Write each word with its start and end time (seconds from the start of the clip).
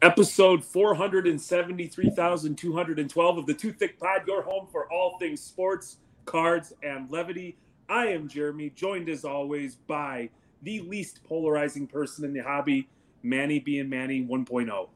Episode 0.00 0.64
473,212 0.64 3.38
of 3.38 3.46
the 3.46 3.54
Too 3.54 3.72
Thick 3.72 3.98
Pod, 3.98 4.22
your 4.26 4.42
home 4.42 4.68
for 4.70 4.88
all 4.92 5.18
things 5.18 5.40
sports, 5.40 5.96
cards, 6.24 6.72
and 6.84 7.10
levity. 7.10 7.56
I 7.88 8.06
am 8.06 8.28
Jeremy, 8.28 8.70
joined 8.70 9.08
as 9.08 9.24
always 9.24 9.74
by 9.74 10.30
the 10.62 10.82
least 10.82 11.24
polarizing 11.24 11.88
person 11.88 12.24
in 12.24 12.32
the 12.32 12.38
hobby, 12.40 12.88
Manny 13.24 13.58
being 13.58 13.88
Manny 13.88 14.24
1.0. 14.24 14.88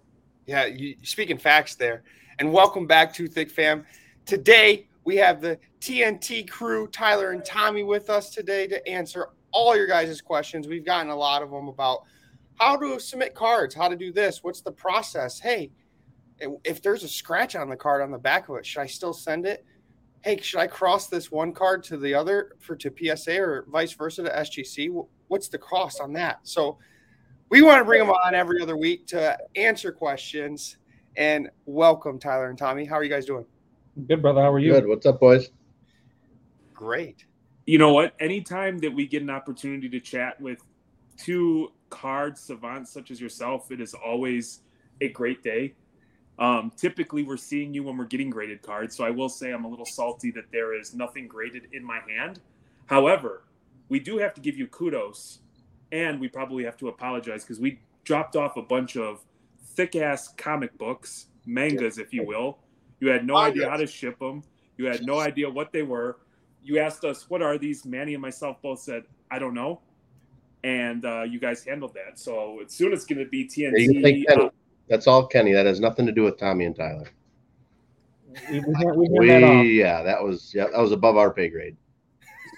Yeah, 0.46 0.66
you 0.66 0.94
speaking 1.02 1.38
facts 1.38 1.74
there. 1.74 2.04
And 2.38 2.52
welcome 2.52 2.86
back 2.86 3.12
to 3.14 3.26
Thick 3.28 3.50
Fam. 3.50 3.84
Today 4.24 4.86
we 5.04 5.16
have 5.16 5.40
the 5.40 5.58
TNT 5.80 6.48
crew, 6.48 6.86
Tyler 6.86 7.32
and 7.32 7.44
Tommy, 7.44 7.82
with 7.82 8.08
us 8.08 8.30
today 8.30 8.68
to 8.68 8.86
answer 8.88 9.30
all 9.50 9.76
your 9.76 9.88
guys' 9.88 10.20
questions. 10.20 10.68
We've 10.68 10.84
gotten 10.84 11.10
a 11.10 11.16
lot 11.16 11.42
of 11.42 11.50
them 11.50 11.66
about 11.66 12.04
how 12.60 12.76
to 12.76 13.00
submit 13.00 13.34
cards, 13.34 13.74
how 13.74 13.88
to 13.88 13.96
do 13.96 14.12
this, 14.12 14.44
what's 14.44 14.60
the 14.60 14.70
process? 14.70 15.40
Hey, 15.40 15.72
if 16.64 16.80
there's 16.80 17.02
a 17.02 17.08
scratch 17.08 17.56
on 17.56 17.68
the 17.68 17.76
card 17.76 18.00
on 18.00 18.12
the 18.12 18.18
back 18.18 18.48
of 18.48 18.56
it, 18.56 18.64
should 18.64 18.80
I 18.80 18.86
still 18.86 19.12
send 19.12 19.44
it? 19.44 19.66
Hey, 20.22 20.40
should 20.40 20.60
I 20.60 20.68
cross 20.68 21.08
this 21.08 21.32
one 21.32 21.52
card 21.52 21.82
to 21.84 21.96
the 21.96 22.14
other 22.14 22.52
for 22.60 22.76
to 22.76 22.92
PSA 22.96 23.40
or 23.40 23.66
vice 23.70 23.92
versa 23.92 24.22
to 24.22 24.30
SGC? 24.30 25.04
What's 25.26 25.48
the 25.48 25.58
cost 25.58 26.00
on 26.00 26.12
that? 26.12 26.38
So 26.44 26.78
we 27.48 27.60
want 27.60 27.80
to 27.80 27.84
bring 27.84 27.98
them 27.98 28.14
on 28.24 28.34
every 28.36 28.62
other 28.62 28.76
week 28.76 29.06
to 29.08 29.36
answer 29.56 29.90
questions. 29.90 30.76
And 31.16 31.50
welcome, 31.66 32.20
Tyler 32.20 32.50
and 32.50 32.58
Tommy. 32.58 32.84
How 32.84 32.96
are 32.96 33.02
you 33.02 33.10
guys 33.10 33.26
doing? 33.26 33.44
Good, 34.06 34.22
brother. 34.22 34.40
How 34.40 34.52
are 34.52 34.58
you? 34.58 34.72
Good. 34.72 34.86
What's 34.86 35.04
up, 35.04 35.20
boys? 35.20 35.50
Great. 36.72 37.26
You 37.66 37.78
know 37.78 37.92
what? 37.92 38.14
Anytime 38.20 38.78
that 38.78 38.92
we 38.92 39.06
get 39.06 39.22
an 39.22 39.30
opportunity 39.30 39.88
to 39.90 40.00
chat 40.00 40.40
with 40.40 40.58
two 41.18 41.72
card 41.90 42.38
savants 42.38 42.90
such 42.90 43.10
as 43.10 43.20
yourself, 43.20 43.70
it 43.70 43.80
is 43.80 43.94
always 43.94 44.60
a 45.02 45.08
great 45.08 45.42
day. 45.42 45.74
Um, 46.38 46.72
typically, 46.74 47.22
we're 47.22 47.36
seeing 47.36 47.74
you 47.74 47.82
when 47.82 47.98
we're 47.98 48.06
getting 48.06 48.30
graded 48.30 48.62
cards. 48.62 48.96
So 48.96 49.04
I 49.04 49.10
will 49.10 49.28
say 49.28 49.52
I'm 49.52 49.64
a 49.64 49.68
little 49.68 49.84
salty 49.84 50.30
that 50.32 50.50
there 50.50 50.74
is 50.74 50.94
nothing 50.94 51.28
graded 51.28 51.68
in 51.72 51.84
my 51.84 52.00
hand. 52.08 52.40
However, 52.86 53.44
we 53.90 54.00
do 54.00 54.16
have 54.16 54.32
to 54.34 54.40
give 54.40 54.56
you 54.56 54.66
kudos 54.68 55.40
and 55.92 56.18
we 56.18 56.28
probably 56.28 56.64
have 56.64 56.78
to 56.78 56.88
apologize 56.88 57.44
because 57.44 57.60
we 57.60 57.78
dropped 58.04 58.36
off 58.36 58.56
a 58.56 58.62
bunch 58.62 58.96
of 58.96 59.22
thick 59.74 59.94
ass 59.94 60.32
comic 60.38 60.76
books, 60.78 61.26
mangas, 61.44 61.98
if 61.98 62.14
you 62.14 62.24
will. 62.24 62.58
You 63.02 63.08
had 63.08 63.26
no 63.26 63.36
idea 63.36 63.68
how 63.68 63.76
to 63.76 63.86
ship 63.86 64.18
them, 64.18 64.42
you 64.78 64.86
had 64.86 65.04
no 65.04 65.18
idea 65.18 65.50
what 65.50 65.72
they 65.72 65.82
were. 65.82 66.18
You 66.62 66.78
asked 66.78 67.04
us, 67.04 67.28
What 67.28 67.42
are 67.42 67.58
these? 67.58 67.84
Manny 67.84 68.14
and 68.14 68.22
myself 68.22 68.62
both 68.62 68.78
said, 68.78 69.02
I 69.30 69.38
don't 69.38 69.54
know 69.54 69.80
and 70.64 71.04
uh, 71.04 71.22
you 71.22 71.40
guys 71.40 71.64
handled 71.64 71.94
that. 71.94 72.18
So 72.18 72.60
as 72.64 72.72
soon 72.72 72.92
as 72.92 73.00
it's 73.00 73.06
going 73.06 73.24
to 73.24 73.28
be 73.28 73.46
TNT, 73.46 74.24
uh, 74.30 74.50
that's 74.88 75.06
all 75.06 75.26
Kenny. 75.26 75.52
That 75.52 75.66
has 75.66 75.80
nothing 75.80 76.06
to 76.06 76.12
do 76.12 76.22
with 76.22 76.38
Tommy 76.38 76.64
and 76.64 76.76
Tyler. 76.76 77.10
We, 78.50 78.60
we, 78.60 79.08
we, 79.08 79.26
that 79.28 79.66
yeah, 79.66 80.02
that 80.02 80.22
was 80.22 80.52
yeah, 80.54 80.68
that 80.72 80.80
was 80.80 80.92
above 80.92 81.16
our 81.16 81.32
pay 81.32 81.48
grade. 81.48 81.76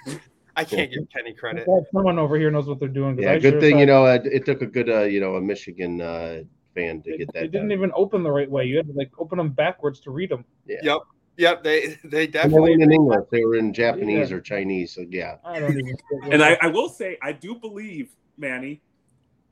I 0.56 0.64
can't 0.64 0.90
give 0.92 1.08
Kenny 1.10 1.32
credit. 1.32 1.66
Someone 1.92 2.18
over 2.18 2.38
here 2.38 2.50
knows 2.50 2.66
what 2.66 2.78
they're 2.78 2.88
doing. 2.88 3.18
Yeah, 3.18 3.32
I 3.32 3.38
good 3.38 3.54
sure 3.54 3.60
thing 3.60 3.78
you 3.78 3.86
know 3.86 4.06
it, 4.06 4.24
it, 4.26 4.46
took 4.46 4.62
a 4.62 4.66
good 4.66 4.88
uh, 4.88 5.02
you 5.02 5.20
know 5.20 5.36
a 5.36 5.40
Michigan 5.40 6.00
uh, 6.00 6.42
fan 6.74 7.02
to 7.02 7.10
it, 7.10 7.18
get 7.18 7.32
that. 7.32 7.44
It 7.44 7.52
didn't 7.52 7.72
even 7.72 7.90
open 7.94 8.22
the 8.22 8.30
right 8.30 8.50
way. 8.50 8.64
You 8.64 8.76
had 8.76 8.86
to 8.88 8.92
like 8.92 9.10
open 9.18 9.38
them 9.38 9.50
backwards 9.50 10.00
to 10.00 10.10
read 10.10 10.30
them. 10.30 10.44
Yeah. 10.66 10.78
Yep. 10.82 10.98
Yep, 11.36 11.64
they 11.64 11.98
they 12.04 12.28
definitely 12.28 12.74
in 12.74 12.92
English. 12.92 13.26
They 13.30 13.44
were 13.44 13.56
in 13.56 13.72
Japanese 13.72 14.30
yeah. 14.30 14.36
or 14.36 14.40
Chinese. 14.40 14.92
So 14.92 15.04
yeah. 15.10 15.36
I 15.44 15.58
don't 15.58 15.72
even. 15.72 15.96
and 16.32 16.44
I, 16.44 16.56
I 16.60 16.68
will 16.68 16.88
say 16.88 17.18
I 17.22 17.32
do 17.32 17.56
believe 17.56 18.10
Manny 18.36 18.80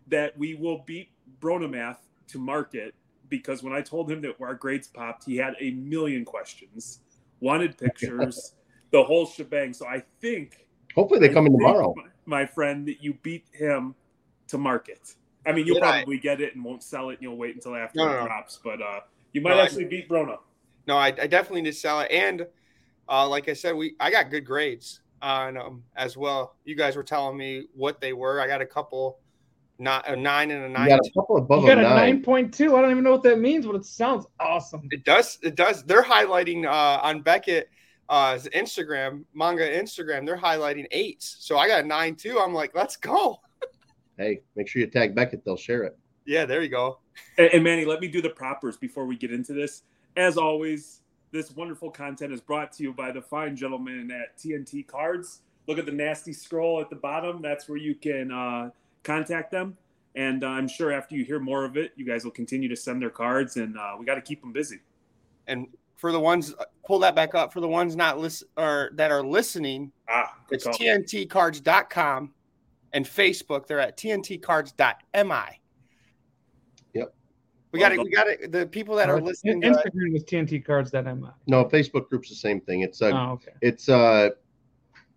that 0.08 0.36
we 0.38 0.54
will 0.54 0.84
beat 0.86 1.10
Bronomath 1.40 1.98
to 2.28 2.38
market 2.38 2.94
because 3.28 3.62
when 3.62 3.72
I 3.72 3.80
told 3.80 4.10
him 4.10 4.20
that 4.22 4.36
our 4.40 4.54
grades 4.54 4.86
popped, 4.86 5.24
he 5.24 5.36
had 5.36 5.54
a 5.58 5.70
million 5.72 6.24
questions, 6.24 7.00
wanted 7.40 7.76
pictures, 7.78 8.54
the 8.90 9.02
whole 9.02 9.26
shebang. 9.26 9.72
So 9.72 9.86
I 9.86 10.02
think. 10.20 10.66
Hopefully 10.94 11.18
they 11.18 11.30
I 11.30 11.32
come 11.32 11.46
in 11.46 11.52
tomorrow. 11.52 11.94
My 12.26 12.46
friend, 12.46 12.86
that 12.86 13.02
you 13.02 13.14
beat 13.22 13.46
him 13.52 13.94
to 14.48 14.58
market. 14.58 15.14
I 15.44 15.52
mean, 15.52 15.66
you'll 15.66 15.76
Did 15.76 15.82
probably 15.82 16.16
I? 16.16 16.20
get 16.20 16.40
it 16.40 16.54
and 16.54 16.64
won't 16.64 16.82
sell 16.82 17.10
it, 17.10 17.14
and 17.14 17.22
you'll 17.22 17.36
wait 17.36 17.54
until 17.54 17.74
after 17.74 17.98
no, 17.98 18.08
it 18.08 18.20
no, 18.20 18.26
drops. 18.26 18.58
But 18.62 18.80
uh, 18.80 19.00
you 19.32 19.40
might 19.40 19.56
no, 19.56 19.60
actually 19.60 19.86
I, 19.86 19.88
beat 19.88 20.08
Brono 20.08 20.38
no, 20.86 20.96
I, 20.96 21.06
I 21.06 21.26
definitely 21.26 21.62
did 21.62 21.76
sell 21.76 22.00
it, 22.00 22.10
and 22.10 22.46
uh, 23.08 23.28
like 23.28 23.48
I 23.48 23.52
said, 23.52 23.74
we 23.74 23.94
I 24.00 24.10
got 24.10 24.30
good 24.30 24.44
grades 24.44 25.00
on 25.20 25.56
um, 25.56 25.82
as 25.96 26.16
well. 26.16 26.56
You 26.64 26.76
guys 26.76 26.96
were 26.96 27.02
telling 27.02 27.36
me 27.36 27.66
what 27.74 28.00
they 28.00 28.12
were. 28.12 28.40
I 28.40 28.46
got 28.46 28.60
a 28.60 28.66
couple, 28.66 29.18
not 29.78 30.08
a 30.08 30.16
nine 30.16 30.50
and 30.50 30.64
a 30.64 30.68
nine. 30.68 30.90
You 30.90 30.96
got 30.96 31.06
a 31.06 31.10
couple 31.20 31.36
above 31.36 31.62
you 31.62 31.68
got 31.68 31.78
a 31.78 31.82
nine 31.82 32.22
point 32.22 32.52
two. 32.52 32.76
I 32.76 32.82
don't 32.82 32.90
even 32.90 33.04
know 33.04 33.12
what 33.12 33.22
that 33.24 33.38
means, 33.38 33.66
but 33.66 33.76
it 33.76 33.84
sounds 33.84 34.26
awesome. 34.40 34.88
It 34.90 35.04
does. 35.04 35.38
It 35.42 35.54
does. 35.54 35.84
They're 35.84 36.02
highlighting 36.02 36.66
uh, 36.66 37.00
on 37.02 37.22
Beckett 37.22 37.70
uh, 38.08 38.38
Instagram 38.54 39.24
manga 39.34 39.68
Instagram. 39.68 40.26
They're 40.26 40.36
highlighting 40.36 40.86
eights. 40.90 41.36
So 41.40 41.58
I 41.58 41.68
got 41.68 41.84
a 41.84 41.86
nine 41.86 42.16
too. 42.16 42.40
I'm 42.40 42.54
like, 42.54 42.74
let's 42.74 42.96
go. 42.96 43.40
Hey, 44.18 44.42
make 44.56 44.68
sure 44.68 44.80
you 44.80 44.86
tag 44.86 45.14
Beckett. 45.14 45.44
They'll 45.44 45.56
share 45.56 45.84
it. 45.84 45.96
Yeah, 46.24 46.44
there 46.44 46.62
you 46.62 46.68
go. 46.68 46.98
And, 47.38 47.50
and 47.52 47.64
Manny, 47.64 47.84
let 47.84 48.00
me 48.00 48.08
do 48.08 48.22
the 48.22 48.30
propers 48.30 48.76
before 48.76 49.06
we 49.06 49.16
get 49.16 49.32
into 49.32 49.52
this. 49.52 49.82
As 50.16 50.36
always, 50.36 51.00
this 51.30 51.50
wonderful 51.52 51.90
content 51.90 52.32
is 52.32 52.40
brought 52.40 52.72
to 52.72 52.82
you 52.82 52.92
by 52.92 53.10
the 53.10 53.22
fine 53.22 53.56
gentlemen 53.56 54.10
at 54.10 54.38
TNT 54.38 54.86
Cards. 54.86 55.40
Look 55.66 55.78
at 55.78 55.86
the 55.86 55.92
nasty 55.92 56.32
scroll 56.32 56.80
at 56.80 56.90
the 56.90 56.96
bottom. 56.96 57.40
That's 57.40 57.68
where 57.68 57.78
you 57.78 57.94
can 57.94 58.30
uh, 58.30 58.70
contact 59.02 59.50
them. 59.50 59.76
And 60.14 60.44
uh, 60.44 60.48
I'm 60.48 60.68
sure 60.68 60.92
after 60.92 61.14
you 61.14 61.24
hear 61.24 61.40
more 61.40 61.64
of 61.64 61.76
it, 61.76 61.92
you 61.96 62.04
guys 62.04 62.24
will 62.24 62.32
continue 62.32 62.68
to 62.68 62.76
send 62.76 63.00
their 63.00 63.10
cards, 63.10 63.56
and 63.56 63.78
uh, 63.78 63.94
we 63.98 64.04
got 64.04 64.16
to 64.16 64.20
keep 64.20 64.42
them 64.42 64.52
busy. 64.52 64.80
And 65.46 65.68
for 65.96 66.12
the 66.12 66.20
ones, 66.20 66.54
uh, 66.58 66.64
pull 66.84 66.98
that 66.98 67.14
back 67.14 67.34
up. 67.34 67.52
For 67.52 67.60
the 67.60 67.68
ones 67.68 67.96
not 67.96 68.18
listen 68.18 68.48
or 68.58 68.90
that 68.94 69.10
are 69.10 69.22
listening, 69.22 69.90
ah, 70.08 70.36
it's 70.50 70.64
call. 70.64 70.74
tntcards.com 70.74 72.34
and 72.92 73.04
Facebook. 73.04 73.66
They're 73.66 73.80
at 73.80 73.96
tntcards.mi. 73.96 75.60
Yep. 76.94 77.14
We 77.72 77.78
got 77.78 77.92
it. 77.92 78.00
We 78.00 78.10
got 78.10 78.26
it. 78.28 78.52
The 78.52 78.66
people 78.66 78.94
that 78.96 79.08
are 79.08 79.20
listening. 79.20 79.62
Instagram 79.62 80.10
to, 80.10 80.16
is 80.16 80.24
TNT 80.24 80.64
Cards 80.64 80.90
that 80.90 81.08
I'm. 81.08 81.26
No, 81.46 81.64
Facebook 81.64 82.08
group's 82.08 82.28
the 82.28 82.34
same 82.34 82.60
thing. 82.60 82.82
It's 82.82 83.00
uh, 83.00 83.10
oh, 83.14 83.32
okay. 83.32 83.52
It's 83.62 83.88
uh, 83.88 84.30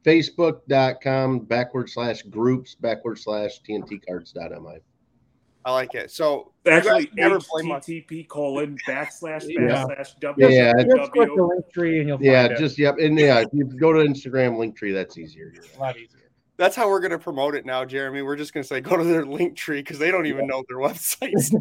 facebook.com 0.05 1.39
backward 1.39 1.89
slash 1.89 2.21
groups 2.23 2.75
backward 2.75 3.19
slash 3.19 3.61
tntcards.mi. 3.67 4.79
I 5.65 5.71
like 5.71 5.95
it. 5.95 6.11
So 6.11 6.53
actually, 6.67 7.09
never 7.15 7.39
HTTP 7.39 8.27
colon 8.27 8.77
backslash 8.87 9.45
backslash 9.47 10.13
yeah. 10.21 10.29
w. 10.29 10.47
Yeah, 10.47 10.73
just 10.95 11.11
click 11.11 11.29
the 11.35 11.43
link 11.43 11.65
tree 11.73 11.99
and 11.99 12.07
you'll. 12.07 12.21
Yeah, 12.21 12.55
just 12.55 12.77
yep, 12.77 12.97
and 12.99 13.17
yeah, 13.19 13.39
if 13.39 13.47
you 13.51 13.65
go 13.65 13.91
to 13.91 13.99
Instagram 13.99 14.59
link 14.59 14.77
tree, 14.77 14.91
that's 14.91 15.17
easier. 15.17 15.51
A 15.75 15.79
lot 15.79 15.97
easier 15.97 16.24
that's 16.57 16.75
how 16.75 16.89
we're 16.89 16.99
going 16.99 17.11
to 17.11 17.19
promote 17.19 17.55
it 17.55 17.66
now, 17.66 17.83
Jeremy. 17.85 18.21
We're 18.21 18.35
just 18.35 18.53
going 18.53 18.63
to 18.63 18.67
say 18.67 18.81
go 18.81 18.95
to 18.95 19.03
their 19.03 19.25
link 19.25 19.55
tree 19.55 19.81
because 19.81 19.99
they 19.99 20.11
don't 20.11 20.25
even 20.25 20.47
know 20.47 20.63
their 20.69 20.77
websites. 20.77 21.53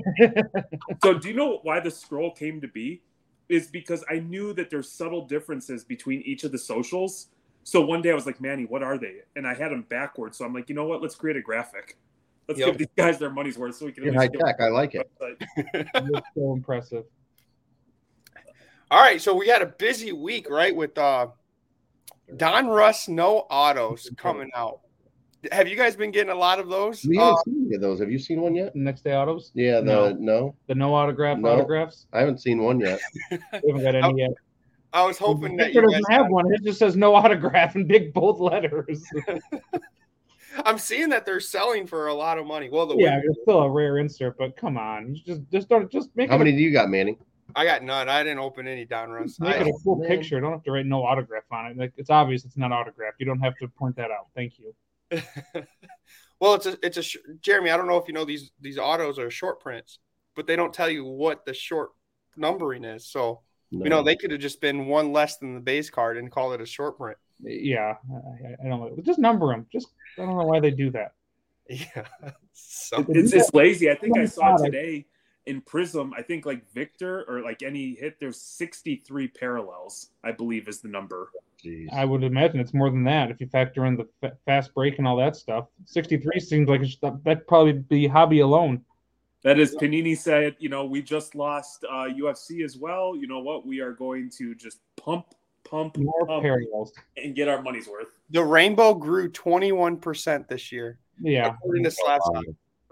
so, 1.03 1.15
do 1.15 1.29
you 1.29 1.35
know 1.35 1.61
why 1.63 1.81
the 1.81 1.91
scroll 1.91 2.33
came 2.33 2.61
to 2.61 2.69
be? 2.69 3.03
Is 3.49 3.67
because 3.67 4.05
I 4.09 4.21
knew 4.21 4.53
that 4.55 4.71
there's 4.71 4.91
subtle 4.91 5.27
differences 5.27 5.85
between 5.85 6.23
each 6.23 6.45
of 6.45 6.53
the 6.53 6.59
socials. 6.59 7.29
So 7.63 7.85
one 7.85 8.03
day 8.03 8.11
I 8.11 8.15
was 8.15 8.27
like, 8.27 8.41
Manny, 8.41 8.65
what 8.65 8.83
are 8.83 8.99
they? 8.99 9.17
And 9.37 9.47
I 9.47 9.55
had 9.55 9.71
them 9.71 9.85
backwards. 9.89 10.39
So 10.39 10.45
I'm 10.45 10.55
like, 10.55 10.69
you 10.69 10.75
know 10.75 10.87
what? 10.87 11.03
Let's 11.03 11.15
create 11.15 11.37
a 11.37 11.43
graphic. 11.43 11.99
Let's 12.49 12.61
yep. 12.61 12.71
give 12.71 12.79
these 12.79 12.89
guys 12.97 13.19
their 13.19 13.31
money's 13.31 13.59
worth 13.59 13.77
so 13.77 13.87
we 13.87 13.93
can. 13.93 14.13
high 14.15 14.29
tech. 14.29 14.61
I 14.61 14.69
like 14.69 14.95
it. 14.95 15.11
so 16.35 16.53
impressive. 16.53 17.05
All 18.91 19.01
right, 19.01 19.21
so 19.21 19.35
we 19.35 19.49
had 19.49 19.63
a 19.63 19.67
busy 19.67 20.13
week, 20.13 20.49
right? 20.51 20.75
With 20.75 20.97
uh, 20.99 21.29
Donruss 22.33 23.09
no 23.09 23.39
autos 23.51 24.11
coming 24.17 24.51
out. 24.55 24.81
Have 25.53 25.69
you 25.69 25.77
guys 25.77 25.97
been 25.97 26.11
getting 26.11 26.33
a 26.33 26.35
lot 26.35 26.59
of 26.59 26.69
those? 26.69 27.05
We 27.05 27.17
haven't 27.17 27.35
uh, 27.35 27.43
seen 27.45 27.65
any 27.67 27.75
of 27.77 27.81
those. 27.81 28.01
Have 28.01 28.11
you 28.11 28.19
seen 28.19 28.41
one 28.41 28.55
yet? 28.55 28.75
Next 28.75 29.03
day 29.03 29.15
autos? 29.15 29.51
Yeah, 29.55 29.81
the 29.81 29.87
no. 29.87 30.13
no. 30.13 30.55
The 30.67 30.75
no 30.75 30.95
autograph 30.95 31.39
no. 31.39 31.51
autographs? 31.51 32.07
I 32.13 32.21
haven't 32.21 32.41
seen 32.41 32.63
one 32.63 32.81
yet. 32.81 33.01
we 33.31 33.39
haven't 33.67 33.83
got 33.83 33.95
any 33.95 34.21
yet. 34.21 34.31
I 34.93 35.05
was 35.05 35.19
hoping 35.19 35.57
that 35.57 35.75
you 35.75 35.83
doesn't 35.83 36.11
have 36.11 36.29
one. 36.29 36.53
It 36.53 36.63
just 36.63 36.79
says 36.79 36.97
no 36.97 37.15
autograph 37.17 37.75
in 37.75 37.87
big 37.87 38.15
bold 38.15 38.41
letters. 38.41 39.05
I'm 40.65 40.79
seeing 40.79 41.09
that 41.09 41.27
they're 41.27 41.41
selling 41.41 41.87
for 41.87 42.07
a 42.07 42.15
lot 42.15 42.39
of 42.39 42.47
money. 42.47 42.69
Well, 42.71 42.87
the 42.87 42.97
yeah, 42.97 43.21
it's 43.23 43.41
still 43.43 43.63
a 43.63 43.71
rare 43.71 43.99
insert, 43.99 44.39
but 44.39 44.57
come 44.57 44.79
on, 44.79 45.17
just 45.27 45.43
just 45.51 45.69
don't 45.69 45.91
just 45.91 46.11
make. 46.15 46.31
How 46.31 46.39
many 46.39 46.53
do 46.53 46.59
you 46.59 46.73
got, 46.73 46.89
Manny? 46.89 47.19
I 47.57 47.65
got 47.65 47.83
none. 47.83 48.09
I 48.09 48.23
didn't 48.23 48.39
open 48.39 48.67
any 48.67 48.87
Donruss. 48.87 49.41
Make 49.41 49.57
I, 49.57 49.61
it 49.61 49.67
a 49.67 49.79
full 49.83 49.97
man. 49.97 50.09
picture. 50.09 50.41
don't 50.41 50.53
have 50.53 50.63
to 50.63 50.73
write 50.73 50.87
no 50.87 51.05
autograph 51.05 51.45
on 51.51 51.67
it. 51.67 51.77
Like 51.77 51.93
it's 51.97 52.11
obvious 52.11 52.45
it's 52.45 52.57
not 52.57 52.73
autographed. 52.73 53.17
You 53.19 53.27
don't 53.27 53.41
have 53.41 53.57
to 53.59 53.69
point 53.69 53.97
that 53.97 54.11
out. 54.13 54.29
Thank 54.35 54.59
you. 54.59 54.75
well, 56.41 56.55
it's 56.55 56.67
a 56.67 56.79
it's 56.83 56.99
a 56.99 57.19
Jeremy. 57.41 57.71
I 57.71 57.77
don't 57.77 57.87
know 57.87 57.99
if 57.99 58.09
you 58.09 58.15
know 58.15 58.25
these 58.25 58.51
these 58.61 58.79
autos 58.79 59.19
are 59.19 59.31
short 59.31 59.61
prints, 59.61 59.99
but 60.35 60.47
they 60.47 60.57
don't 60.57 60.73
tell 60.73 60.91
you 60.91 61.05
what 61.05 61.45
the 61.45 61.55
short 61.55 61.91
numbering 62.37 62.85
is. 62.85 63.07
So 63.07 63.43
You 63.71 63.91
know, 63.91 64.03
they 64.03 64.17
could 64.17 64.31
have 64.31 64.41
just 64.41 64.61
been 64.61 64.87
one 64.87 65.13
less 65.13 65.37
than 65.39 65.55
the 65.55 65.61
base 65.61 65.91
card 65.91 66.17
and 66.17 66.31
call 66.31 66.53
it 66.53 66.61
a 66.61 66.67
short 66.67 66.97
print. 66.97 67.19
Yeah, 67.43 67.95
I, 68.13 68.55
I 68.65 68.69
don't 68.69 68.81
know. 68.81 68.97
Just 69.03 69.19
number 69.19 69.49
them. 69.49 69.67
Just 69.73 69.89
I 70.19 70.23
don't 70.23 70.37
know 70.37 70.45
why 70.45 70.61
they 70.61 70.71
do 70.71 70.91
that. 70.91 71.13
Yeah, 71.67 72.05
so 72.53 73.03
It's, 73.09 73.33
it's 73.33 73.55
lazy. 73.55 73.91
I 73.91 73.95
think 73.95 74.19
I 74.19 74.27
saw 74.27 74.59
today 74.59 75.07
in 75.47 75.63
Prism. 75.63 76.13
I 76.15 76.21
think 76.21 76.45
like 76.45 76.71
Victor 76.75 77.25
or 77.27 77.41
like 77.41 77.63
any 77.63 77.95
hit, 77.95 78.21
there's 78.21 78.39
63 78.39 79.29
parallels. 79.29 80.11
I 80.23 80.33
believe 80.33 80.69
is 80.69 80.83
the 80.83 80.89
number. 80.89 81.31
Jeez. 81.65 81.93
I 81.93 82.05
would 82.05 82.23
imagine 82.25 82.61
it's 82.61 82.75
more 82.75 82.91
than 82.91 83.05
that 83.05 83.31
if 83.31 83.41
you 83.41 83.47
factor 83.49 83.87
in 83.87 83.97
the 83.97 84.07
fa- 84.21 84.37
fast 84.45 84.75
break 84.75 84.99
and 84.99 85.07
all 85.07 85.17
that 85.17 85.35
stuff. 85.37 85.67
63 85.87 86.39
seems 86.41 86.69
like 86.69 86.83
that'd 87.25 87.47
probably 87.47 87.73
be 87.73 88.07
hobby 88.07 88.41
alone. 88.41 88.83
That 89.43 89.59
is, 89.59 89.75
Panini 89.77 90.17
said, 90.17 90.57
you 90.59 90.69
know, 90.71 90.85
we 90.87 91.03
just 91.03 91.35
lost 91.35 91.85
uh, 91.85 92.07
UFC 92.19 92.65
as 92.65 92.77
well. 92.79 93.15
You 93.15 93.27
know 93.27 93.41
what? 93.41 93.67
We 93.67 93.81
are 93.81 93.93
going 93.93 94.31
to 94.39 94.55
just 94.55 94.79
pump, 94.97 95.27
pump, 95.69 95.97
More 95.99 96.27
pump, 96.27 96.43
parallels. 96.43 96.93
and 97.17 97.35
get 97.35 97.49
our 97.49 97.61
money's 97.61 97.87
worth. 97.87 98.09
the 98.31 98.43
rainbow 98.43 98.95
grew 98.95 99.31
21% 99.31 100.49
this 100.49 100.73
year, 100.73 100.99
Yeah. 101.21 101.49
according 101.49 101.85
to 101.85 101.91
Slabstox. 101.91 102.43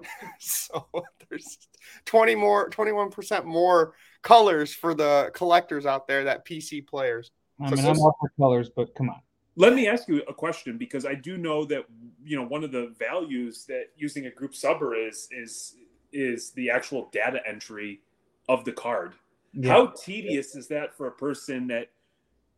So 0.41 0.87
there's 1.29 1.59
20 2.07 2.35
more, 2.35 2.69
21% 2.71 3.45
more 3.45 3.95
colors 4.23 4.75
for 4.75 4.95
the 4.95 5.31
collectors 5.33 5.87
out 5.87 6.07
there 6.09 6.25
that 6.25 6.45
PC 6.45 6.87
players. 6.87 7.31
I 7.63 7.71
So- 7.71 7.77
mean, 7.77 7.85
so- 7.85 7.91
I'm 7.91 7.99
all 8.01 8.17
for 8.21 8.31
colors, 8.39 8.71
but 8.75 8.95
come 8.95 9.11
on. 9.11 9.21
Let 9.57 9.75
me 9.75 9.87
ask 9.87 10.09
you 10.09 10.23
a 10.29 10.33
question 10.35 10.79
because 10.79 11.05
I 11.05 11.15
do 11.15 11.37
know 11.37 11.65
that 11.67 11.85
you 12.25 12.37
know 12.37 12.45
one 12.47 12.65
of 12.65 12.73
the 12.73 12.95
values 12.99 13.67
that 13.67 13.89
using 13.97 14.27
a 14.27 14.31
group 14.31 14.55
subber 14.55 14.95
is 14.95 15.29
is 15.31 15.77
is 16.13 16.51
the 16.53 16.71
actual 16.71 17.09
data 17.13 17.41
entry 17.47 18.01
of 18.49 18.65
the 18.65 18.73
card. 18.73 19.15
Yeah. 19.53 19.69
How 19.71 19.87
tedious 19.89 20.55
is 20.57 20.69
that 20.69 20.95
for 20.97 21.07
a 21.07 21.13
person 21.13 21.67
that 21.69 21.89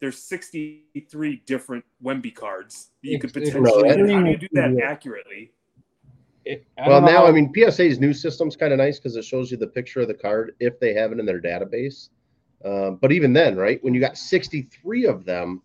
there's 0.01 0.19
63 0.19 1.43
different 1.47 1.85
Wemby 2.03 2.35
cards 2.35 2.91
that 3.03 3.09
you 3.11 3.19
could 3.19 3.31
It's- 3.31 3.49
it's 3.49 3.57
potentially 3.57 3.89
how 3.89 3.97
do 4.25 4.31
you 4.31 4.37
do 4.37 4.49
that 4.53 4.69
tedious. 4.69 4.83
accurately? 4.85 5.53
It- 6.45 6.65
Well, 6.79 7.01
now 7.01 7.09
how- 7.09 7.27
I 7.27 7.33
mean 7.33 7.53
PSA's 7.55 7.99
new 7.99 8.13
system's 8.13 8.55
kind 8.57 8.73
of 8.73 8.79
nice 8.79 8.99
because 8.99 9.17
it 9.17 9.25
shows 9.25 9.51
you 9.51 9.57
the 9.57 9.67
picture 9.67 10.01
of 10.01 10.09
the 10.09 10.15
card 10.15 10.55
if 10.61 10.79
they 10.79 10.95
have 10.95 11.11
it 11.13 11.19
in 11.19 11.27
their 11.27 11.41
database. 11.41 12.11
Um, 12.65 12.97
but 12.97 13.13
even 13.13 13.33
then, 13.33 13.57
right 13.57 13.83
when 13.85 13.93
you 13.95 14.01
got 14.01 14.17
63 14.17 15.07
of 15.07 15.25
them, 15.25 15.63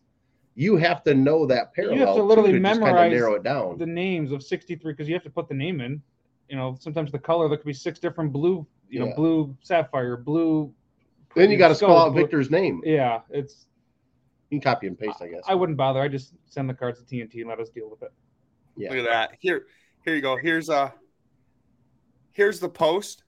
you 0.55 0.75
have 0.75 1.03
to 1.05 1.13
know 1.13 1.45
that 1.45 1.73
parallel. 1.73 1.97
You 1.99 2.05
have 2.05 2.15
to 2.15 2.23
literally 2.23 2.51
to 2.51 2.59
just 2.59 2.71
kinda 2.73 2.85
memorize 2.85 3.11
narrow 3.11 3.35
it 3.35 3.43
down. 3.43 3.77
the 3.77 3.85
names 3.85 4.31
of 4.31 4.43
63 4.43 4.91
because 4.91 5.07
you 5.07 5.13
have 5.13 5.23
to 5.23 5.29
put 5.29 5.47
the 5.47 5.53
name 5.53 5.79
in. 5.79 6.01
You 6.49 6.57
know, 6.57 6.75
sometimes 6.79 7.11
the 7.11 7.19
color 7.19 7.47
there 7.47 7.57
could 7.57 7.65
be 7.65 7.73
six 7.73 7.99
different 7.99 8.33
blue. 8.33 8.67
You 8.89 8.99
know, 8.99 9.07
Yeah. 9.07 9.15
blue 9.15 9.55
sapphire, 9.61 10.17
blue. 10.17 10.73
then 11.35 11.51
you 11.51 11.57
got 11.57 11.67
to 11.69 11.75
spell 11.75 11.95
out 11.95 12.11
blue- 12.11 12.23
Victor's 12.23 12.49
name. 12.49 12.81
Yeah, 12.83 13.21
it's. 13.29 13.67
You 14.49 14.59
can 14.59 14.63
copy 14.63 14.87
and 14.87 14.97
paste, 14.97 15.21
I 15.21 15.27
guess. 15.27 15.43
I 15.47 15.53
wouldn't 15.53 15.77
bother. 15.77 16.01
I 16.01 16.07
just 16.07 16.33
send 16.47 16.67
the 16.67 16.73
cards 16.73 16.99
to 16.99 17.05
TNT 17.05 17.41
and 17.41 17.47
let 17.49 17.59
us 17.59 17.69
deal 17.69 17.87
with 17.87 18.01
it. 18.01 18.11
yeah. 18.75 18.89
Look 18.89 18.97
at 18.99 19.05
that. 19.05 19.37
Here, 19.39 19.67
here 20.03 20.15
you 20.15 20.21
go. 20.21 20.37
Here's 20.37 20.69
uh 20.71 20.89
here's 22.31 22.59
the 22.59 22.67
post. 22.69 23.23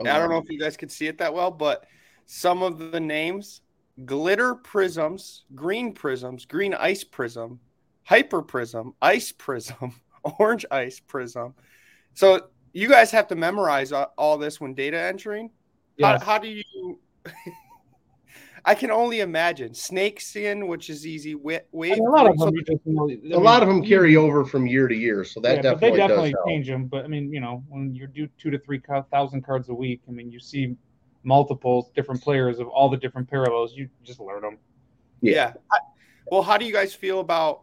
Oh, 0.00 0.06
I 0.06 0.18
don't 0.18 0.28
know 0.28 0.38
if 0.38 0.50
you 0.50 0.58
guys 0.58 0.76
can 0.76 0.88
see 0.88 1.06
it 1.06 1.18
that 1.18 1.32
well, 1.32 1.50
but 1.52 1.86
some 2.26 2.62
of 2.62 2.90
the 2.92 3.00
names 3.00 3.62
glitter 4.04 4.54
prisms, 4.54 5.44
green 5.54 5.92
prisms, 5.92 6.44
green 6.44 6.74
ice 6.74 7.02
prism, 7.04 7.58
hyper 8.02 8.42
prism, 8.42 8.94
ice 9.00 9.32
prism, 9.32 9.94
orange 10.38 10.66
ice 10.70 11.00
prism. 11.00 11.54
So 12.14 12.48
you 12.72 12.88
guys 12.88 13.10
have 13.12 13.26
to 13.28 13.34
memorize 13.36 13.92
all 13.92 14.36
this 14.36 14.60
when 14.60 14.74
data 14.74 14.98
entering. 15.00 15.50
Yes. 15.96 16.22
How, 16.22 16.32
how 16.32 16.38
do 16.38 16.48
you? 16.48 16.98
I 18.68 18.74
can 18.74 18.90
only 18.90 19.20
imagine 19.20 19.72
snake 19.74 20.20
skin, 20.20 20.66
which 20.66 20.90
is 20.90 21.06
easy. 21.06 21.36
Wave. 21.36 21.62
A 21.72 22.02
lot 22.02 22.26
of 22.28 22.34
so- 22.36 22.46
them. 22.46 22.54
you 22.56 22.64
know- 22.86 23.08
I 23.08 23.12
A 23.12 23.16
mean, 23.18 23.42
lot 23.44 23.62
of 23.62 23.68
them 23.68 23.82
carry 23.82 24.16
over 24.16 24.44
from 24.44 24.66
year 24.66 24.88
to 24.88 24.94
year, 24.94 25.22
so 25.24 25.40
that 25.40 25.62
yeah, 25.64 25.74
but 25.74 25.80
definitely, 25.80 25.90
they 25.90 25.96
definitely 25.96 26.30
does 26.32 26.38
help. 26.38 26.48
change 26.48 26.66
them. 26.66 26.86
But 26.86 27.04
I 27.04 27.08
mean, 27.08 27.32
you 27.32 27.40
know, 27.40 27.62
when 27.68 27.94
you 27.94 28.08
do 28.08 28.28
two 28.38 28.50
to 28.50 28.58
three 28.58 28.82
thousand 29.12 29.42
cards 29.42 29.68
a 29.68 29.74
week, 29.74 30.00
I 30.08 30.10
mean, 30.10 30.30
you 30.32 30.40
see 30.40 30.74
multiple 31.26 31.90
different 31.96 32.22
players 32.22 32.60
of 32.60 32.68
all 32.68 32.88
the 32.88 32.96
different 32.96 33.28
parallels. 33.28 33.74
You 33.74 33.88
just 34.04 34.20
learn 34.20 34.42
them. 34.42 34.58
Yeah. 35.20 35.52
I- 35.70 35.78
well, 36.30 36.42
how 36.42 36.56
do 36.56 36.64
you 36.64 36.72
guys 36.72 36.94
feel 36.94 37.20
about 37.20 37.62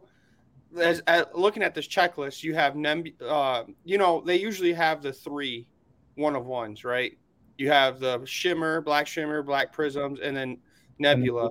as, 0.78 1.02
uh 1.06 1.24
looking 1.34 1.62
at 1.62 1.74
this 1.74 1.88
checklist? 1.88 2.42
You 2.42 2.54
have 2.54 2.76
Nem, 2.76 3.04
uh, 3.26 3.64
you 3.84 3.98
know, 3.98 4.22
they 4.24 4.36
usually 4.36 4.72
have 4.74 5.02
the 5.02 5.12
three 5.12 5.66
one 6.14 6.36
of 6.36 6.46
ones, 6.46 6.84
right? 6.84 7.18
You 7.56 7.70
have 7.70 8.00
the 8.00 8.22
shimmer, 8.24 8.80
black 8.80 9.06
shimmer, 9.06 9.42
black 9.42 9.72
prisms, 9.72 10.20
and 10.20 10.36
then 10.36 10.58
nebula. 10.98 11.50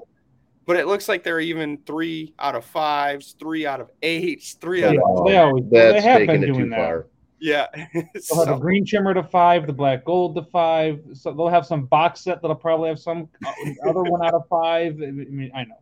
But 0.66 0.77
it 0.77 0.88
looks 0.88 1.09
like 1.09 1.24
there 1.24 1.36
are 1.36 1.42
even 1.42 1.80
three 1.86 2.33
out 2.39 2.56
of 2.56 2.63
fives, 2.63 3.36
three 3.39 3.66
out 3.66 3.81
of 3.81 3.89
eights, 4.01 4.54
three 4.54 4.83
out 4.83 4.94
Yeah, 4.95 5.01
of 5.01 5.25
they 5.25 5.38
always 5.38 5.63
That's 5.69 5.94
they 5.94 6.01
have 6.01 6.19
taking 6.19 6.42
been 6.42 6.44
it 6.44 6.54
doing 6.54 6.63
too 6.66 6.69
that. 6.69 6.77
far. 6.77 7.07
Yeah. 7.44 7.68
They'll 7.94 8.04
have 8.13 8.24
So- 8.24 8.45
the 8.45 8.56
green 8.57 8.86
shimmer 8.86 9.13
to 9.13 9.22
five, 9.24 9.68
the 9.68 9.74
black 9.74 10.06
gold 10.06 10.36
to 10.36 10.44
five. 10.44 11.01
So 11.13 11.31
they'll 11.34 11.50
have 11.50 11.66
some 11.66 11.86
box 11.86 12.22
set 12.22 12.42
that'll 12.42 12.56
probably 12.56 12.88
have 12.90 13.00
some 13.00 13.28
uh, 13.45 13.51
other 13.90 14.01
one 14.04 14.25
out 14.25 14.34
of 14.34 14.48
five. 14.48 14.94
I 15.01 15.12
mean, 15.12 15.51
I 15.54 15.66
know. 15.66 15.75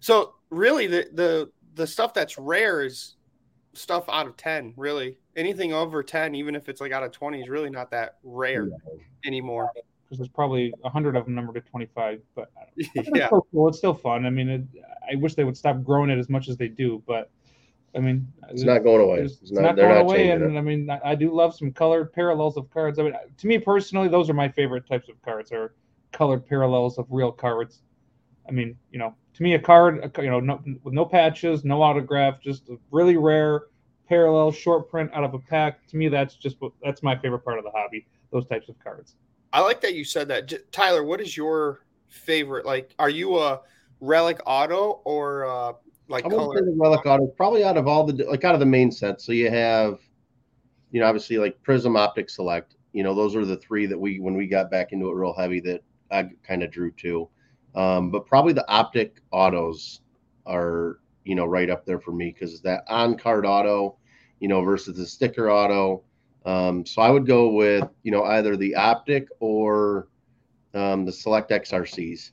So 0.00 0.34
really, 0.50 0.86
the 0.86 1.08
the 1.12 1.50
the 1.74 1.86
stuff 1.86 2.12
that's 2.12 2.36
rare 2.38 2.84
is 2.84 3.14
stuff 3.72 4.04
out 4.08 4.26
of 4.26 4.36
ten. 4.36 4.74
Really, 4.76 5.16
anything 5.36 5.72
over 5.72 6.02
ten, 6.02 6.34
even 6.34 6.54
if 6.54 6.68
it's 6.68 6.80
like 6.80 6.92
out 6.92 7.02
of 7.02 7.12
twenty, 7.12 7.40
is 7.40 7.48
really 7.48 7.70
not 7.70 7.90
that 7.92 8.16
rare 8.24 8.68
anymore. 9.24 9.70
because 10.04 10.18
there's 10.18 10.28
probably 10.28 10.72
a 10.84 10.90
hundred 10.90 11.16
of 11.16 11.24
them 11.24 11.34
numbered 11.34 11.54
to 11.54 11.70
25. 11.70 12.20
But 12.34 12.50
I 12.56 12.64
don't 12.64 12.76
know. 12.76 13.02
It's 13.02 13.10
yeah, 13.18 13.26
still 13.28 13.46
cool. 13.52 13.68
It's 13.68 13.78
still 13.78 13.94
fun. 13.94 14.26
I 14.26 14.30
mean, 14.30 14.48
it, 14.48 14.62
I 15.10 15.14
wish 15.16 15.34
they 15.34 15.44
would 15.44 15.56
stop 15.56 15.82
growing 15.82 16.10
it 16.10 16.18
as 16.18 16.28
much 16.28 16.48
as 16.48 16.56
they 16.56 16.68
do. 16.68 17.02
But 17.06 17.30
I 17.94 18.00
mean, 18.00 18.26
It's 18.50 18.62
not 18.62 18.82
going 18.82 19.00
away. 19.00 19.20
It's, 19.20 19.34
It's, 19.34 19.42
it's 19.42 19.52
not, 19.52 19.62
not 19.62 19.76
they're 19.76 19.86
going 19.86 19.96
not 19.96 20.10
away, 20.10 20.26
changing 20.28 20.46
and 20.48 20.56
it. 20.56 20.58
I 20.58 20.62
mean, 20.62 20.90
I, 20.90 21.00
I 21.04 21.14
do 21.14 21.32
love 21.32 21.54
some 21.54 21.72
colored 21.72 22.12
parallels 22.12 22.56
of 22.56 22.68
cards. 22.70 22.98
I 22.98 23.02
mean, 23.02 23.14
to 23.36 23.46
me 23.46 23.58
personally, 23.58 24.08
those 24.08 24.28
are 24.28 24.34
my 24.34 24.48
favorite 24.48 24.86
types 24.88 25.08
of 25.08 25.20
cards. 25.22 25.52
Are 25.52 25.74
colored 26.12 26.46
parallels 26.46 26.98
of 26.98 27.06
real 27.10 27.32
cards. 27.32 27.82
I 28.48 28.52
mean, 28.52 28.76
you 28.90 28.98
know, 28.98 29.14
to 29.34 29.42
me, 29.42 29.54
a 29.54 29.58
card, 29.58 29.98
a, 30.16 30.22
you 30.22 30.30
know, 30.30 30.40
no, 30.40 30.60
with 30.82 30.94
no 30.94 31.04
patches, 31.04 31.64
no 31.64 31.82
autograph, 31.82 32.40
just 32.40 32.68
a 32.68 32.76
really 32.90 33.16
rare 33.16 33.64
parallel 34.08 34.52
short 34.52 34.90
print 34.90 35.10
out 35.14 35.24
of 35.24 35.34
a 35.34 35.38
pack. 35.38 35.86
To 35.88 35.96
me, 35.96 36.08
that's 36.08 36.34
just 36.36 36.60
what 36.60 36.72
that's 36.82 37.02
my 37.02 37.16
favorite 37.16 37.40
part 37.40 37.58
of 37.58 37.64
the 37.64 37.70
hobby. 37.70 38.06
Those 38.30 38.46
types 38.46 38.68
of 38.68 38.78
cards. 38.80 39.14
I 39.52 39.60
like 39.60 39.80
that 39.82 39.94
you 39.94 40.04
said 40.04 40.28
that. 40.28 40.46
J- 40.46 40.58
Tyler, 40.72 41.04
what 41.04 41.20
is 41.20 41.36
your 41.36 41.86
favorite? 42.08 42.66
Like, 42.66 42.92
are 42.98 43.08
you 43.10 43.38
a 43.38 43.60
relic 44.00 44.40
auto 44.44 45.00
or 45.04 45.46
uh, 45.46 45.72
like 46.08 46.26
I 46.26 46.28
color? 46.28 46.58
say 46.58 46.64
the 46.64 46.76
relic 46.76 47.06
auto 47.06 47.26
probably 47.26 47.64
out 47.64 47.76
of 47.76 47.86
all 47.86 48.04
the 48.04 48.24
like 48.24 48.44
out 48.44 48.54
of 48.54 48.60
the 48.60 48.66
main 48.66 48.90
set. 48.90 49.20
So 49.20 49.32
you 49.32 49.50
have, 49.50 49.98
you 50.90 51.00
know, 51.00 51.06
obviously 51.06 51.38
like 51.38 51.60
Prism 51.62 51.96
Optic 51.96 52.30
Select. 52.30 52.76
You 52.92 53.02
know, 53.02 53.14
those 53.14 53.34
are 53.34 53.44
the 53.44 53.56
three 53.56 53.86
that 53.86 53.98
we 53.98 54.20
when 54.20 54.34
we 54.34 54.46
got 54.46 54.70
back 54.70 54.92
into 54.92 55.08
it 55.08 55.14
real 55.14 55.34
heavy 55.34 55.60
that 55.60 55.82
I 56.10 56.28
kind 56.46 56.62
of 56.62 56.70
drew 56.70 56.90
to. 56.92 57.28
Um, 57.74 58.10
but 58.10 58.26
probably 58.26 58.52
the 58.52 58.68
Optic 58.70 59.20
autos 59.32 60.00
are 60.46 60.98
you 61.24 61.34
know 61.34 61.46
right 61.46 61.70
up 61.70 61.84
there 61.86 61.98
for 61.98 62.12
me 62.12 62.32
because 62.32 62.60
that 62.62 62.84
on 62.88 63.16
card 63.16 63.46
auto, 63.46 63.96
you 64.40 64.48
know, 64.48 64.62
versus 64.62 64.96
the 64.96 65.06
sticker 65.06 65.50
auto. 65.50 66.02
Um, 66.44 66.84
so 66.84 67.00
I 67.00 67.08
would 67.10 67.26
go 67.26 67.48
with 67.48 67.88
you 68.02 68.12
know 68.12 68.24
either 68.24 68.56
the 68.56 68.74
Optic 68.74 69.28
or 69.40 70.08
um, 70.74 71.04
the 71.04 71.12
Select 71.12 71.50
XRCs. 71.50 72.30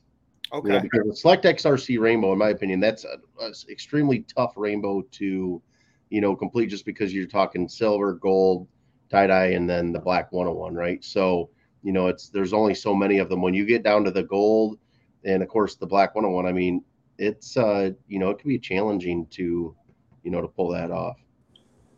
You 0.52 0.62
know, 0.62 0.76
Okay, 0.76 0.80
because 0.82 1.08
the 1.08 1.16
Select 1.16 1.44
XRC 1.44 1.98
Rainbow, 1.98 2.32
in 2.32 2.38
my 2.38 2.50
opinion, 2.50 2.78
that's 2.78 3.04
a, 3.04 3.18
a 3.40 3.52
extremely 3.70 4.24
tough 4.36 4.52
rainbow 4.56 5.02
to, 5.12 5.62
you 6.10 6.20
know, 6.20 6.36
complete 6.36 6.66
just 6.66 6.84
because 6.84 7.14
you're 7.14 7.26
talking 7.26 7.68
silver, 7.68 8.14
gold, 8.14 8.68
tie 9.10 9.26
dye, 9.26 9.46
and 9.52 9.68
then 9.68 9.92
the 9.92 9.98
black 9.98 10.30
101, 10.30 10.74
right? 10.74 11.02
So, 11.02 11.48
you 11.82 11.92
know, 11.92 12.08
it's 12.08 12.28
there's 12.28 12.52
only 12.52 12.74
so 12.74 12.94
many 12.94 13.18
of 13.18 13.30
them. 13.30 13.40
When 13.40 13.54
you 13.54 13.64
get 13.64 13.82
down 13.82 14.04
to 14.04 14.10
the 14.10 14.24
gold, 14.24 14.78
and 15.24 15.42
of 15.42 15.48
course 15.48 15.76
the 15.76 15.86
black 15.86 16.14
101, 16.14 16.46
I 16.46 16.52
mean, 16.52 16.84
it's 17.18 17.56
uh, 17.56 17.90
you 18.06 18.18
know, 18.18 18.30
it 18.30 18.38
can 18.38 18.48
be 18.48 18.58
challenging 18.58 19.26
to, 19.28 19.74
you 20.22 20.30
know, 20.30 20.42
to 20.42 20.48
pull 20.48 20.68
that 20.72 20.90
off. 20.90 21.16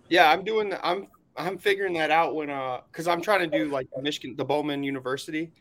yeah, 0.09 0.31
I'm 0.31 0.45
doing. 0.45 0.73
I'm 0.83 1.09
I'm 1.37 1.59
figuring 1.59 1.95
that 1.95 2.11
out 2.11 2.35
when 2.35 2.51
uh, 2.51 2.81
because 2.91 3.09
I'm 3.09 3.21
trying 3.21 3.51
to 3.51 3.59
do 3.59 3.71
like 3.71 3.89
Michigan, 4.01 4.37
the 4.37 4.45
Bowman 4.45 4.83
University, 4.85 5.53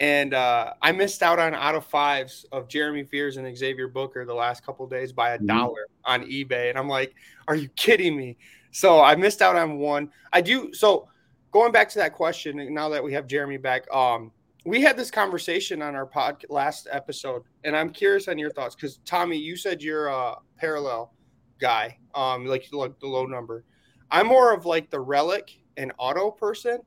and 0.00 0.32
uh, 0.34 0.72
I 0.80 0.92
missed 0.92 1.22
out 1.22 1.38
on 1.38 1.54
out 1.54 1.74
of 1.74 1.84
fives 1.84 2.46
of 2.52 2.68
Jeremy 2.68 3.04
Fears 3.04 3.36
and 3.36 3.56
Xavier 3.56 3.86
Booker 3.86 4.24
the 4.24 4.34
last 4.34 4.64
couple 4.64 4.84
of 4.84 4.90
days 4.90 5.12
by 5.12 5.30
a 5.34 5.38
Mhm. 5.38 5.46
dollar 5.46 5.86
on 6.04 6.24
eBay, 6.24 6.70
and 6.70 6.78
I'm 6.78 6.88
like, 6.88 7.14
are 7.46 7.54
you 7.54 7.68
kidding 7.76 8.16
me? 8.16 8.36
So 8.72 9.00
I 9.02 9.14
missed 9.14 9.42
out 9.42 9.56
on 9.56 9.78
one. 9.78 10.10
I 10.32 10.40
do 10.40 10.72
so. 10.72 11.08
Going 11.52 11.72
back 11.72 11.88
to 11.90 11.98
that 11.98 12.14
question, 12.14 12.72
now 12.72 12.88
that 12.88 13.02
we 13.02 13.12
have 13.12 13.26
Jeremy 13.26 13.56
back, 13.56 13.92
um, 13.92 14.30
we 14.64 14.80
had 14.80 14.96
this 14.96 15.10
conversation 15.10 15.82
on 15.82 15.96
our 15.96 16.06
pod 16.06 16.44
last 16.48 16.86
episode, 16.90 17.42
and 17.64 17.76
I'm 17.76 17.90
curious 17.90 18.28
on 18.28 18.38
your 18.38 18.50
thoughts 18.50 18.74
because 18.76 18.98
Tommy, 19.04 19.36
you 19.36 19.56
said 19.56 19.82
you're 19.82 20.06
a 20.06 20.36
parallel 20.56 21.12
guy, 21.58 21.98
um, 22.14 22.46
like 22.46 22.66
like 22.72 22.98
the 23.00 23.06
low 23.08 23.26
number. 23.26 23.64
I'm 24.10 24.26
more 24.28 24.54
of 24.54 24.64
like 24.64 24.90
the 24.90 25.00
relic 25.00 25.50
and 25.76 25.92
auto 25.98 26.30
person, 26.30 26.80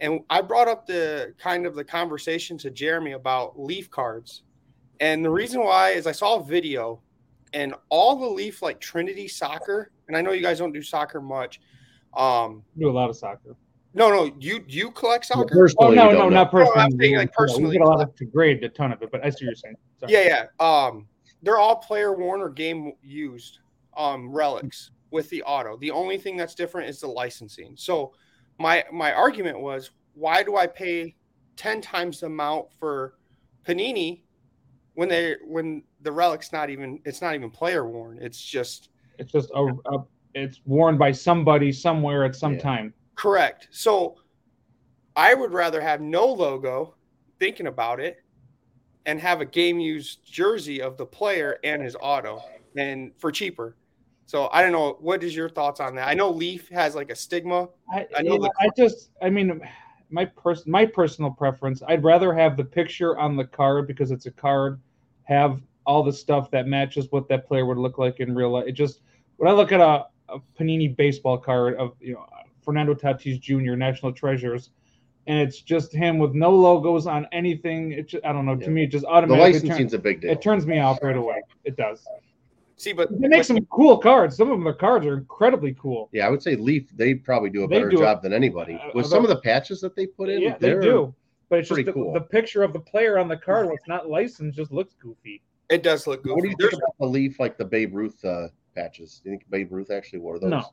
and 0.00 0.20
I 0.30 0.40
brought 0.40 0.68
up 0.68 0.86
the 0.86 1.34
kind 1.38 1.66
of 1.66 1.74
the 1.74 1.84
conversation 1.84 2.58
to 2.58 2.70
Jeremy 2.70 3.12
about 3.12 3.58
leaf 3.58 3.90
cards, 3.90 4.42
And 5.00 5.24
the 5.24 5.30
reason 5.30 5.62
why 5.62 5.90
is 5.90 6.06
I 6.06 6.12
saw 6.12 6.40
a 6.40 6.44
video 6.44 7.00
and 7.52 7.74
all 7.88 8.16
the 8.16 8.26
Leaf 8.26 8.62
like 8.62 8.80
Trinity 8.80 9.28
soccer, 9.28 9.90
and 10.08 10.16
I 10.16 10.22
know 10.22 10.32
you 10.32 10.42
guys 10.42 10.58
don't 10.58 10.72
do 10.72 10.82
soccer 10.82 11.20
much. 11.20 11.60
Um, 12.16 12.62
do 12.78 12.88
a 12.88 12.90
lot 12.90 13.10
of 13.10 13.16
soccer. 13.16 13.56
No, 13.94 14.08
no, 14.08 14.34
you 14.38 14.64
you 14.68 14.90
collect 14.90 15.26
soccer. 15.26 15.54
Personally, 15.54 15.98
oh 15.98 16.02
no, 16.02 16.10
no, 16.10 16.18
don't 16.18 16.18
not 16.18 16.30
know. 16.30 16.44
No, 16.44 16.50
personally. 16.64 16.80
I'm 16.80 16.98
saying, 16.98 17.16
like, 17.16 17.58
We 17.58 17.72
get 17.72 17.82
a 17.82 17.84
lot 17.84 18.00
of 18.00 18.14
to 18.16 18.24
grade 18.24 18.64
a 18.64 18.68
ton 18.68 18.92
of 18.92 19.02
it, 19.02 19.10
but 19.12 19.24
I 19.24 19.28
see 19.28 19.44
what 19.44 19.50
you're 19.50 19.54
saying. 19.54 19.76
Sorry. 20.00 20.12
Yeah, 20.12 20.46
yeah. 20.60 20.86
Um, 20.86 21.06
they're 21.42 21.58
all 21.58 21.76
player 21.76 22.14
worn 22.14 22.40
or 22.40 22.48
game 22.48 22.92
used 23.02 23.58
um 23.96 24.30
relics 24.30 24.90
with 25.10 25.28
the 25.28 25.42
auto. 25.42 25.76
The 25.76 25.90
only 25.90 26.16
thing 26.16 26.36
that's 26.36 26.54
different 26.54 26.88
is 26.88 27.00
the 27.00 27.06
licensing. 27.06 27.74
So 27.76 28.14
my 28.62 28.84
my 28.92 29.12
argument 29.12 29.60
was 29.60 29.90
why 30.14 30.42
do 30.42 30.56
I 30.56 30.66
pay 30.66 31.16
10 31.56 31.80
times 31.80 32.20
the 32.20 32.26
amount 32.26 32.72
for 32.78 33.14
Panini 33.66 34.22
when 34.94 35.08
they 35.08 35.36
when 35.44 35.82
the 36.00 36.12
relic's 36.12 36.52
not 36.52 36.70
even 36.70 37.00
it's 37.04 37.20
not 37.20 37.34
even 37.34 37.50
player 37.50 37.86
worn. 37.86 38.18
It's 38.22 38.40
just 38.40 38.90
It's 39.18 39.32
just 39.32 39.50
a, 39.54 39.64
a 39.86 39.98
it's 40.34 40.60
worn 40.64 40.96
by 40.96 41.12
somebody 41.12 41.72
somewhere 41.72 42.24
at 42.24 42.34
some 42.36 42.54
Yeah. 42.54 42.60
time. 42.60 42.94
correct. 43.16 43.68
So 43.70 44.16
I 45.16 45.34
would 45.34 45.52
rather 45.52 45.80
have 45.80 46.00
no 46.00 46.24
logo 46.26 46.94
thinking 47.38 47.66
about 47.66 48.00
it 48.00 48.22
and 49.04 49.20
have 49.20 49.40
a 49.40 49.44
game 49.44 49.80
used 49.80 50.24
jersey 50.24 50.80
of 50.80 50.96
the 50.96 51.04
player 51.04 51.58
and 51.64 51.82
his 51.82 51.96
auto 52.00 52.42
and 52.76 53.12
for 53.18 53.32
cheaper. 53.32 53.76
So 54.32 54.48
I 54.50 54.62
don't 54.62 54.72
know. 54.72 54.96
What 54.98 55.22
is 55.22 55.36
your 55.36 55.50
thoughts 55.50 55.78
on 55.78 55.94
that? 55.96 56.08
I 56.08 56.14
know 56.14 56.30
Leaf 56.30 56.66
has 56.70 56.94
like 56.94 57.10
a 57.10 57.14
stigma. 57.14 57.68
I, 57.92 58.06
I 58.16 58.22
know 58.22 58.36
you 58.36 58.38
the- 58.40 58.52
I 58.60 58.68
just 58.74 59.10
I 59.20 59.28
mean 59.28 59.60
my 60.08 60.24
person 60.24 60.72
my 60.72 60.86
personal 60.86 61.30
preference 61.30 61.82
I'd 61.86 62.02
rather 62.02 62.32
have 62.32 62.56
the 62.56 62.64
picture 62.64 63.18
on 63.18 63.36
the 63.36 63.44
card 63.44 63.86
because 63.86 64.10
it's 64.10 64.24
a 64.24 64.30
card 64.30 64.80
have 65.24 65.60
all 65.84 66.02
the 66.02 66.14
stuff 66.14 66.50
that 66.52 66.66
matches 66.66 67.08
what 67.10 67.28
that 67.28 67.46
player 67.46 67.66
would 67.66 67.76
look 67.76 67.98
like 67.98 68.20
in 68.20 68.34
real 68.34 68.48
life 68.52 68.64
it 68.66 68.72
just 68.72 69.02
when 69.36 69.50
I 69.50 69.52
look 69.52 69.70
at 69.70 69.80
a, 69.80 70.06
a 70.30 70.38
Panini 70.58 70.96
baseball 70.96 71.36
card 71.36 71.74
of 71.76 71.92
you 72.00 72.14
know 72.14 72.24
Fernando 72.64 72.94
Tatis 72.94 73.38
Jr. 73.38 73.74
National 73.76 74.12
Treasures 74.14 74.70
and 75.26 75.38
it's 75.38 75.60
just 75.60 75.92
him 75.92 76.16
with 76.18 76.32
no 76.32 76.50
logos 76.54 77.06
on 77.06 77.26
anything 77.32 77.92
it 77.92 78.08
just, 78.08 78.24
I 78.24 78.32
don't 78.32 78.46
know 78.46 78.56
to 78.56 78.70
me 78.70 78.84
it 78.84 78.88
just 78.88 79.04
The 79.04 79.10
automatically 79.10 79.60
turn- 79.60 79.68
licensing's 79.68 79.92
a 79.92 79.98
big 79.98 80.22
deal. 80.22 80.30
it 80.30 80.40
turns 80.40 80.66
me 80.66 80.78
off 80.78 81.02
right 81.02 81.18
away 81.18 81.42
it 81.64 81.76
does 81.76 82.06
See, 82.82 82.92
but 82.92 83.08
they 83.20 83.28
make 83.28 83.44
some 83.44 83.64
cool 83.66 83.96
cards 83.98 84.36
some 84.36 84.50
of 84.50 84.56
them 84.58 84.64
the 84.64 84.72
cards 84.72 85.06
are 85.06 85.14
incredibly 85.14 85.72
cool 85.80 86.08
Yeah, 86.12 86.26
I 86.26 86.30
would 86.30 86.42
say 86.42 86.56
Leaf. 86.56 86.90
They 86.96 87.14
probably 87.14 87.48
do 87.48 87.62
a 87.62 87.68
They 87.68 87.76
better 87.76 87.88
do 87.90 87.98
a- 87.98 88.00
job 88.00 88.22
than 88.22 88.32
anybody. 88.32 88.74
uh, 88.74 88.88
With 88.92 89.06
about- 89.06 89.10
some 89.10 89.22
of 89.24 89.28
the 89.28 89.40
patches 89.40 89.80
that 89.82 89.94
they 89.94 90.06
put 90.06 90.28
in, 90.28 90.40
Yeah, 90.42 90.56
they 90.58 90.74
do. 90.74 91.14
But 91.48 91.60
it's 91.60 91.68
just 91.68 91.84
the, 91.84 91.92
cool. 91.92 92.12
the 92.12 92.20
picture 92.22 92.64
of 92.64 92.72
the 92.72 92.80
player 92.80 93.18
on 93.18 93.28
the 93.28 93.36
card 93.36 93.66
when 93.66 93.76
it's 93.76 93.86
not 93.86 94.08
licensed 94.08 94.56
just 94.56 94.72
looks 94.72 94.94
goofy. 94.94 95.42
it 95.70 95.82
does 95.84 96.06
look 96.08 96.24
good. 96.24 96.32
What 96.34 96.42
do 96.42 96.48
you 96.48 96.56
think 96.58 96.72
about 96.72 96.94
the 96.98 97.06
Leaf, 97.06 97.38
like 97.38 97.56
the 97.56 97.64
Babe 97.64 97.94
Ruth 97.94 98.24
uh, 98.24 98.48
patches? 98.74 99.20
Do 99.22 99.30
you 99.30 99.36
think 99.36 99.48
Babe 99.50 99.70
Ruth 99.72 99.90
actually 99.92 100.18
wore 100.18 100.40
those? 100.40 100.50
No. 100.50 100.64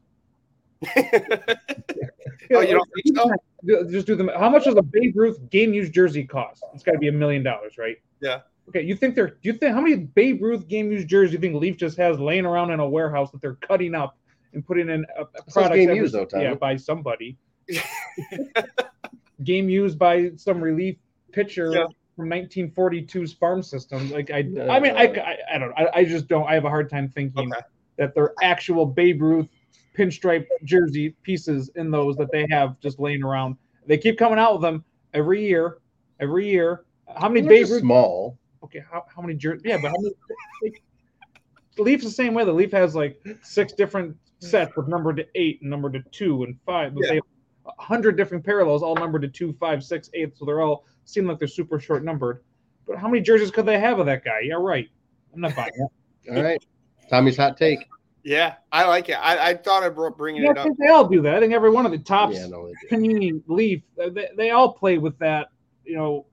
oh, 0.98 2.62
you 2.62 2.74
don't 2.74 2.90
think 2.96 3.16
so? 3.18 3.30
Just 3.92 4.08
do 4.08 4.16
them. 4.16 4.30
How 4.30 4.50
much 4.50 4.64
does 4.64 4.76
a 4.78 4.82
Babe 4.82 5.16
Ruth 5.16 5.38
game 5.50 5.74
used 5.74 5.94
jersey 5.94 6.24
cost? 6.24 6.64
It's 6.74 6.82
got 6.84 6.94
to 6.94 6.98
be 6.98 7.10
a 7.10 7.12
million 7.12 7.44
dollars, 7.44 7.78
right? 7.78 7.98
Yeah. 8.22 8.40
Okay, 8.70 8.82
you 8.82 8.96
think 8.96 9.16
they're? 9.16 9.28
Do 9.28 9.36
you 9.44 9.54
think 9.54 9.74
how 9.74 9.82
many 9.82 9.96
Babe 9.96 10.42
Ruth 10.42 10.68
game 10.68 10.92
used 10.92 11.08
jerseys 11.08 11.32
do 11.32 11.36
you 11.38 11.42
think 11.42 11.60
Leaf 11.62 11.78
just 11.78 11.98
has 11.98 12.20
laying 12.20 12.46
around 12.46 12.72
in 12.72 12.80
a 12.80 12.88
warehouse 12.88 13.32
that 13.32 13.42
they're 13.42 13.56
cutting 13.56 13.96
up 13.96 14.18
and 14.54 14.66
putting 14.66 14.90
in 14.90 15.06
a, 15.18 15.22
a 15.24 15.52
product 15.52 15.76
game 15.76 15.90
every- 15.90 16.02
used, 16.02 16.14
though, 16.14 16.26
Tommy. 16.26 16.44
Yeah, 16.44 16.54
by 16.56 16.76
somebody. 16.76 17.38
game 19.44 19.70
used 19.70 19.98
by 19.98 20.32
some 20.36 20.62
relief 20.62 20.98
pitcher 21.32 21.72
Yeah. 21.74 21.86
from 22.16 22.30
1942's 22.30 23.34
farm 23.34 23.62
system. 23.64 24.10
Like 24.12 24.32
I, 24.32 24.40
I 24.70 24.80
mean, 24.80 24.96
I, 24.96 25.04
I, 25.06 25.38
I 25.54 25.58
don't, 25.58 25.74
I, 25.78 25.88
I 25.96 26.06
just 26.06 26.28
don't. 26.28 26.48
I 26.48 26.54
have 26.54 26.66
a 26.66 26.70
hard 26.70 26.90
time 26.90 27.10
thinking 27.10 27.52
Okay. 27.54 27.62
that 27.98 28.14
they're 28.16 28.34
actual 28.42 28.86
Babe 28.86 29.22
Ruth 29.22 29.48
pinstripe 29.98 30.46
jersey 30.64 31.16
pieces 31.24 31.70
in 31.76 31.92
those 31.92 32.16
that 32.18 32.32
they 32.32 32.48
have 32.50 32.80
just 32.80 33.00
laying 33.00 33.24
around. 33.24 33.56
They 33.86 33.98
keep 33.98 34.18
coming 34.18 34.40
out 34.40 34.54
with 34.54 34.62
them 34.62 34.84
every 35.14 35.46
year, 35.46 35.78
every 36.20 36.48
year. 36.50 36.86
How 37.18 37.28
many 37.30 37.42
They're 37.42 37.50
Babe 37.50 37.70
Ruth? 37.70 37.82
small. 37.82 38.38
Okay, 38.64 38.84
how, 38.92 39.06
how 39.14 39.22
many 39.22 39.36
jerseys? 39.36 39.64
Yeah, 39.66 39.78
but 39.82 39.90
how 39.90 39.96
many? 40.00 40.14
the 41.76 41.82
Leaf's 41.84 42.04
the 42.04 42.10
same 42.12 42.34
way. 42.34 42.44
The 42.44 42.52
Leaf 42.52 42.72
has 42.72 42.96
like 42.96 43.22
six 43.42 43.74
different 43.74 44.16
sets 44.40 44.76
with 44.76 44.88
number 44.88 45.14
to 45.14 45.26
eight 45.36 45.62
and 45.62 45.70
numbered 45.70 45.94
to 45.94 46.02
two 46.12 46.44
and 46.44 46.58
five. 46.66 46.94
But 46.94 47.04
Yeah. 47.06 47.10
They 47.10 47.16
have 47.16 47.24
hundred 47.78 48.18
different 48.18 48.44
parallels, 48.44 48.84
all 48.84 48.96
numbered 48.96 49.22
to 49.22 49.28
two, 49.28 49.54
five, 49.60 49.84
six, 49.84 50.10
eight. 50.14 50.38
So 50.38 50.46
they're 50.46 50.62
all 50.62 50.86
seem 51.06 51.28
like 51.28 51.40
they're 51.40 51.48
super 51.48 51.80
short 51.80 52.04
numbered. 52.04 52.44
But 52.88 52.98
how 52.98 53.08
many 53.08 53.22
jerseys 53.22 53.52
could 53.52 53.66
they 53.66 53.80
have 53.80 54.00
of 54.00 54.06
that 54.08 54.24
guy? 54.26 54.42
Yeah, 54.44 54.56
right. 54.56 54.88
I'm 55.34 55.42
not 55.42 55.56
buying 55.56 55.72
that. 55.78 55.90
All 56.36 56.44
right. 56.44 56.64
Tommy's 57.10 57.38
hot 57.38 57.56
take. 57.58 57.80
Yeah, 58.24 58.56
I 58.72 58.86
like 58.86 59.10
it. 59.10 59.14
I, 59.14 59.52
I 59.52 59.54
thought 59.56 59.84
I 59.84 59.90
brought 59.90 60.18
bringing 60.18 60.44
Yeah, 60.44 60.52
it 60.52 60.58
I 60.58 60.62
up. 60.64 60.70
they 60.78 60.88
all 60.88 61.08
do 61.08 61.22
that. 61.22 61.36
I 61.36 61.40
think 61.40 61.54
every 61.54 61.70
one 61.70 61.86
of 61.86 61.92
the 61.92 61.98
tops 62.00 62.36
Yeah, 62.36 62.48
no, 62.48 62.68
they 62.68 62.74
do. 62.90 62.96
Panini, 62.98 63.42
Leaf, 63.48 63.82
they, 63.96 64.28
they 64.36 64.50
all 64.52 64.74
play 64.74 64.98
with 64.98 65.18
that. 65.20 65.48
You 65.86 65.96
know, 65.96 66.26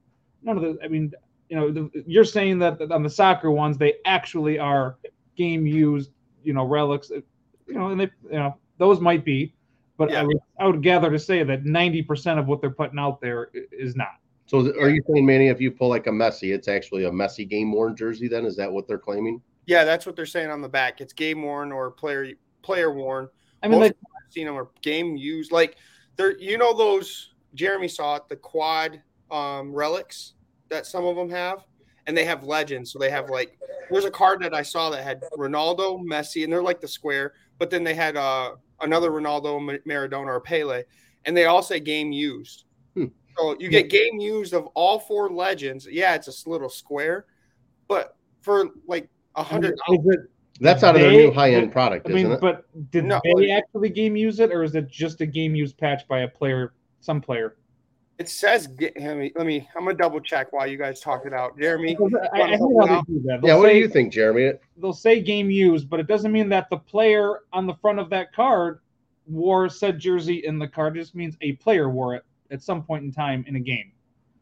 none 0.43 0.57
of 0.57 0.63
the. 0.63 0.79
I 0.83 0.89
mean, 0.89 1.13
you 1.49 1.57
know, 1.57 1.71
the, 1.71 1.91
you're 2.07 2.25
saying 2.25 2.59
that 2.61 2.81
on 2.91 3.03
the 3.03 3.11
soccer 3.11 3.51
ones 3.51 3.79
they 3.79 3.95
actually 4.05 4.59
are 4.59 4.97
game 5.37 5.67
used. 5.67 6.11
You 6.43 6.53
know, 6.53 6.65
relics. 6.65 7.11
uh, 7.11 7.21
You 7.67 7.75
know, 7.75 7.89
and 7.89 8.01
they, 8.01 8.11
you 8.31 8.39
know, 8.39 8.57
those 8.79 9.01
might 9.01 9.25
be, 9.25 9.55
but 9.97 10.11
Yeah. 10.11 10.21
I 10.21 10.25
would 10.25 10.39
I 10.61 10.67
would 10.67 10.83
gather 10.83 11.11
to 11.11 11.19
say 11.19 11.43
that 11.43 11.65
90 11.65 12.03
percent 12.03 12.39
of 12.39 12.47
what 12.47 12.61
they're 12.61 12.71
putting 12.71 12.99
out 12.99 13.21
there 13.21 13.51
is 13.73 13.97
not. 13.97 14.19
So 14.47 14.59
are 14.81 14.89
you 14.89 15.03
saying, 15.11 15.27
Manny, 15.27 15.49
if 15.49 15.61
you 15.61 15.73
pull 15.73 15.89
like 15.89 16.07
a 16.07 16.11
Messi, 16.11 16.55
it's 16.55 16.69
actually 16.69 17.05
a 17.05 17.11
Messi 17.11 17.49
game 17.49 17.73
worn 17.73 17.97
jersey? 17.97 18.29
Then 18.29 18.45
is 18.45 18.55
that 18.57 18.71
what 18.71 18.87
they're 18.87 18.99
claiming? 18.99 19.43
Yeah, 19.67 19.85
that's 19.85 20.07
what 20.07 20.15
they're 20.15 20.25
saying 20.27 20.51
on 20.51 20.61
the 20.63 20.69
back. 20.69 21.01
It's 21.01 21.13
game 21.13 21.43
worn 21.43 21.73
or 21.73 21.91
player 21.91 22.29
player 22.63 22.93
worn. 22.93 23.29
I 23.63 23.69
mean, 23.69 23.81
Most 23.81 23.89
like, 23.89 23.97
I've 24.25 24.33
seen 24.33 24.47
them 24.47 24.57
are 24.57 24.69
game 24.83 25.17
used. 25.17 25.51
Like 25.51 25.77
they're 26.17 26.39
you 26.39 26.59
know 26.59 26.77
those 26.77 27.35
Jeremy 27.55 27.89
saw 27.89 28.17
it 28.17 28.29
the 28.29 28.37
quad 28.37 29.03
um, 29.33 29.73
relics 29.73 30.35
that 30.69 30.87
some 30.87 31.05
of 31.05 31.17
them 31.17 31.31
have, 31.31 31.65
and 32.07 32.17
they 32.17 32.25
have 32.25 32.45
legends. 32.45 32.93
So 32.93 32.99
they 32.99 33.11
have 33.11 33.31
like 33.31 33.59
there's 33.91 34.05
a 34.05 34.11
card 34.11 34.43
that 34.43 34.55
I 34.55 34.63
saw 34.63 34.91
that 34.91 35.05
had 35.05 35.23
Ronaldo, 35.37 36.03
Messi, 36.05 36.45
and 36.45 36.53
they're 36.53 36.63
like 36.63 36.81
the 36.81 36.89
square, 36.89 37.35
but 37.59 37.71
then 37.71 37.85
they 37.85 37.95
had 37.95 38.17
uh, 38.17 38.53
another 38.81 39.11
Ronaldo, 39.11 39.81
Maradona, 39.87 40.27
or 40.27 40.41
Pele, 40.41 40.83
and 41.25 41.37
they 41.37 41.45
all 41.47 41.63
say 41.63 41.79
game 41.81 42.13
used. 42.13 42.65
Hmm. 42.95 43.07
So 43.37 43.57
you 43.61 43.69
get 43.69 43.91
game 43.91 44.19
used 44.19 44.55
of 44.55 44.67
all 44.75 44.99
four 44.99 45.31
legends. 45.31 45.87
Yeah, 45.91 46.15
it's 46.15 46.47
a 46.47 46.51
little 46.51 46.69
square, 46.71 47.27
but 47.89 48.17
for 48.43 48.71
like 48.87 49.09
a 49.35 49.43
hundred 49.43 49.75
is 49.91 50.17
That's 50.61 50.83
out 50.83 50.95
of 50.95 51.03
their 51.03 51.11
They- 51.11 51.27
new 51.27 51.33
high 51.33 51.51
end 51.53 51.71
product, 51.71 52.07
I 52.09 52.13
mean, 52.15 52.19
isn't 52.27 52.33
it? 52.33 52.41
but 52.41 52.65
did 52.91 53.05
No. 53.05 53.21
they 53.37 53.51
actually 53.51 53.91
game 53.91 54.17
use 54.17 54.41
it, 54.41 54.51
or 54.51 54.63
is 54.63 54.75
it 54.75 54.89
just 54.89 55.21
a 55.21 55.27
game 55.27 55.55
used 55.55 55.77
patch 55.77 56.09
by 56.09 56.21
a 56.21 56.29
player, 56.29 56.73
some 57.01 57.21
player? 57.21 57.57
It 58.19 58.31
says 58.31 58.67
get 58.67 58.99
let 58.99 59.17
me 59.19 59.33
let 59.37 59.47
me 59.47 59.69
I'm 59.77 59.85
gonna 59.85 59.97
double 59.97 60.21
check 60.21 60.53
while 60.53 60.67
you 60.67 60.79
guys 60.79 61.01
talk 61.01 61.27
it 61.27 61.35
out. 61.35 61.59
Jeremy, 61.59 61.97
I, 62.01 62.03
I 62.03 62.39
wanna 62.39 62.51
hate 62.51 62.59
help 62.59 62.73
how 62.73 62.79
me 62.81 62.87
they 62.87 62.93
out? 62.95 63.07
do 63.07 63.23
that. 63.27 63.41
Yeah, 63.43 63.57
what 63.57 63.69
do 63.69 63.77
you 63.77 63.89
think, 63.89 64.13
Jeremy? 64.13 64.53
they'll 64.79 64.93
say 64.95 65.21
game 65.21 65.51
used, 65.51 65.91
but 65.91 66.01
it 66.01 66.07
doesn't 66.07 66.33
mean 66.33 66.49
that 66.49 66.71
the 66.71 66.79
player 66.79 67.41
on 67.53 67.67
the 67.67 67.75
front 67.75 67.99
of 67.99 68.09
that 68.11 68.33
card 68.33 68.81
wore 69.27 69.69
said 69.69 69.99
jersey 69.99 70.47
in 70.47 70.59
the 70.59 70.69
card. 70.69 70.97
It 70.97 71.01
just 71.01 71.15
means 71.15 71.37
a 71.43 71.53
player 71.55 71.91
wore 71.91 72.15
it 72.15 72.25
at 72.51 72.63
some 72.63 72.83
point 72.83 73.05
in 73.05 73.13
time 73.13 73.45
in 73.47 73.57
a 73.57 73.61
game. 73.61 73.93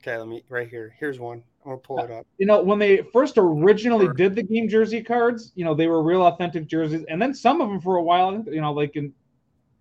Okay, 0.01 0.17
let 0.17 0.29
me 0.29 0.45
right 0.49 0.69
here. 0.69 0.95
Here's 0.99 1.19
one. 1.19 1.43
I'm 1.65 1.71
gonna 1.71 1.79
pull 1.79 1.99
it 1.99 2.11
up. 2.11 2.27
You 2.39 2.47
know, 2.47 2.63
when 2.63 2.79
they 2.79 2.99
first 3.13 3.39
originally 3.39 4.09
did 4.17 4.35
the 4.35 4.43
game 4.43 4.69
jersey 4.69 5.03
cards, 5.03 5.53
you 5.55 5.65
know, 5.65 5.75
they 5.75 5.87
were 5.87 6.03
real 6.03 6.23
authentic 6.27 6.67
jerseys. 6.67 7.05
And 7.09 7.21
then 7.21 7.33
some 7.33 7.61
of 7.63 7.69
them 7.69 7.81
for 7.81 7.97
a 7.97 8.03
while, 8.03 8.45
you 8.47 8.61
know, 8.61 8.73
like 8.73 8.97
in, 8.97 9.15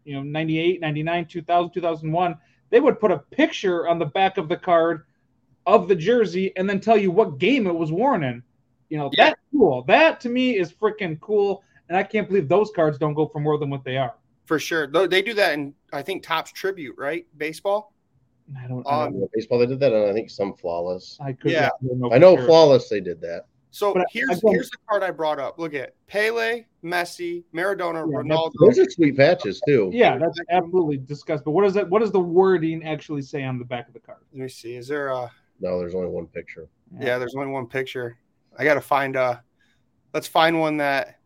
you 0.05 0.15
know, 0.15 0.23
98, 0.23 0.79
99, 0.79 1.25
2000, 1.25 1.71
2001, 1.73 2.37
they 2.73 2.79
would 2.79 2.99
put 2.99 3.11
a 3.11 3.19
picture 3.19 3.87
on 3.87 3.99
the 3.99 4.05
back 4.07 4.39
of 4.39 4.49
the 4.49 4.57
card 4.57 5.05
of 5.67 5.87
the 5.87 5.95
jersey 5.95 6.51
and 6.57 6.67
then 6.67 6.79
tell 6.79 6.97
you 6.97 7.11
what 7.11 7.37
game 7.37 7.67
it 7.67 7.75
was 7.75 7.91
worn 7.91 8.23
in. 8.23 8.41
You 8.89 8.97
know, 8.97 9.11
Yeah. 9.13 9.25
that's 9.29 9.41
cool. 9.51 9.83
That 9.83 10.19
to 10.21 10.29
me 10.29 10.57
is 10.57 10.73
freaking 10.73 11.21
cool. 11.21 11.61
And 11.87 11.95
I 11.95 12.01
can't 12.01 12.27
believe 12.27 12.49
those 12.49 12.71
cards 12.75 12.97
don't 12.97 13.13
go 13.13 13.27
for 13.27 13.39
more 13.39 13.59
than 13.59 13.69
what 13.69 13.83
they 13.83 13.97
are. 13.97 14.15
For 14.45 14.57
sure. 14.57 14.87
Though 14.87 15.05
they 15.05 15.21
do 15.21 15.35
that 15.35 15.53
in 15.53 15.75
I 15.93 16.01
think 16.01 16.23
Topps 16.23 16.51
Tribute, 16.51 16.95
right? 16.97 17.27
Baseball. 17.37 17.93
I 18.59 18.65
don't, 18.67 18.85
I, 18.87 19.03
Um, 19.03 19.11
don't, 19.11 19.21
Yeah, 19.21 19.27
baseball, 19.35 19.59
they 19.59 19.67
did 19.67 19.79
that, 19.79 19.93
and 19.93 20.09
I 20.09 20.11
think 20.13 20.31
some 20.31 20.55
flawless. 20.55 21.19
I 21.21 21.33
could 21.33 21.51
yeah. 21.51 21.69
know 21.79 22.11
I 22.11 22.17
know 22.17 22.35
sure. 22.35 22.45
flawless, 22.47 22.89
they 22.89 23.01
did 23.01 23.21
that. 23.21 23.45
So 23.69 23.93
But 23.93 24.07
here's 24.11 24.41
here's 24.41 24.71
the 24.71 24.77
card 24.89 25.03
I 25.03 25.11
brought 25.11 25.39
up. 25.39 25.59
Look 25.59 25.75
at 25.75 25.93
Pele, 26.07 26.65
Messi, 26.83 27.43
Maradona, 27.53 28.05
Yeah, 28.11 28.17
Ronaldo. 28.17 28.51
Those 28.59 28.79
are 28.79 28.89
sweet 28.89 29.15
patches 29.17 29.61
too. 29.67 29.89
Yeah, 29.93 30.17
that's 30.17 30.37
absolutely 30.49 30.97
disgusting. 30.97 31.45
But 31.45 31.51
what 31.51 31.65
is 31.65 31.73
that? 31.75 31.89
What 31.89 31.99
does 31.99 32.11
the 32.11 32.19
wording 32.19 32.83
actually 32.83 33.21
say 33.21 33.43
on 33.43 33.57
the 33.57 33.65
back 33.65 33.87
of 33.87 33.93
the 33.93 33.99
card? 33.99 34.19
Let 34.33 34.41
me 34.41 34.47
see. 34.49 34.75
Is 34.75 34.87
there 34.87 35.09
a 35.09 35.31
No, 35.59 35.79
there's 35.79 35.95
only 35.95 36.09
one 36.09 36.27
picture. 36.27 36.67
yeah, 36.99 37.17
there's 37.17 37.35
only 37.35 37.47
one 37.47 37.67
picture. 37.67 38.17
I 38.57 38.63
gotta 38.63 38.81
find 38.81 39.15
a. 39.15 39.43
let's 40.13 40.27
find 40.27 40.59
one 40.59 40.77
that 40.77 41.19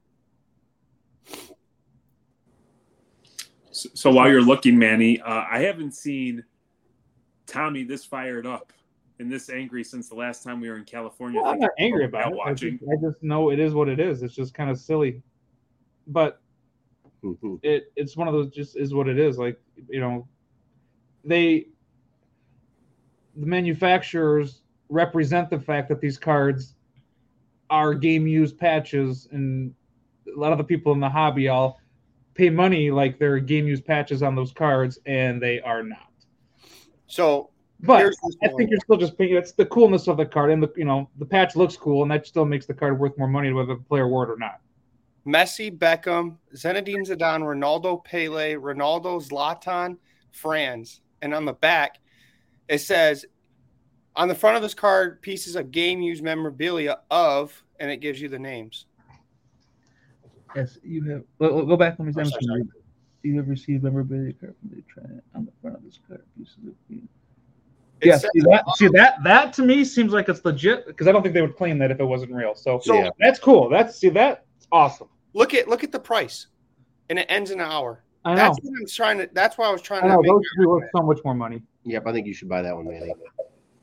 So, 3.77 3.89
so 3.93 4.11
while 4.11 4.27
you're 4.27 4.41
looking, 4.41 4.77
Manny, 4.79 5.21
uh, 5.21 5.43
I 5.51 5.59
haven't 5.59 5.93
seen 5.93 6.43
Tommy 7.45 7.83
this 7.83 8.03
fired 8.03 8.47
up 8.47 8.73
and 9.19 9.31
this 9.31 9.51
angry 9.51 9.83
since 9.83 10.09
the 10.09 10.15
last 10.15 10.43
time 10.43 10.59
we 10.59 10.67
were 10.67 10.77
in 10.77 10.83
California. 10.83 11.39
Well, 11.39 11.51
I'm 11.51 11.59
not 11.59 11.69
angry 11.77 12.05
about 12.05 12.31
it. 12.31 12.33
I 12.33 12.49
watching. 12.49 12.79
just, 12.79 12.91
I 12.91 12.95
just 12.99 13.21
know 13.21 13.51
it 13.51 13.59
is 13.59 13.75
what 13.75 13.87
it 13.87 13.99
is. 13.99 14.23
It's 14.23 14.33
just 14.33 14.55
kind 14.55 14.71
of 14.71 14.79
silly, 14.79 15.21
but 16.07 16.41
Mhm. 17.23 17.59
it 17.63 17.91
it's 17.95 18.15
one 18.15 18.27
of 18.27 18.33
those 18.33 18.49
just 18.49 18.77
is 18.77 18.93
what 18.93 19.07
it 19.07 19.19
is. 19.19 19.37
Like 19.37 19.59
you 19.89 19.99
know, 19.99 20.27
they 21.23 21.67
the 23.35 23.45
manufacturers 23.45 24.61
represent 24.89 25.49
the 25.49 25.59
fact 25.59 25.89
that 25.89 25.99
these 26.01 26.17
cards 26.17 26.75
are 27.69 27.93
game 27.93 28.27
used 28.27 28.57
patches, 28.57 29.27
and 29.31 29.73
a 30.33 30.39
lot 30.39 30.51
of 30.51 30.57
the 30.57 30.63
people 30.63 30.93
in 30.93 30.99
the 30.99 31.09
hobby 31.09 31.47
all 31.47 31.79
pay 32.33 32.49
money 32.49 32.91
like 32.91 33.19
they're 33.19 33.39
game 33.39 33.67
used 33.67 33.85
patches 33.85 34.23
on 34.23 34.35
those 34.35 34.53
cards, 34.53 34.99
and 35.05 35.41
they 35.41 35.59
are 35.61 35.83
not. 35.83 36.11
So 37.07 37.49
But 37.81 38.05
I 38.43 38.47
think 38.49 38.69
you're 38.69 38.79
still 38.79 38.97
just 38.97 39.17
paying. 39.17 39.35
It's 39.35 39.51
the 39.51 39.65
coolness 39.65 40.07
of 40.07 40.17
the 40.17 40.25
card, 40.25 40.51
and 40.51 40.61
the 40.63 40.71
you 40.75 40.85
know 40.85 41.09
the 41.17 41.25
patch 41.25 41.55
looks 41.55 41.75
cool, 41.75 42.03
and 42.03 42.11
that 42.11 42.25
still 42.25 42.45
makes 42.45 42.65
the 42.65 42.73
card 42.73 42.99
worth 42.99 43.17
more 43.17 43.27
money 43.27 43.51
whether 43.51 43.75
the 43.75 43.81
player 43.81 44.07
wore 44.07 44.23
it 44.23 44.29
or 44.29 44.37
not. 44.37 44.61
Messi, 45.27 45.75
Beckham, 45.75 46.37
Zinedine 46.55 47.05
Zidane, 47.05 47.43
Ronaldo, 47.43 48.03
Pele, 48.03 48.53
Ronaldo, 48.55 49.21
Zlatan, 49.21 49.97
Franz. 50.31 51.01
And 51.21 51.33
on 51.33 51.45
the 51.45 51.53
back, 51.53 51.99
it 52.69 52.79
says 52.79 53.25
on 54.15 54.27
the 54.27 54.35
front 54.35 54.55
of 54.55 54.61
this 54.61 54.73
card, 54.73 55.21
pieces 55.21 55.55
of 55.55 55.71
game 55.71 56.01
used 56.01 56.23
memorabilia 56.23 56.99
of, 57.11 57.63
and 57.79 57.91
it 57.91 57.97
gives 57.97 58.21
you 58.21 58.29
the 58.29 58.39
names. 58.39 58.85
Yes, 60.55 60.77
you 60.81 61.03
have. 61.09 61.23
Well, 61.39 61.65
go 61.65 61.75
back. 61.75 61.99
Let 61.99 62.05
me 62.07 62.13
say. 62.13 62.23
sorry, 62.23 62.43
sorry. 62.43 62.63
You 63.23 63.35
have 63.37 63.49
received 63.49 63.83
memorabilia 63.83 64.33
card 64.33 64.55
from 64.59 64.69
the 64.69 64.81
train 64.83 65.21
on 65.35 65.45
the 65.45 65.51
front 65.61 65.75
of 65.75 65.83
this 65.83 65.99
card. 66.07 66.23
Pieces 66.37 66.55
of 66.65 66.73
It 66.89 68.07
yeah, 68.07 68.17
see 68.17 68.27
that, 68.33 68.63
see 68.75 68.87
that 68.93 69.23
that 69.23 69.53
to 69.53 69.63
me 69.63 69.83
seems 69.83 70.13
like 70.13 70.29
it's 70.29 70.43
legit 70.45 70.87
because 70.87 71.07
I 71.07 71.11
don't 71.11 71.21
think 71.21 71.33
they 71.33 71.41
would 71.41 71.57
claim 71.57 71.77
that 71.79 71.91
if 71.91 71.99
it 71.99 72.05
wasn't 72.05 72.31
real. 72.31 72.55
So, 72.55 72.79
So- 72.79 72.93
Yeah. 72.93 73.09
that's 73.19 73.39
cool. 73.39 73.69
That's 73.69 73.97
see 73.97 74.09
that's 74.09 74.67
awesome. 74.71 75.09
Look 75.37 75.53
at 75.53 75.67
look 75.67 75.83
at 75.83 75.91
the 75.91 75.99
price, 75.99 76.47
and 77.09 77.19
it 77.19 77.25
ends 77.29 77.51
in 77.51 77.59
an 77.59 77.67
hour. 77.71 78.03
I 78.25 78.31
know. 78.31 78.37
That's 78.37 78.59
what 78.61 78.73
I'm 78.79 78.87
trying 78.87 79.17
to. 79.19 79.29
That's 79.33 79.57
why 79.57 79.67
I 79.67 79.71
was 79.71 79.81
trying 79.81 80.03
I 80.03 80.07
to. 80.07 80.13
know 80.13 80.21
Make 80.21 80.31
those 80.31 80.41
two 80.55 80.61
be 80.61 80.65
worth 80.67 80.89
so 80.95 81.03
much 81.03 81.19
more 81.23 81.35
money. 81.35 81.61
Yep, 81.83 82.07
I 82.07 82.11
think 82.11 82.27
you 82.27 82.33
should 82.33 82.49
buy 82.49 82.61
that 82.61 82.75
one, 82.75 82.85
Manny. 82.87 83.13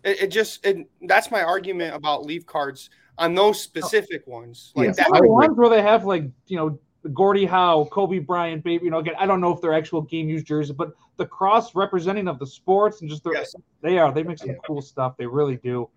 it, 0.02 0.22
it 0.24 0.26
just 0.28 0.64
it, 0.66 0.86
that's 1.02 1.30
my 1.30 1.42
argument 1.42 1.94
about 1.94 2.26
leaf 2.26 2.44
cards 2.44 2.90
on 3.16 3.34
those 3.34 3.60
specific 3.62 4.26
ones. 4.26 4.72
Like 4.74 4.86
Yeah. 4.86 4.92
that, 4.92 5.06
Some 5.06 5.14
I 5.14 5.18
of 5.18 5.22
the 5.24 5.30
ones 5.30 5.56
where 5.56 5.68
they 5.70 5.80
have 5.82 6.04
like 6.04 6.24
you 6.46 6.56
know 6.56 6.78
Gordie 7.14 7.46
Howe, 7.46 7.86
Kobe 7.90 8.18
Bryant, 8.18 8.62
baby. 8.64 8.84
You 8.86 8.90
know, 8.90 8.98
again, 8.98 9.14
I 9.18 9.26
don't 9.26 9.40
know 9.40 9.52
if 9.52 9.60
they're 9.60 9.72
actual 9.74 10.02
game 10.02 10.28
used 10.28 10.46
jerseys, 10.46 10.72
but 10.72 10.92
the 11.16 11.26
cross 11.26 11.74
representing 11.74 12.28
of 12.28 12.38
the 12.38 12.46
sports 12.46 13.00
and 13.00 13.08
just 13.08 13.22
the, 13.24 13.30
Yes. 13.30 13.54
they 13.82 13.98
are. 13.98 14.12
They 14.12 14.22
make 14.24 14.38
some 14.38 14.48
Yeah. 14.50 14.56
cool 14.66 14.82
stuff. 14.82 15.16
They 15.16 15.26
really 15.26 15.56
do. 15.56 15.88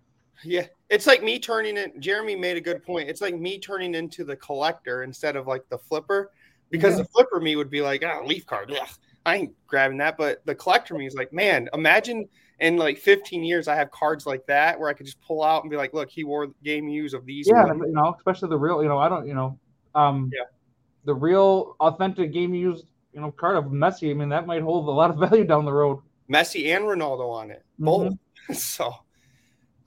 Yeah, 0.44 0.66
it's 0.88 1.06
like 1.06 1.22
me 1.22 1.38
turning 1.38 1.76
it. 1.76 1.98
Jeremy 2.00 2.36
made 2.36 2.56
a 2.56 2.60
good 2.60 2.82
point. 2.84 3.08
It's 3.08 3.20
like 3.20 3.34
me 3.36 3.58
turning 3.58 3.94
into 3.94 4.24
the 4.24 4.36
collector 4.36 5.02
instead 5.02 5.36
of 5.36 5.46
like 5.46 5.62
the 5.68 5.78
flipper, 5.78 6.30
because 6.70 6.96
the 6.96 7.04
flipper 7.04 7.40
me 7.40 7.56
would 7.56 7.70
be 7.70 7.80
like, 7.80 8.04
ah, 8.04 8.20
leaf 8.24 8.46
card. 8.46 8.70
Ugh, 8.70 8.88
I 9.26 9.36
ain't 9.36 9.54
grabbing 9.66 9.98
that. 9.98 10.16
But 10.16 10.44
the 10.46 10.54
collector 10.54 10.94
me 10.94 11.06
is 11.06 11.14
like, 11.14 11.32
man, 11.32 11.68
imagine 11.74 12.28
in 12.60 12.76
like 12.76 12.98
15 12.98 13.44
years 13.44 13.68
I 13.68 13.74
have 13.76 13.90
cards 13.90 14.26
like 14.26 14.44
that 14.46 14.78
where 14.78 14.88
I 14.88 14.92
could 14.92 15.06
just 15.06 15.20
pull 15.22 15.42
out 15.42 15.62
and 15.62 15.70
be 15.70 15.76
like, 15.76 15.92
look, 15.94 16.08
he 16.10 16.24
wore 16.24 16.48
game 16.62 16.88
use 16.88 17.14
of 17.14 17.24
these. 17.26 17.48
Yeah, 17.48 17.66
you 17.72 17.92
know, 17.92 18.14
especially 18.16 18.48
the 18.50 18.58
real. 18.58 18.82
You 18.82 18.88
know, 18.88 18.98
I 18.98 19.08
don't. 19.08 19.26
You 19.26 19.34
know, 19.34 19.58
um, 19.94 20.30
Yeah. 20.32 20.44
the 21.04 21.14
real 21.14 21.76
authentic 21.80 22.32
game 22.32 22.54
used. 22.54 22.84
You 23.12 23.22
know, 23.22 23.32
card 23.32 23.56
of 23.56 23.64
Messi. 23.64 24.10
I 24.10 24.14
mean, 24.14 24.28
that 24.28 24.46
might 24.46 24.62
hold 24.62 24.86
a 24.86 24.92
lot 24.92 25.10
of 25.10 25.16
value 25.30 25.44
down 25.44 25.64
the 25.64 25.72
road. 25.72 26.00
Messi 26.30 26.76
and 26.76 26.84
Ronaldo 26.84 27.30
on 27.32 27.50
it, 27.50 27.64
Mm-hmm. 27.80 27.84
both. 27.84 28.14
So 28.56 28.94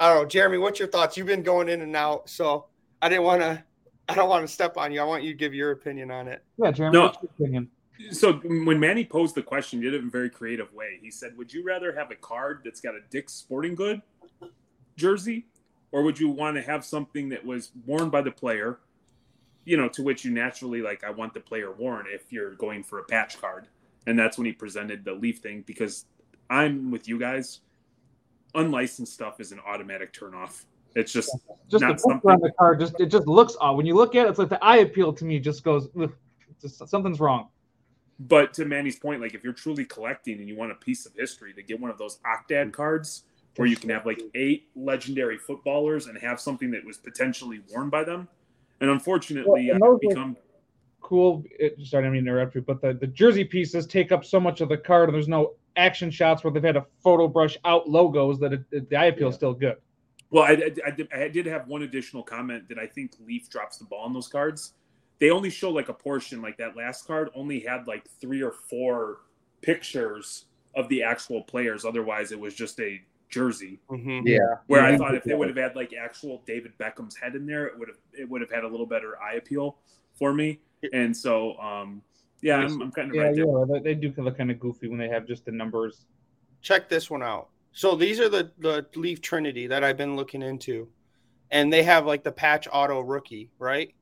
I 0.01 0.11
don't 0.11 0.23
know, 0.23 0.27
Jeremy. 0.27 0.57
What's 0.57 0.79
your 0.79 0.87
thoughts? 0.87 1.15
You've 1.15 1.27
been 1.27 1.43
going 1.43 1.69
in 1.69 1.81
and 1.81 1.95
out, 1.95 2.27
so 2.27 2.65
I 3.03 3.07
didn't 3.07 3.23
want 3.23 3.41
to. 3.41 3.63
I 4.09 4.15
don't 4.15 4.29
want 4.29 4.45
to 4.45 4.51
step 4.51 4.75
on 4.75 4.91
you. 4.91 4.99
I 4.99 5.03
want 5.03 5.21
you 5.21 5.31
to 5.31 5.37
give 5.37 5.53
your 5.53 5.71
opinion 5.71 6.09
on 6.09 6.27
it. 6.27 6.43
Yeah, 6.57 6.71
Jeremy. 6.71 6.97
No. 6.97 7.03
What's 7.05 7.19
your 7.21 7.31
opinion? 7.39 7.69
So 8.09 8.33
when 8.33 8.79
Manny 8.79 9.05
posed 9.05 9.35
the 9.35 9.43
question, 9.43 9.79
he 9.79 9.85
did 9.85 9.93
it 9.93 10.01
in 10.01 10.07
a 10.07 10.09
very 10.09 10.31
creative 10.31 10.73
way. 10.73 10.97
He 10.99 11.11
said, 11.11 11.37
"Would 11.37 11.53
you 11.53 11.63
rather 11.63 11.93
have 11.93 12.09
a 12.09 12.15
card 12.15 12.61
that's 12.65 12.81
got 12.81 12.95
a 12.95 13.01
Dick's 13.11 13.33
Sporting 13.33 13.75
Good 13.75 14.01
jersey, 14.97 15.45
or 15.91 16.01
would 16.01 16.19
you 16.19 16.29
want 16.29 16.55
to 16.55 16.63
have 16.63 16.83
something 16.83 17.29
that 17.29 17.45
was 17.45 17.71
worn 17.85 18.09
by 18.09 18.21
the 18.21 18.31
player? 18.31 18.79
You 19.65 19.77
know, 19.77 19.87
to 19.89 20.01
which 20.01 20.25
you 20.25 20.31
naturally 20.31 20.81
like, 20.81 21.03
I 21.03 21.11
want 21.11 21.35
the 21.35 21.41
player 21.41 21.71
worn 21.71 22.07
if 22.09 22.33
you're 22.33 22.55
going 22.55 22.83
for 22.83 22.97
a 22.97 23.03
patch 23.03 23.39
card." 23.39 23.67
And 24.07 24.17
that's 24.17 24.35
when 24.35 24.47
he 24.47 24.51
presented 24.51 25.05
the 25.05 25.13
Leaf 25.13 25.37
thing 25.37 25.63
because 25.67 26.05
I'm 26.49 26.89
with 26.89 27.07
you 27.07 27.19
guys. 27.19 27.59
Unlicensed 28.55 29.13
stuff 29.13 29.39
is 29.39 29.51
an 29.51 29.59
automatic 29.65 30.13
turnoff. 30.13 30.65
It's 30.95 31.11
just 31.11 31.31
Just 31.69 31.81
Not 31.81 31.91
on 31.91 31.99
something- 31.99 32.39
the 32.39 32.51
card. 32.57 32.79
Just 32.79 32.99
it 32.99 33.07
just 33.07 33.27
looks 33.27 33.55
odd 33.59 33.77
when 33.77 33.85
you 33.85 33.95
look 33.95 34.15
at 34.15 34.25
it. 34.25 34.29
It's 34.29 34.39
like 34.39 34.49
the 34.49 34.63
eye 34.63 34.77
appeal 34.77 35.13
to 35.13 35.25
me 35.25 35.39
just 35.39 35.63
goes. 35.63 35.89
Just, 36.61 36.87
something's 36.87 37.19
wrong. 37.19 37.47
But 38.19 38.53
to 38.53 38.65
Manny's 38.65 38.99
point, 38.99 39.21
like 39.21 39.33
if 39.33 39.43
you're 39.43 39.53
truly 39.53 39.85
collecting 39.85 40.39
and 40.39 40.47
you 40.47 40.55
want 40.55 40.71
a 40.71 40.75
piece 40.75 41.05
of 41.05 41.13
history, 41.15 41.53
to 41.53 41.63
get 41.63 41.79
one 41.79 41.89
of 41.89 41.97
those 41.97 42.19
Octad 42.19 42.49
mm-hmm. 42.49 42.69
cards 42.71 43.23
where 43.55 43.67
you 43.67 43.75
can 43.75 43.89
have 43.89 44.05
like 44.05 44.21
eight 44.35 44.69
legendary 44.75 45.37
footballers 45.37 46.07
and 46.07 46.17
have 46.17 46.39
something 46.39 46.71
that 46.71 46.85
was 46.85 46.97
potentially 46.97 47.61
worn 47.71 47.89
by 47.89 48.03
them. 48.03 48.27
And 48.79 48.89
unfortunately, 48.89 49.69
Well, 49.69 49.71
uh, 49.71 49.75
and 49.75 49.83
I've 49.83 49.89
those 49.89 49.99
become 49.99 50.37
Cool. 51.01 51.43
It, 51.59 51.75
sorry, 51.83 52.03
I 52.03 52.05
didn't 52.05 52.13
mean 52.13 52.25
to 52.25 52.31
interrupt 52.31 52.55
you, 52.55 52.61
but 52.61 52.79
the, 52.79 52.93
the 52.93 53.07
jersey 53.07 53.43
pieces 53.43 53.85
take 53.85 54.11
up 54.11 54.23
so 54.23 54.39
much 54.39 54.61
of 54.61 54.69
the 54.69 54.77
card, 54.77 55.09
and 55.09 55.15
there's 55.15 55.27
no 55.27 55.55
action 55.75 56.11
shots 56.11 56.43
where 56.43 56.51
they've 56.51 56.63
had 56.63 56.75
to 56.75 56.85
photo 57.03 57.27
brush 57.27 57.57
out 57.65 57.87
logos 57.89 58.39
that 58.39 58.53
it, 58.53 58.63
it- 58.71 58.89
the 58.89 58.95
eye 58.95 59.05
appeal 59.05 59.29
is 59.29 59.35
still 59.35 59.53
good. 59.53 59.77
well. 60.29 60.43
I, 60.43 60.51
I, 60.53 60.71
I, 60.87 60.91
did, 60.91 61.07
I 61.13 61.27
did 61.27 61.45
have 61.45 61.67
one 61.67 61.83
additional 61.83 62.23
comment 62.23 62.67
that 62.69 62.77
I 62.79 62.87
think 62.87 63.11
Leaf 63.25 63.49
drops 63.49 63.77
the 63.77 63.85
ball 63.85 64.03
on 64.05 64.13
those 64.13 64.27
cards. 64.27 64.73
They 65.19 65.29
only 65.29 65.49
show 65.49 65.69
like 65.69 65.89
a 65.89 65.93
portion, 65.93 66.41
like 66.41 66.57
that 66.57 66.75
last 66.75 67.05
card 67.05 67.29
only 67.35 67.59
had 67.59 67.87
like 67.87 68.05
three 68.19 68.41
or 68.41 68.51
four 68.51 69.17
pictures 69.61 70.45
of 70.75 70.87
the 70.89 71.03
actual 71.03 71.43
players. 71.43 71.85
Otherwise, 71.85 72.31
it 72.31 72.39
was 72.39 72.53
just 72.55 72.79
a 72.79 72.99
jersey. 73.29 73.79
Mm-hmm. 73.89 74.25
Yeah. 74.27 74.39
Where 74.67 74.83
I 74.83 74.97
thought 74.97 75.15
if 75.15 75.23
they 75.23 75.35
would 75.35 75.47
have 75.47 75.57
had 75.57 75.75
like 75.75 75.93
actual 75.93 76.41
David 76.45 76.73
Beckham's 76.79 77.15
head 77.15 77.35
in 77.35 77.45
there, 77.45 77.67
it 77.67 77.77
would 77.77 77.87
have 77.87 77.97
it 78.13 78.27
would 78.29 78.41
have 78.41 78.51
had 78.51 78.63
a 78.63 78.67
little 78.67 78.85
better 78.85 79.21
eye 79.21 79.35
appeal 79.35 79.77
for 80.17 80.33
me. 80.33 80.59
And 80.93 81.15
so, 81.15 81.55
um, 81.57 82.01
yeah, 82.41 82.57
I'm, 82.57 82.81
I'm 82.81 82.91
kind 82.91 83.09
of 83.09 83.15
Yeah, 83.15 83.23
right 83.23 83.35
there. 83.35 83.45
yeah, 83.45 83.65
they, 83.67 83.79
they 83.79 83.95
do 83.95 84.13
look 84.17 84.37
kind 84.37 84.51
of 84.51 84.59
goofy 84.59 84.87
when 84.87 84.97
they 84.99 85.09
have 85.09 85.25
just 85.27 85.45
the 85.45 85.51
numbers. 85.51 86.05
check 86.61 86.89
this 86.89 87.09
one 87.09 87.23
out. 87.23 87.49
So 87.73 87.95
these 87.95 88.19
are 88.19 88.29
the 88.29 88.51
the 88.59 88.85
Leaf 88.95 89.21
Trinity 89.21 89.67
that 89.67 89.83
I've 89.83 89.97
been 89.97 90.15
looking 90.15 90.41
into, 90.41 90.89
and 91.51 91.71
they 91.71 91.83
have 91.83 92.05
like 92.05 92.23
the 92.23 92.31
patch 92.31 92.67
auto 92.71 92.99
rookie, 93.01 93.49
right? 93.59 93.93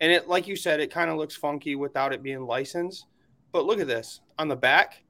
And 0.00 0.12
it, 0.12 0.28
like 0.28 0.46
you 0.46 0.54
said, 0.54 0.78
it 0.78 0.92
kind 0.92 1.10
of 1.10 1.16
looks 1.16 1.34
funky 1.34 1.74
without 1.74 2.12
it 2.12 2.22
being 2.22 2.42
licensed. 2.46 3.06
But 3.50 3.64
look 3.66 3.80
at 3.80 3.88
this 3.88 4.20
on 4.38 4.46
the 4.48 4.54
back. 4.56 5.02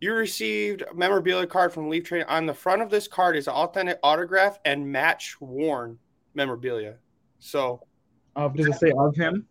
You 0.00 0.14
received 0.14 0.82
a 0.82 0.94
memorabilia 0.94 1.46
card 1.46 1.72
from 1.72 1.88
Leaf 1.90 2.04
Trinity. 2.04 2.28
On 2.30 2.46
the 2.46 2.54
front 2.54 2.80
of 2.82 2.88
this 2.90 3.08
card 3.08 3.36
is 3.36 3.48
authentic 3.48 3.98
autograph 4.02 4.58
and 4.64 4.86
match 4.90 5.36
worn 5.40 5.98
memorabilia. 6.34 6.96
So 7.38 7.80
Uh, 8.36 8.48
does 8.48 8.66
it 8.68 8.74
say 8.76 8.92
of 8.96 9.14
him? 9.16 9.46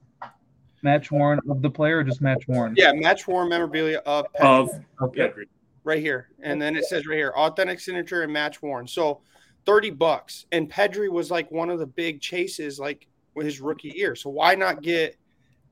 Match 0.86 1.12
worn 1.12 1.39
of 1.50 1.63
the 1.63 1.69
player 1.69 1.98
or 1.98 2.04
just 2.04 2.21
match 2.21 2.48
worn? 2.48 2.76
yeah, 2.78 2.91
match 2.93 3.28
worn 3.28 3.50
memorabilia 3.50 4.04
of 4.06 4.28
Pedri. 4.34 4.45
Of 4.45 4.69
Okay. 5.02 5.34
yeah, 5.36 5.43
right 5.84 6.00
here. 6.00 6.30
And 6.43 6.62
then 6.62 6.76
it 6.76 6.86
says 6.86 7.08
right 7.08 7.17
here, 7.17 7.34
authentic 7.36 7.80
signature 7.80 8.21
and 8.21 8.32
match 8.32 8.62
worn. 8.62 8.88
So 8.88 9.21
30 9.65 9.89
bucks. 9.89 10.45
And 10.52 10.71
Pedri 10.71 11.10
was 11.10 11.32
like 11.32 11.50
one 11.50 11.71
of 11.71 11.80
the 11.80 11.88
big 11.88 12.21
chases, 12.21 12.78
like 12.78 13.08
with 13.34 13.48
his 13.48 13.60
rookie 13.60 13.93
year. 13.95 14.15
So 14.15 14.30
why 14.30 14.54
not 14.54 14.84
get 14.84 15.17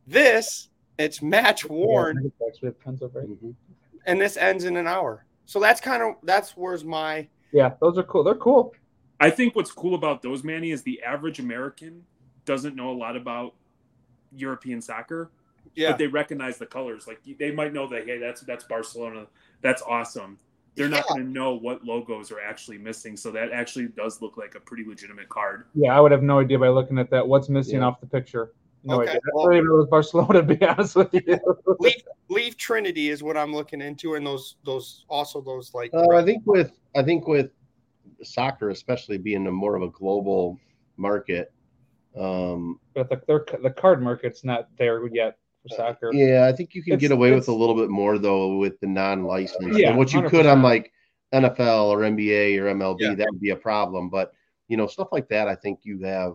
this? 0.07 0.69
It's 0.97 1.21
match 1.21 1.63
worn, 1.69 2.17
Yeah, 2.23 2.47
we 2.63 2.65
have 2.69 2.79
tons 2.83 3.03
of 3.03 3.13
right. 3.13 3.27
Mhm. 3.27 3.53
and 4.07 4.19
this 4.19 4.35
ends 4.35 4.63
in 4.63 4.77
an 4.77 4.87
hour. 4.87 5.25
So 5.45 5.59
that's 5.59 5.79
kind 5.79 6.01
of 6.01 6.15
that's 6.23 6.57
where's 6.57 6.83
my 6.83 7.27
Yeah, 7.51 7.73
those 7.79 7.99
are 7.99 8.03
cool. 8.03 8.23
They're 8.23 8.33
cool. 8.33 8.73
I 9.19 9.29
think 9.29 9.55
what's 9.55 9.71
cool 9.71 9.93
about 9.93 10.23
those, 10.23 10.43
Manny, 10.43 10.71
is 10.71 10.81
the 10.81 11.03
average 11.03 11.39
American 11.39 12.03
doesn't 12.45 12.75
know 12.75 12.89
a 12.89 12.97
lot 12.97 13.15
about 13.15 13.53
European 14.35 14.81
soccer, 14.81 15.31
yeah. 15.75 15.91
but 15.91 15.97
they 15.97 16.07
recognize 16.07 16.57
the 16.57 16.65
colors. 16.65 17.07
Like 17.07 17.19
they 17.39 17.51
might 17.51 17.73
know 17.73 17.87
that 17.87 18.05
hey, 18.05 18.17
that's 18.17 18.41
that's 18.41 18.63
Barcelona, 18.63 19.27
that's 19.61 19.81
awesome. 19.81 20.37
They're 20.75 20.89
not 20.89 21.05
Yeah. 21.09 21.15
going 21.15 21.25
to 21.27 21.29
know 21.31 21.53
what 21.53 21.83
logos 21.85 22.31
are 22.31 22.39
actually 22.41 22.79
missing, 22.79 23.15
so 23.15 23.29
that 23.31 23.51
actually 23.51 23.87
does 23.89 24.21
look 24.21 24.37
like 24.37 24.55
a 24.55 24.59
pretty 24.59 24.83
legitimate 24.87 25.29
card. 25.29 25.65
Yeah, 25.75 25.95
I 25.95 25.99
would 25.99 26.11
have 26.11 26.23
no 26.23 26.39
idea 26.39 26.57
by 26.57 26.69
looking 26.69 26.97
at 26.97 27.09
that. 27.11 27.27
What's 27.27 27.47
missing 27.47 27.79
Yeah. 27.81 27.85
off 27.87 27.99
the 27.99 28.07
picture? 28.07 28.53
No 28.83 28.99
Okay, 29.01 29.11
idea. 29.11 29.21
well- 29.33 29.43
I 29.43 29.49
don't 29.51 29.53
even 29.57 29.67
know 29.67 29.75
it 29.75 29.77
was 29.77 29.87
Barcelona, 29.89 30.41
to 30.41 30.55
be 30.55 30.61
honest 30.65 30.95
with 30.95 31.13
you. 31.13 31.39
leave, 31.79 32.03
Leaf 32.29 32.57
Trinity 32.57 33.09
is 33.09 33.21
what 33.21 33.37
I'm 33.37 33.53
looking 33.53 33.81
into, 33.81 34.15
and 34.15 34.25
those 34.25 34.55
those 34.65 35.05
also 35.09 35.41
those 35.41 35.73
like 35.75 35.91
Uh, 35.93 36.09
I 36.09 36.23
think 36.25 36.41
with 36.47 36.71
I 36.95 37.03
think 37.03 37.27
with 37.27 37.51
soccer, 38.23 38.69
especially 38.71 39.17
being 39.19 39.45
a 39.47 39.51
more 39.51 39.75
of 39.75 39.83
a 39.83 39.89
global 39.89 40.59
market, 40.97 41.51
um, 42.17 42.79
but 42.93 43.09
the, 43.09 43.21
their, 43.27 43.45
the 43.61 43.69
card 43.71 44.01
market's 44.01 44.43
not 44.43 44.69
there 44.77 45.05
yet 45.07 45.37
for 45.63 45.75
soccer. 45.75 46.11
yeah, 46.13 46.47
I 46.47 46.55
think 46.55 46.75
you 46.75 46.83
can 46.83 46.93
It's- 46.93 47.01
get 47.01 47.11
away 47.11 47.31
with 47.33 47.47
a 47.47 47.53
little 47.53 47.75
bit 47.75 47.89
more 47.89 48.17
though 48.17 48.57
with 48.57 48.79
the 48.79 48.87
non-licensed. 48.87 49.77
Yeah, 49.77 49.89
and 49.89 49.97
what 49.97 50.13
you 50.13 50.21
could 50.29 50.45
on 50.45 50.61
like 50.61 50.91
NFL 51.33 51.85
or 51.87 51.99
NBA 51.99 52.57
or 52.59 52.65
MLB, 52.65 52.97
Yeah. 53.01 53.15
that 53.15 53.27
would 53.31 53.41
be 53.41 53.49
a 53.51 53.55
problem. 53.55 54.09
But 54.09 54.33
you 54.67 54.77
know, 54.77 54.87
stuff 54.87 55.09
like 55.11 55.27
that, 55.29 55.47
I 55.47 55.55
think 55.55 55.79
you 55.83 56.01
have 56.03 56.33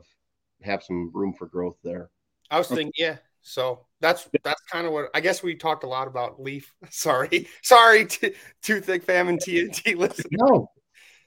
have 0.63 0.83
some 0.83 1.11
room 1.15 1.33
for 1.33 1.47
growth 1.47 1.77
there. 1.85 2.11
I 2.51 2.59
was 2.59 2.69
thinking, 2.69 2.93
yeah. 2.97 3.17
So 3.43 3.87
that's 4.01 4.29
that's 4.43 4.61
kind 4.63 4.87
of 4.87 4.93
what 4.93 5.11
I 5.15 5.21
guess 5.21 5.43
we 5.43 5.55
talked 5.55 5.85
a 5.85 5.89
lot 5.89 6.09
about 6.09 6.41
Leaf. 6.43 6.75
Sorry, 6.91 7.47
sorry, 7.63 8.07
to 8.07 8.33
Too 8.63 8.81
Thick 8.81 9.05
Fam 9.05 9.29
and 9.29 9.39
TNT 9.41 9.97
listen. 9.97 10.25
No, 10.33 10.71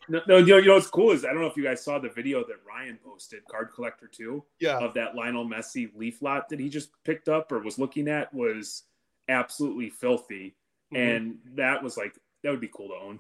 No, 0.09 0.21
no, 0.27 0.37
you 0.37 0.47
know, 0.47 0.57
you 0.57 0.67
know 0.67 0.73
what's 0.75 0.87
cool 0.87 1.11
is 1.11 1.23
I 1.23 1.29
don't 1.31 1.41
know 1.41 1.47
if 1.47 1.55
you 1.55 1.63
guys 1.63 1.83
saw 1.83 1.99
the 1.99 2.09
video 2.09 2.39
that 2.45 2.57
Ryan 2.67 2.97
posted, 3.03 3.45
Card 3.49 3.69
Collector 3.73 4.07
2, 4.11 4.43
Yeah, 4.59 4.77
of 4.79 4.93
that 4.95 5.15
Lionel 5.15 5.45
Messi 5.47 5.89
leaf 5.95 6.21
lot 6.21 6.49
that 6.49 6.59
he 6.59 6.69
just 6.69 6.89
picked 7.03 7.29
up 7.29 7.51
or 7.51 7.59
was 7.59 7.77
looking 7.79 8.07
at 8.07 8.33
was 8.33 8.83
absolutely 9.29 9.89
filthy. 9.89 10.55
Mhm. 10.93 10.97
And 11.17 11.37
that 11.55 11.81
was 11.83 11.97
like, 11.97 12.17
that 12.43 12.49
would 12.49 12.59
be 12.59 12.69
cool 12.73 12.89
to 12.89 12.95
own. 12.95 13.19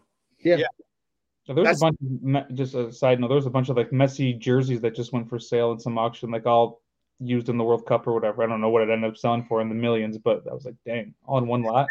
So 1.45 1.53
there's 1.55 1.79
That's- 1.79 1.81
a 1.81 1.85
bunch. 1.85 2.49
Of, 2.49 2.55
just 2.55 2.75
a 2.75 2.91
side 2.91 3.19
note. 3.19 3.29
There's 3.29 3.45
a 3.47 3.49
bunch 3.51 3.69
of 3.69 3.77
like 3.77 3.89
Messi 3.91 4.37
jerseys 4.37 4.81
that 4.81 4.95
just 4.95 5.11
went 5.13 5.27
for 5.29 5.39
sale 5.39 5.71
in 5.71 5.79
some 5.79 5.97
auction, 5.97 6.29
like 6.31 6.45
all 6.45 6.81
used 7.19 7.49
in 7.49 7.57
the 7.57 7.63
World 7.63 7.85
Cup 7.85 8.05
or 8.07 8.13
whatever. 8.13 8.43
I 8.43 8.47
don't 8.47 8.61
know 8.61 8.69
what 8.69 8.83
it 8.83 8.89
ended 8.91 9.09
up 9.11 9.17
selling 9.17 9.45
for 9.45 9.61
in 9.61 9.69
the 9.69 9.75
millions, 9.75 10.17
but 10.17 10.43
I 10.49 10.53
was 10.53 10.65
like, 10.65 10.75
dang, 10.85 11.13
all 11.25 11.37
in 11.39 11.47
one 11.47 11.61
lot. 11.63 11.87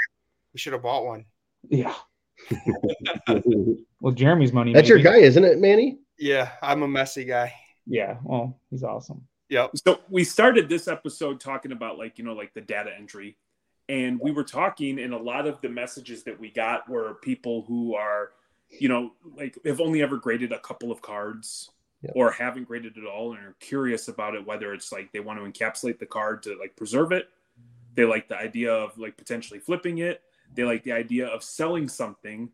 we 0.52 0.58
should 0.58 0.72
have 0.72 0.82
bought 0.82 1.04
one. 1.04 1.24
Yeah. 1.68 1.94
Well, 4.02 4.14
Jeremy's 4.14 4.52
money. 4.52 4.72
that's 4.72 4.88
your 4.88 4.98
guy, 4.98 5.18
isn't 5.18 5.44
it, 5.44 5.58
Manny? 5.58 5.98
Yeah, 6.18 6.52
I'm 6.62 6.82
a 6.82 6.88
Messi 6.88 7.26
guy. 7.26 7.52
Yeah. 7.86 8.16
Well, 8.24 8.58
he's 8.70 8.82
awesome. 8.82 9.26
Yep. 9.50 9.72
So 9.86 10.00
we 10.08 10.24
started 10.24 10.68
this 10.70 10.88
episode 10.88 11.38
talking 11.38 11.72
about 11.72 11.98
like, 11.98 12.18
you 12.18 12.24
know, 12.24 12.32
like 12.32 12.54
the 12.54 12.62
data 12.62 12.90
entry. 12.96 13.36
And 13.90 14.18
we 14.18 14.30
were 14.30 14.44
talking, 14.44 15.00
and 15.00 15.12
a 15.12 15.18
lot 15.18 15.46
of 15.46 15.60
the 15.60 15.68
messages 15.68 16.22
that 16.24 16.38
we 16.40 16.50
got 16.50 16.88
were 16.88 17.14
people 17.22 17.64
who 17.68 17.94
are, 17.94 18.30
you 18.70 18.88
know, 18.88 19.12
like 19.36 19.58
have 19.66 19.80
only 19.80 20.00
ever 20.02 20.16
graded 20.16 20.52
a 20.52 20.60
couple 20.60 20.90
of 20.90 21.02
cards 21.02 21.70
Yep. 22.02 22.12
or 22.16 22.30
haven't 22.32 22.64
graded 22.66 22.96
at 22.96 23.04
all 23.04 23.34
and 23.34 23.44
are 23.44 23.56
curious 23.60 24.08
about 24.08 24.34
it, 24.34 24.46
whether 24.46 24.72
it's 24.72 24.90
like 24.90 25.12
they 25.12 25.20
want 25.20 25.38
to 25.38 25.44
encapsulate 25.44 25.98
the 25.98 26.06
card 26.06 26.42
to 26.44 26.56
like 26.58 26.74
preserve 26.74 27.12
it. 27.12 27.28
They 27.94 28.06
like 28.06 28.28
the 28.28 28.38
idea 28.38 28.72
of 28.72 28.96
like 28.96 29.18
potentially 29.18 29.60
flipping 29.60 29.98
it. 29.98 30.22
They 30.54 30.64
like 30.64 30.82
the 30.82 30.92
idea 30.92 31.26
of 31.26 31.42
selling 31.42 31.88
something 31.88 32.50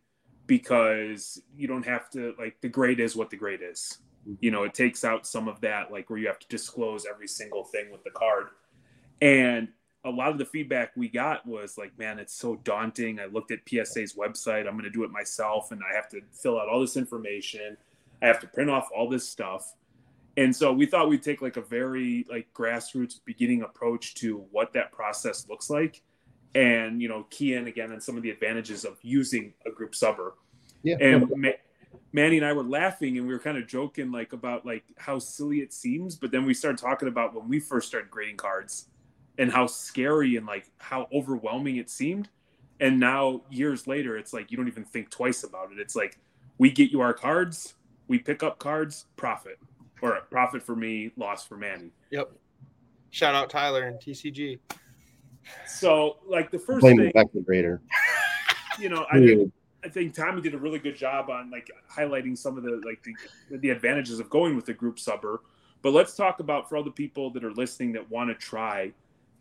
because 0.46 1.42
you 1.56 1.66
don't 1.66 1.84
have 1.84 2.08
to 2.10 2.34
like 2.38 2.60
the 2.60 2.68
grade 2.68 3.00
is 3.00 3.16
what 3.16 3.30
the 3.30 3.36
grade 3.36 3.60
is. 3.62 3.98
Mm-hmm. 4.22 4.34
You 4.40 4.50
know 4.50 4.64
it 4.64 4.74
takes 4.74 5.04
out 5.04 5.26
some 5.26 5.48
of 5.48 5.60
that 5.62 5.90
like 5.90 6.08
where 6.10 6.18
you 6.18 6.26
have 6.26 6.38
to 6.38 6.48
disclose 6.48 7.06
every 7.06 7.28
single 7.28 7.64
thing 7.64 7.90
with 7.90 8.04
the 8.04 8.10
card. 8.10 8.48
And 9.20 9.68
a 10.04 10.10
lot 10.10 10.30
of 10.30 10.38
the 10.38 10.44
feedback 10.44 10.92
we 10.96 11.08
got 11.08 11.44
was 11.46 11.76
like 11.76 11.98
man 11.98 12.18
it's 12.18 12.34
so 12.34 12.56
daunting. 12.56 13.18
I 13.18 13.26
looked 13.26 13.50
at 13.50 13.60
psa's 13.68 14.14
website. 14.14 14.66
I'm 14.66 14.74
going 14.74 14.84
to 14.84 14.90
do 14.90 15.04
it 15.04 15.10
myself 15.10 15.72
and 15.72 15.82
i 15.90 15.94
have 15.94 16.08
to 16.10 16.20
fill 16.32 16.60
out 16.60 16.68
all 16.68 16.80
this 16.80 16.96
information. 16.96 17.76
I 18.22 18.26
have 18.26 18.40
to 18.40 18.46
print 18.46 18.70
off 18.70 18.88
all 18.96 19.08
this 19.08 19.28
stuff. 19.28 19.74
And 20.38 20.54
so 20.54 20.72
we 20.72 20.84
thought 20.86 21.08
we'd 21.08 21.22
take 21.22 21.40
like 21.40 21.56
a 21.56 21.62
very 21.62 22.26
like 22.28 22.46
grassroots 22.54 23.20
beginning 23.24 23.62
approach 23.62 24.14
to 24.16 24.44
what 24.50 24.72
that 24.74 24.92
process 24.92 25.48
looks 25.48 25.70
like 25.70 26.02
and 26.56 27.02
you 27.02 27.08
know 27.08 27.26
key 27.28 27.52
in 27.54 27.66
again 27.66 27.92
on 27.92 28.00
some 28.00 28.16
of 28.16 28.22
the 28.22 28.30
advantages 28.30 28.84
of 28.86 28.96
using 29.02 29.52
a 29.66 29.70
group 29.70 29.94
subber 29.94 30.34
Yeah. 30.82 30.96
and 31.00 31.30
Ma- 31.36 31.50
Manny 32.12 32.38
and 32.38 32.46
I 32.46 32.52
were 32.54 32.64
laughing 32.64 33.18
and 33.18 33.26
we 33.26 33.34
were 33.34 33.38
kind 33.38 33.58
of 33.58 33.66
joking 33.66 34.10
like 34.10 34.32
about 34.32 34.64
like 34.64 34.84
how 34.96 35.18
silly 35.18 35.58
it 35.58 35.72
seems, 35.74 36.16
but 36.16 36.30
then 36.30 36.46
we 36.46 36.54
started 36.54 36.78
talking 36.78 37.08
about 37.08 37.34
when 37.34 37.46
we 37.48 37.60
first 37.60 37.88
started 37.88 38.10
grading 38.10 38.38
cards 38.38 38.86
and 39.38 39.52
how 39.52 39.66
scary 39.66 40.36
and 40.36 40.46
like 40.46 40.70
how 40.78 41.08
overwhelming 41.12 41.76
it 41.76 41.90
seemed. 41.90 42.30
And 42.80 42.98
now 42.98 43.42
years 43.50 43.86
later, 43.86 44.16
it's 44.16 44.32
like 44.32 44.50
you 44.50 44.56
don't 44.56 44.68
even 44.68 44.84
think 44.84 45.10
twice 45.10 45.44
about 45.44 45.72
it. 45.72 45.78
It's 45.78 45.94
like 45.96 46.18
we 46.58 46.70
get 46.70 46.90
you 46.90 47.00
our 47.02 47.12
cards, 47.12 47.74
we 48.08 48.18
pick 48.18 48.42
up 48.42 48.58
cards, 48.58 49.06
profit, 49.16 49.58
or 50.00 50.18
profit 50.30 50.62
for 50.62 50.76
me, 50.76 51.10
loss 51.16 51.44
for 51.46 51.56
Manny. 51.58 51.90
Yep. 52.10 52.30
Shout 53.10 53.34
out 53.34 53.50
Tyler 53.50 53.82
and 53.84 53.98
TCG. 54.00 54.58
So 55.66 56.18
like 56.26 56.50
the 56.50 56.58
first 56.58 56.80
Blame 56.80 56.96
thing, 56.96 57.06
the 57.06 57.12
Beckman 57.12 57.44
Raider. 57.46 57.82
you 58.78 58.88
know, 58.88 59.06
I 59.10 59.18
did, 59.18 59.52
I 59.84 59.88
think 59.88 60.14
Tommy 60.14 60.40
did 60.42 60.54
a 60.54 60.58
really 60.58 60.78
good 60.78 60.96
job 60.96 61.30
on 61.30 61.50
like 61.50 61.70
highlighting 61.90 62.36
some 62.36 62.56
of 62.56 62.64
the 62.64 62.80
like 62.84 63.02
the, 63.02 63.58
the 63.58 63.70
advantages 63.70 64.20
of 64.20 64.30
going 64.30 64.56
with 64.56 64.66
the 64.66 64.74
group 64.74 64.98
subber. 64.98 65.42
But 65.82 65.92
let's 65.92 66.16
talk 66.16 66.40
about 66.40 66.68
for 66.68 66.76
all 66.76 66.82
the 66.82 66.90
people 66.90 67.30
that 67.30 67.44
are 67.44 67.52
listening 67.52 67.92
that 67.92 68.10
want 68.10 68.30
to 68.30 68.34
try 68.34 68.92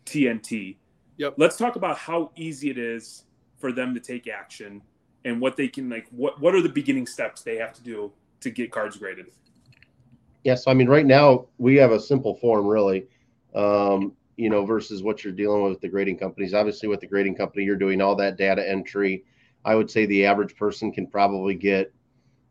TNT. 0.04 0.76
Yep. 1.16 1.34
Let's 1.38 1.56
talk 1.56 1.76
about 1.76 1.98
how 1.98 2.30
easy 2.36 2.70
it 2.70 2.78
is 2.78 3.24
for 3.58 3.72
them 3.72 3.94
to 3.94 4.00
take 4.00 4.28
action 4.28 4.82
and 5.24 5.40
what 5.40 5.56
they 5.56 5.66
can 5.66 5.88
like 5.88 6.06
what 6.10 6.40
what 6.40 6.54
are 6.54 6.62
the 6.62 6.68
beginning 6.68 7.06
steps 7.06 7.42
they 7.42 7.56
have 7.56 7.72
to 7.72 7.82
do 7.82 8.12
to 8.40 8.50
get 8.50 8.70
cards 8.70 8.96
graded. 8.96 9.26
Yeah, 10.44 10.54
so 10.54 10.70
I 10.70 10.74
mean, 10.74 10.88
right 10.88 11.04
now 11.04 11.46
we 11.58 11.74
have 11.76 11.90
a 11.90 11.98
simple 11.98 12.36
form, 12.36 12.66
really, 12.66 13.06
um, 13.54 14.12
you 14.36 14.50
know, 14.50 14.64
versus 14.64 15.02
what 15.02 15.24
you're 15.24 15.32
dealing 15.32 15.62
with 15.62 15.80
the 15.80 15.88
grading 15.88 16.18
companies. 16.18 16.54
Obviously, 16.54 16.88
with 16.88 17.00
the 17.00 17.06
grading 17.06 17.34
company, 17.34 17.64
you're 17.64 17.76
doing 17.76 18.00
all 18.00 18.14
that 18.16 18.36
data 18.36 18.68
entry. 18.68 19.24
I 19.64 19.74
would 19.74 19.90
say 19.90 20.06
the 20.06 20.24
average 20.26 20.56
person 20.56 20.92
can 20.92 21.06
probably 21.06 21.54
get 21.54 21.92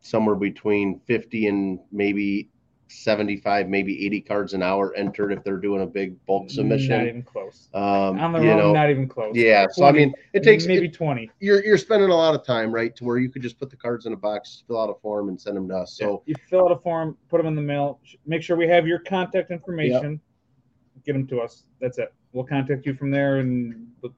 somewhere 0.00 0.36
between 0.36 1.00
50 1.06 1.46
and 1.46 1.78
maybe 1.90 2.50
75, 2.88 3.68
maybe 3.68 4.06
80 4.06 4.20
cards 4.20 4.54
an 4.54 4.62
hour 4.62 4.94
entered 4.94 5.32
if 5.32 5.42
they're 5.42 5.56
doing 5.56 5.82
a 5.82 5.86
big 5.86 6.24
bulk 6.26 6.50
submission. 6.50 6.98
Not 6.98 7.06
even 7.08 7.22
close. 7.22 7.68
Um, 7.74 8.18
On 8.20 8.32
the 8.32 8.40
you 8.40 8.50
road, 8.50 8.56
know, 8.58 8.72
not 8.72 8.90
even 8.90 9.08
close. 9.08 9.34
yeah. 9.34 9.66
So 9.72 9.84
I 9.84 9.92
mean, 9.92 10.12
it 10.32 10.42
takes 10.42 10.66
maybe 10.66 10.88
twenty. 10.88 11.30
you're 11.40 11.64
you're 11.64 11.78
spending 11.78 12.10
a 12.10 12.14
lot 12.14 12.34
of 12.34 12.44
time, 12.44 12.70
right, 12.70 12.94
to 12.96 13.04
where 13.04 13.18
you 13.18 13.28
could 13.28 13.42
just 13.42 13.58
put 13.58 13.70
the 13.70 13.76
cards 13.76 14.06
in 14.06 14.12
a 14.12 14.16
box, 14.16 14.62
fill 14.68 14.80
out 14.80 14.90
a 14.90 14.94
form, 15.00 15.28
and 15.28 15.40
send 15.40 15.56
them 15.56 15.68
to 15.68 15.76
us. 15.78 15.96
So 15.96 16.22
you 16.26 16.34
fill 16.48 16.66
out 16.66 16.72
a 16.72 16.76
form, 16.78 17.16
put 17.28 17.38
them 17.38 17.46
in 17.46 17.54
the 17.56 17.62
mail. 17.62 18.00
Make 18.24 18.42
sure 18.42 18.56
we 18.56 18.68
have 18.68 18.86
your 18.86 19.00
contact 19.00 19.50
information. 19.50 20.20
Get 21.06 21.12
them 21.12 21.26
to 21.28 21.40
us. 21.40 21.64
That's 21.80 21.98
it. 21.98 22.12
We'll 22.32 22.44
contact 22.44 22.84
you 22.84 22.94
from 22.94 23.10
there, 23.10 23.38
and 23.38 23.88
we'll 24.02 24.12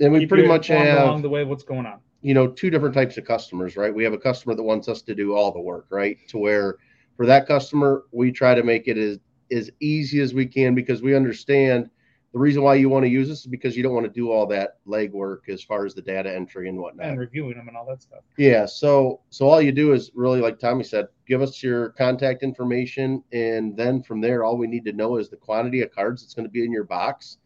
and 0.00 0.12
we 0.12 0.26
pretty 0.26 0.46
much 0.46 0.66
have 0.66 1.04
along 1.04 1.22
the 1.22 1.28
way 1.28 1.44
what's 1.44 1.62
going 1.62 1.86
on. 1.86 2.00
you 2.22 2.34
know 2.34 2.48
two 2.48 2.70
different 2.70 2.94
types 2.94 3.16
of 3.18 3.24
customers 3.24 3.76
right 3.76 3.94
we 3.94 4.02
have 4.04 4.12
a 4.12 4.18
customer 4.18 4.54
that 4.54 4.62
wants 4.62 4.88
us 4.88 5.02
to 5.02 5.14
do 5.14 5.34
all 5.34 5.52
the 5.52 5.60
work 5.60 5.86
right 5.90 6.18
to 6.28 6.38
where 6.38 6.76
for 7.16 7.26
that 7.26 7.46
customer 7.46 8.04
we 8.10 8.32
try 8.32 8.54
to 8.54 8.62
make 8.62 8.88
it 8.88 8.96
as 8.98 9.18
as 9.52 9.70
easy 9.80 10.20
as 10.20 10.34
we 10.34 10.46
can 10.46 10.74
because 10.74 11.02
we 11.02 11.14
understand 11.14 11.90
the 12.32 12.38
reason 12.38 12.62
why 12.62 12.74
you 12.76 12.88
want 12.88 13.04
to 13.04 13.10
use 13.10 13.28
this 13.28 13.40
is 13.40 13.46
because 13.46 13.76
you 13.76 13.82
don't 13.82 13.92
want 13.92 14.06
to 14.06 14.12
do 14.12 14.30
all 14.30 14.46
that 14.46 14.78
legwork 14.86 15.48
as 15.48 15.62
far 15.62 15.84
as 15.84 15.94
the 15.94 16.00
data 16.00 16.34
entry 16.34 16.68
and 16.68 16.78
whatnot. 16.78 17.06
And 17.06 17.18
reviewing 17.18 17.56
them 17.56 17.68
and 17.68 17.76
all 17.76 17.86
that 17.86 18.00
stuff. 18.02 18.20
yeah 18.38 18.64
so 18.64 19.20
so 19.30 19.48
all 19.48 19.60
you 19.60 19.72
do 19.72 19.92
is 19.92 20.10
really 20.14 20.40
like 20.40 20.58
tommy 20.58 20.82
said 20.84 21.06
give 21.26 21.42
us 21.42 21.62
your 21.62 21.90
contact 21.90 22.42
information 22.42 23.22
and 23.32 23.76
then 23.76 24.02
from 24.02 24.20
there 24.20 24.44
all 24.44 24.56
we 24.56 24.66
need 24.66 24.84
to 24.86 24.92
know 24.92 25.16
is 25.16 25.28
the 25.28 25.36
quantity 25.36 25.82
of 25.82 25.90
cards 25.90 26.22
that's 26.22 26.34
going 26.34 26.46
to 26.46 26.50
be 26.50 26.64
in 26.64 26.72
your 26.72 26.84
box. 26.84 27.38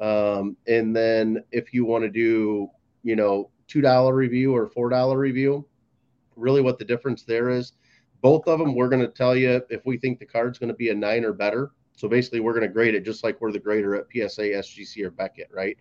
Um, 0.00 0.56
and 0.66 0.94
then 0.94 1.42
if 1.52 1.72
you 1.72 1.84
want 1.84 2.04
to 2.04 2.10
do 2.10 2.68
you 3.02 3.16
know 3.16 3.50
two 3.68 3.80
dollar 3.80 4.14
review 4.14 4.54
or 4.54 4.66
four 4.68 4.88
dollar 4.90 5.18
review 5.18 5.64
really 6.36 6.60
what 6.60 6.78
the 6.78 6.84
difference 6.84 7.22
there 7.22 7.48
is 7.48 7.72
both 8.20 8.48
of 8.48 8.58
them 8.58 8.74
we're 8.74 8.88
going 8.88 9.00
to 9.00 9.08
tell 9.08 9.36
you 9.36 9.62
if 9.70 9.86
we 9.86 9.96
think 9.96 10.18
the 10.18 10.26
card's 10.26 10.58
going 10.58 10.68
to 10.68 10.74
be 10.74 10.90
a 10.90 10.94
nine 10.94 11.24
or 11.24 11.32
better 11.32 11.70
so 11.96 12.08
basically 12.08 12.40
we're 12.40 12.52
going 12.52 12.66
to 12.66 12.72
grade 12.72 12.94
it 12.94 13.04
just 13.04 13.24
like 13.24 13.40
we're 13.40 13.52
the 13.52 13.58
grader 13.58 13.94
at 13.94 14.06
psa 14.10 14.42
sgc 14.42 15.04
or 15.04 15.10
beckett 15.10 15.48
right? 15.52 15.76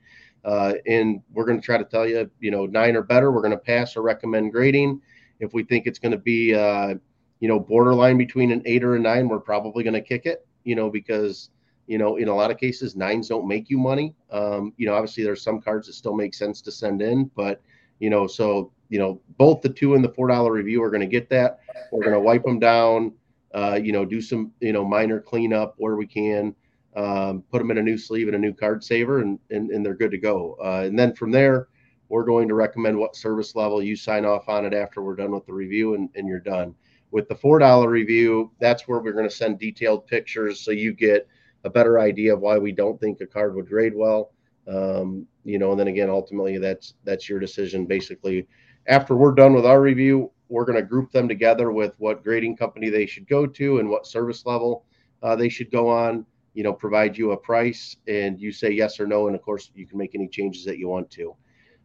Uh, 0.46 0.74
and 0.88 1.22
we're 1.32 1.46
going 1.46 1.60
to 1.60 1.66
try 1.66 1.78
to 1.78 1.86
tell 1.86 2.08
you 2.08 2.30
you 2.40 2.52
know 2.52 2.66
nine 2.66 2.96
or 2.96 3.02
better 3.02 3.32
we're 3.32 3.42
going 3.42 3.52
to 3.52 3.58
pass 3.58 3.96
or 3.96 4.02
recommend 4.02 4.52
grading. 4.52 5.02
If 5.40 5.54
we 5.54 5.64
think 5.64 5.88
it's 5.88 6.00
going 6.00 6.12
to 6.12 6.18
be 6.18 6.54
uh, 6.54 6.96
you 7.40 7.48
know 7.48 7.60
borderline 7.60 8.18
between 8.18 8.52
an 8.52 8.62
eight 8.66 8.84
or 8.84 8.96
a 8.96 9.00
nine 9.00 9.28
we're 9.28 9.40
probably 9.40 9.84
going 9.84 9.94
to 9.94 10.02
kick 10.02 10.26
it 10.26 10.46
you 10.64 10.76
know 10.76 10.90
because 10.90 11.50
you 11.88 11.98
know 11.98 12.18
in 12.18 12.28
a 12.28 12.36
lot 12.36 12.52
of 12.52 12.58
cases 12.58 12.96
nines 12.96 13.30
don't 13.30 13.48
make 13.48 13.70
you 13.70 13.78
money. 13.78 14.16
Um, 14.32 14.74
you 14.78 14.86
know 14.86 14.96
obviously 14.96 15.24
there's 15.24 15.42
some 15.42 15.62
cards 15.62 15.88
that 15.88 15.94
still 15.94 16.16
make 16.16 16.34
sense 16.34 16.62
to 16.62 16.72
send 16.72 17.02
in 17.02 17.32
but 17.36 17.62
you 18.00 18.10
know 18.10 18.28
so 18.28 18.72
you 18.90 19.00
know 19.00 19.22
both 19.38 19.62
the 19.62 19.70
two 19.70 19.96
and 19.96 20.04
the 20.04 20.10
four 20.10 20.28
dollar 20.28 20.52
review 20.52 20.84
are 20.84 20.90
going 20.90 21.02
to 21.02 21.08
get 21.08 21.30
that. 21.30 21.60
We're 21.92 22.04
going 22.04 22.14
to 22.14 22.20
wipe 22.20 22.44
them 22.44 22.60
down 22.60 23.14
uh, 23.54 23.80
you 23.82 23.92
know 23.92 24.06
do 24.06 24.22
some 24.22 24.52
you 24.60 24.74
know 24.74 24.84
minor 24.84 25.20
cleanup 25.20 25.76
where 25.78 25.96
we 25.96 26.08
can 26.08 26.56
um, 26.96 27.44
put 27.52 27.60
them 27.60 27.72
in 27.72 27.78
a 27.78 27.84
new 27.84 27.98
sleeve 27.98 28.28
and 28.28 28.36
a 28.36 28.40
new 28.40 28.54
card 28.54 28.84
saver 28.84 29.20
and 29.20 29.40
and, 29.52 29.72
and 29.72 29.86
they're 29.86 29.96
good 29.96 30.12
to 30.12 30.18
go. 30.18 30.58
Uh, 30.64 30.84
and 30.86 30.98
then 30.98 31.14
from 31.14 31.32
there 31.32 31.68
we're 32.10 32.24
going 32.24 32.48
to 32.48 32.54
recommend 32.54 32.98
what 32.98 33.16
service 33.16 33.56
level 33.56 33.82
you 33.82 33.96
sign 33.96 34.26
off 34.26 34.50
on 34.50 34.66
it 34.66 34.74
after 34.74 35.02
we're 35.02 35.16
done 35.16 35.32
with 35.32 35.46
the 35.46 35.54
review 35.54 35.96
and, 35.96 36.10
and 36.16 36.28
you're 36.28 36.40
done. 36.40 36.76
With 37.12 37.28
the 37.28 37.36
four 37.36 37.60
dollar 37.60 37.90
review 37.90 38.52
that's 38.60 38.88
where 38.88 39.00
we're 39.00 39.14
going 39.14 39.30
to 39.30 39.36
send 39.36 39.60
detailed 39.60 40.08
pictures 40.08 40.62
so 40.62 40.72
you 40.72 40.94
get 40.94 41.28
a 41.64 41.70
better 41.70 42.00
idea 42.00 42.34
of 42.34 42.42
why 42.42 42.58
we 42.58 42.72
don't 42.72 43.00
think 43.00 43.22
a 43.22 43.28
card 43.28 43.56
would 43.56 43.70
grade 43.70 43.94
well. 43.96 44.32
Um, 44.68 45.28
you 45.44 45.60
know 45.60 45.72
and 45.72 45.80
then 45.80 45.90
again 45.90 46.10
ultimately 46.10 46.58
that's 46.58 46.96
that's 47.04 47.30
your 47.30 47.40
decision. 47.40 47.86
Basically 47.86 48.48
after 48.88 49.16
we're 49.16 49.34
done 49.34 49.54
with 49.54 49.66
our 49.66 49.82
review 49.82 50.32
we're 50.54 50.66
going 50.66 50.78
to 50.78 50.84
group 50.94 51.12
them 51.12 51.28
together 51.28 51.72
with 51.72 51.94
what 51.98 52.24
grading 52.24 52.56
company 52.56 52.90
they 52.90 53.06
should 53.06 53.28
go 53.28 53.46
to 53.46 53.80
and 53.80 53.90
what 53.90 54.06
service 54.06 54.46
level 54.46 54.86
uh, 55.24 55.36
they 55.36 55.50
should 55.50 55.72
go 55.72 55.90
on 55.90 56.26
you 56.54 56.64
know 56.64 56.74
provide 56.74 57.18
you 57.18 57.32
a 57.32 57.38
price 57.38 57.98
and 58.08 58.40
you 58.40 58.52
say 58.52 58.70
yes 58.72 59.00
or 59.00 59.08
no 59.08 59.28
and 59.28 59.36
of 59.36 59.42
course 59.42 59.72
you 59.74 59.88
can 59.88 59.98
make 59.98 60.16
any 60.16 60.28
changes 60.28 60.64
that 60.64 60.78
you 60.78 60.88
want 60.88 61.10
to 61.10 61.36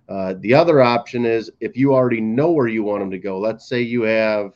Uh, 0.08 0.34
the 0.40 0.54
other 0.54 0.80
option 0.80 1.26
is 1.26 1.50
if 1.60 1.76
you 1.76 1.94
already 1.94 2.20
know 2.20 2.50
where 2.50 2.66
you 2.68 2.82
want 2.82 3.00
them 3.00 3.10
to 3.10 3.18
go. 3.18 3.38
Let's 3.38 3.68
say 3.68 3.82
you 3.82 4.02
have, 4.02 4.52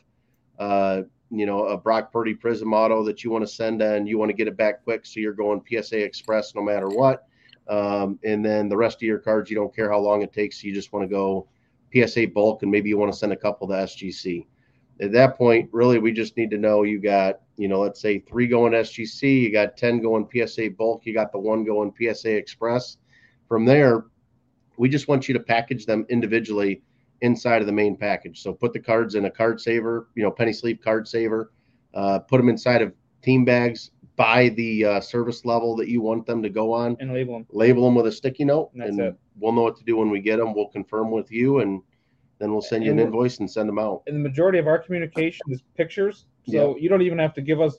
uh, 0.57 1.03
you 1.29 1.45
know, 1.45 1.65
a 1.65 1.77
Brock 1.77 2.11
Purdy 2.11 2.33
Prism 2.33 2.73
Auto 2.73 3.03
that 3.05 3.23
you 3.23 3.29
want 3.31 3.43
to 3.43 3.47
send 3.47 3.81
and 3.81 4.07
you 4.07 4.17
want 4.17 4.29
to 4.29 4.33
get 4.33 4.47
it 4.47 4.57
back 4.57 4.83
quick, 4.83 5.05
so 5.05 5.19
you're 5.19 5.33
going 5.33 5.61
PSA 5.67 6.03
Express 6.03 6.55
no 6.55 6.63
matter 6.63 6.89
what. 6.89 7.27
Um, 7.69 8.19
and 8.23 8.43
then 8.43 8.67
the 8.67 8.77
rest 8.77 8.97
of 8.97 9.03
your 9.03 9.19
cards, 9.19 9.49
you 9.49 9.55
don't 9.55 9.73
care 9.75 9.89
how 9.91 9.99
long 9.99 10.21
it 10.23 10.33
takes. 10.33 10.63
You 10.63 10.73
just 10.73 10.91
want 10.91 11.03
to 11.03 11.09
go 11.09 11.47
PSA 11.93 12.27
bulk, 12.27 12.63
and 12.63 12.71
maybe 12.71 12.89
you 12.89 12.97
want 12.97 13.11
to 13.11 13.17
send 13.17 13.31
a 13.33 13.37
couple 13.37 13.67
to 13.67 13.73
SGC. 13.73 14.45
At 15.01 15.11
that 15.11 15.37
point, 15.37 15.69
really, 15.71 15.99
we 15.99 16.11
just 16.11 16.37
need 16.37 16.51
to 16.51 16.57
know 16.57 16.83
you 16.83 16.99
got, 16.99 17.41
you 17.57 17.67
know, 17.67 17.79
let's 17.79 17.99
say 17.99 18.19
three 18.19 18.47
going 18.47 18.73
SGC, 18.73 19.41
you 19.41 19.51
got 19.51 19.77
10 19.77 20.01
going 20.01 20.27
PSA 20.31 20.71
bulk, 20.77 21.05
you 21.05 21.13
got 21.13 21.31
the 21.31 21.39
one 21.39 21.63
going 21.63 21.93
PSA 21.97 22.31
Express. 22.31 22.97
From 23.47 23.65
there, 23.65 24.05
we 24.77 24.89
just 24.89 25.07
want 25.07 25.27
you 25.27 25.33
to 25.33 25.39
package 25.39 25.85
them 25.85 26.05
individually 26.09 26.81
inside 27.21 27.61
of 27.61 27.67
the 27.67 27.73
main 27.73 27.95
package. 27.95 28.41
So 28.41 28.53
put 28.53 28.73
the 28.73 28.79
cards 28.79 29.15
in 29.15 29.25
a 29.25 29.31
card 29.31 29.59
saver, 29.59 30.09
you 30.15 30.23
know, 30.23 30.31
penny 30.31 30.53
sleeve 30.53 30.79
card 30.83 31.07
saver, 31.07 31.51
uh, 31.93 32.19
put 32.19 32.37
them 32.37 32.49
inside 32.49 32.81
of 32.81 32.93
team 33.21 33.45
bags 33.45 33.91
by 34.15 34.49
the 34.49 34.85
uh, 34.85 35.01
service 35.01 35.45
level 35.45 35.75
that 35.77 35.89
you 35.89 36.01
want 36.01 36.25
them 36.25 36.43
to 36.43 36.49
go 36.49 36.71
on, 36.71 36.95
and 36.99 37.13
label 37.13 37.33
them. 37.33 37.47
label 37.51 37.85
them 37.85 37.95
with 37.95 38.07
a 38.07 38.11
sticky 38.11 38.45
note, 38.45 38.71
and 38.75 38.99
it. 38.99 39.15
we'll 39.39 39.51
know 39.51 39.63
what 39.63 39.77
to 39.77 39.83
do 39.83 39.97
when 39.97 40.09
we 40.09 40.19
get 40.19 40.37
them. 40.37 40.53
We'll 40.53 40.67
confirm 40.67 41.11
with 41.11 41.31
you, 41.31 41.59
and 41.59 41.81
then 42.39 42.51
we'll 42.51 42.61
send 42.61 42.83
you 42.83 42.91
an 42.91 42.99
invoice 42.99 43.39
and 43.39 43.49
send 43.49 43.67
them 43.67 43.79
out. 43.79 44.03
And 44.07 44.15
the 44.15 44.29
majority 44.29 44.59
of 44.59 44.67
our 44.67 44.77
communication 44.77 45.45
is 45.49 45.61
pictures, 45.75 46.25
so 46.47 46.77
you 46.77 46.89
don't 46.89 47.01
even 47.01 47.19
have 47.19 47.33
to 47.35 47.41
give 47.41 47.61
us 47.61 47.77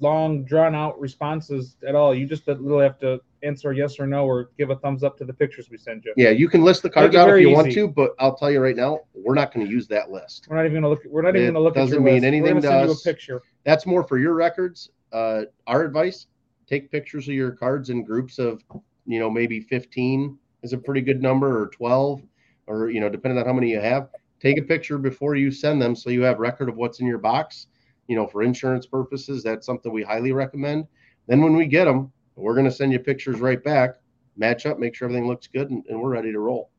long, 0.00 0.44
drawn 0.44 0.74
out 0.74 0.98
responses 1.00 1.76
at 1.86 1.94
all. 1.94 2.14
You 2.14 2.26
just 2.26 2.46
literally 2.46 2.84
have 2.84 2.98
to 3.00 3.20
answer 3.42 3.72
yes 3.72 3.98
or 4.00 4.06
no 4.06 4.26
or 4.26 4.50
give 4.58 4.70
a 4.70 4.76
thumbs 4.76 5.04
up 5.04 5.16
to 5.18 5.24
the 5.24 5.32
pictures 5.32 5.70
we 5.70 5.76
send 5.76 6.04
you. 6.04 6.12
Yeah, 6.16 6.30
you 6.30 6.48
can 6.48 6.62
list 6.62 6.82
the 6.82 6.90
cards 6.90 7.14
out 7.14 7.28
if 7.30 7.40
you 7.40 7.50
want 7.50 7.72
to, 7.72 7.88
but 7.88 8.14
I'll 8.18 8.34
tell 8.34 8.50
you 8.50 8.60
right 8.60 8.76
now, 8.76 9.00
we're 9.14 9.34
not 9.34 9.52
going 9.52 9.66
to 9.66 9.72
use 9.72 9.86
that 9.88 10.10
list. 10.10 10.46
We're 10.48 10.56
not 10.56 10.66
even 10.66 10.74
gonna 10.74 10.88
look. 10.88 11.04
We're 11.06 11.22
not 11.22 11.36
even 11.36 11.48
gonna 11.48 11.60
look 11.60 11.76
at 11.76 11.80
doesn't 11.80 11.94
your 11.94 12.02
mean 12.02 12.14
list. 12.14 12.24
anything 12.24 12.56
to 12.56 12.62
send 12.62 12.84
you 12.84 12.88
a 12.88 12.92
us. 12.92 13.02
picture. 13.02 13.42
That's 13.64 13.86
more 13.86 14.02
for 14.02 14.18
your 14.18 14.34
records. 14.34 14.90
Uh, 15.12 15.42
our 15.66 15.84
advice: 15.84 16.26
take 16.66 16.90
pictures 16.90 17.28
of 17.28 17.34
your 17.34 17.52
cards 17.52 17.90
in 17.90 18.04
groups 18.04 18.38
of, 18.38 18.62
you 19.06 19.18
know, 19.18 19.30
maybe 19.30 19.60
fifteen 19.60 20.38
is 20.62 20.72
a 20.72 20.78
pretty 20.78 21.00
good 21.00 21.22
number, 21.22 21.62
or 21.62 21.68
twelve, 21.68 22.22
or 22.66 22.90
you 22.90 23.00
know, 23.00 23.08
depending 23.08 23.38
on 23.38 23.46
how 23.46 23.52
many 23.52 23.70
you 23.70 23.80
have. 23.80 24.08
Take 24.40 24.58
a 24.58 24.62
picture 24.62 24.98
before 24.98 25.34
you 25.34 25.50
send 25.50 25.82
them, 25.82 25.96
so 25.96 26.10
you 26.10 26.22
have 26.22 26.38
record 26.38 26.68
of 26.68 26.76
what's 26.76 27.00
in 27.00 27.06
your 27.06 27.18
box. 27.18 27.66
You 28.06 28.16
know, 28.16 28.26
for 28.26 28.42
insurance 28.42 28.86
purposes, 28.86 29.42
that's 29.42 29.66
something 29.66 29.92
we 29.92 30.02
highly 30.02 30.32
recommend. 30.32 30.86
Then 31.26 31.42
when 31.42 31.56
we 31.56 31.66
get 31.66 31.84
them, 31.84 32.12
we're 32.36 32.54
going 32.54 32.64
to 32.64 32.70
send 32.70 32.92
you 32.92 33.00
pictures 33.00 33.40
right 33.40 33.62
back, 33.62 33.96
match 34.36 34.64
up, 34.64 34.78
make 34.78 34.94
sure 34.94 35.06
everything 35.08 35.26
looks 35.26 35.46
good, 35.46 35.70
and, 35.70 35.84
and 35.88 36.00
we're 36.00 36.10
ready 36.10 36.32
to 36.32 36.38
roll. 36.38 36.70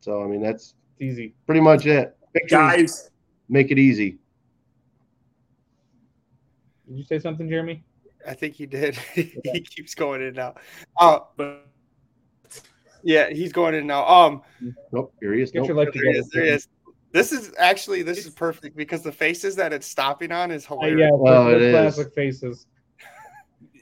So 0.00 0.22
I 0.22 0.26
mean, 0.26 0.40
that's 0.40 0.74
easy. 1.00 1.34
pretty 1.46 1.60
much 1.60 1.86
it. 1.86 2.16
Pictures 2.32 2.50
Guys, 2.50 3.10
make 3.48 3.70
it 3.70 3.78
easy. 3.78 4.18
Did 6.88 6.96
you 6.96 7.04
say 7.04 7.18
something, 7.18 7.48
Jeremy? 7.48 7.84
I 8.26 8.34
think 8.34 8.54
he 8.54 8.66
did. 8.66 8.96
he 9.14 9.60
keeps 9.60 9.94
going 9.94 10.22
in 10.22 10.34
now. 10.34 10.54
Uh, 10.98 11.20
but 11.36 11.66
yeah, 13.02 13.30
he's 13.30 13.52
going 13.52 13.74
in 13.74 13.86
now. 13.86 14.06
Um, 14.06 14.42
Nope, 14.92 15.12
here 15.20 15.34
he 15.34 15.42
is. 15.42 15.50
Get 15.52 15.60
Nope. 15.60 15.68
your 15.68 15.76
life 15.76 15.88
there 15.92 16.02
he 16.02 16.08
together. 16.08 16.18
is. 16.20 16.28
There 16.30 16.44
he 16.44 16.50
is. 16.50 16.68
This 17.12 17.32
is 17.32 17.52
actually 17.58 18.02
this 18.02 18.26
is 18.26 18.34
perfect 18.34 18.76
because 18.76 19.02
the 19.02 19.12
faces 19.12 19.56
that 19.56 19.72
it's 19.72 19.86
stopping 19.86 20.32
on 20.32 20.50
is 20.50 20.64
Uh, 20.66 20.76
hilarious. 20.76 21.00
yeah, 21.00 21.10
Oh, 21.12 21.44
the 21.50 21.56
it 21.56 21.62
is. 21.62 21.72
classic 21.72 22.14
faces. 22.14 22.66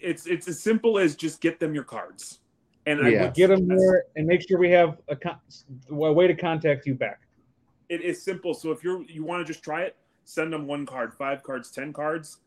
it's 0.02 0.26
it's 0.26 0.46
as 0.48 0.62
simple 0.62 0.98
as 0.98 1.16
just 1.16 1.40
get 1.40 1.58
them 1.58 1.74
your 1.74 1.84
cards. 1.84 2.40
And 2.86 3.00
I 3.04 3.22
would 3.22 3.34
Get 3.34 3.48
them 3.48 3.66
there 3.66 4.04
and 4.14 4.26
make 4.28 4.46
sure 4.48 4.58
we 4.60 4.70
have 4.70 4.98
a, 5.08 5.16
con- 5.16 5.40
a 5.90 5.94
way 6.12 6.28
to 6.28 6.34
contact 6.34 6.86
you 6.86 6.94
back. 6.94 7.20
it 7.88 8.00
is 8.00 8.22
simple. 8.22 8.54
So 8.54 8.70
if 8.70 8.84
you're 8.84 9.02
you 9.04 9.24
want 9.24 9.44
to 9.44 9.52
just 9.52 9.64
try 9.64 9.82
it, 9.82 9.96
send 10.24 10.52
them 10.52 10.66
one 10.68 10.86
card, 10.86 11.12
five 11.14 11.42
cards, 11.42 11.70
ten 11.72 11.92
cards. 11.92 12.38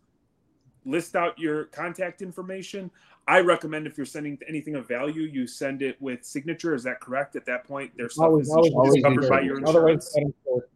List 0.86 1.16
out 1.16 1.38
your 1.38 1.66
contact 1.66 2.22
information. 2.22 2.90
I 3.28 3.42
recommend 3.42 3.86
if 3.86 3.98
you're 3.98 4.06
sending 4.06 4.40
anything 4.48 4.76
of 4.76 4.88
value, 4.88 5.24
you 5.24 5.46
send 5.46 5.82
it 5.82 6.02
with 6.02 6.24
signature. 6.26 6.74
Is 6.74 6.84
that 6.84 7.00
correct? 7.00 7.36
At 7.36 7.46
that 7.46 7.64
point, 7.66 7.96
their 7.98 8.10
stuff 8.10 8.26
Always- 8.26 8.48
is, 8.48 8.54
always 8.54 8.70
is 8.70 8.76
always 8.76 9.04
covered 9.04 9.22
do 9.22 9.30
by 9.30 9.40
so. 9.40 9.46
your 9.46 9.68
Otherwise, 9.68 10.12
insurance. 10.16 10.16
I 10.16 10.20
don't 10.22 10.36
care. 10.44 10.68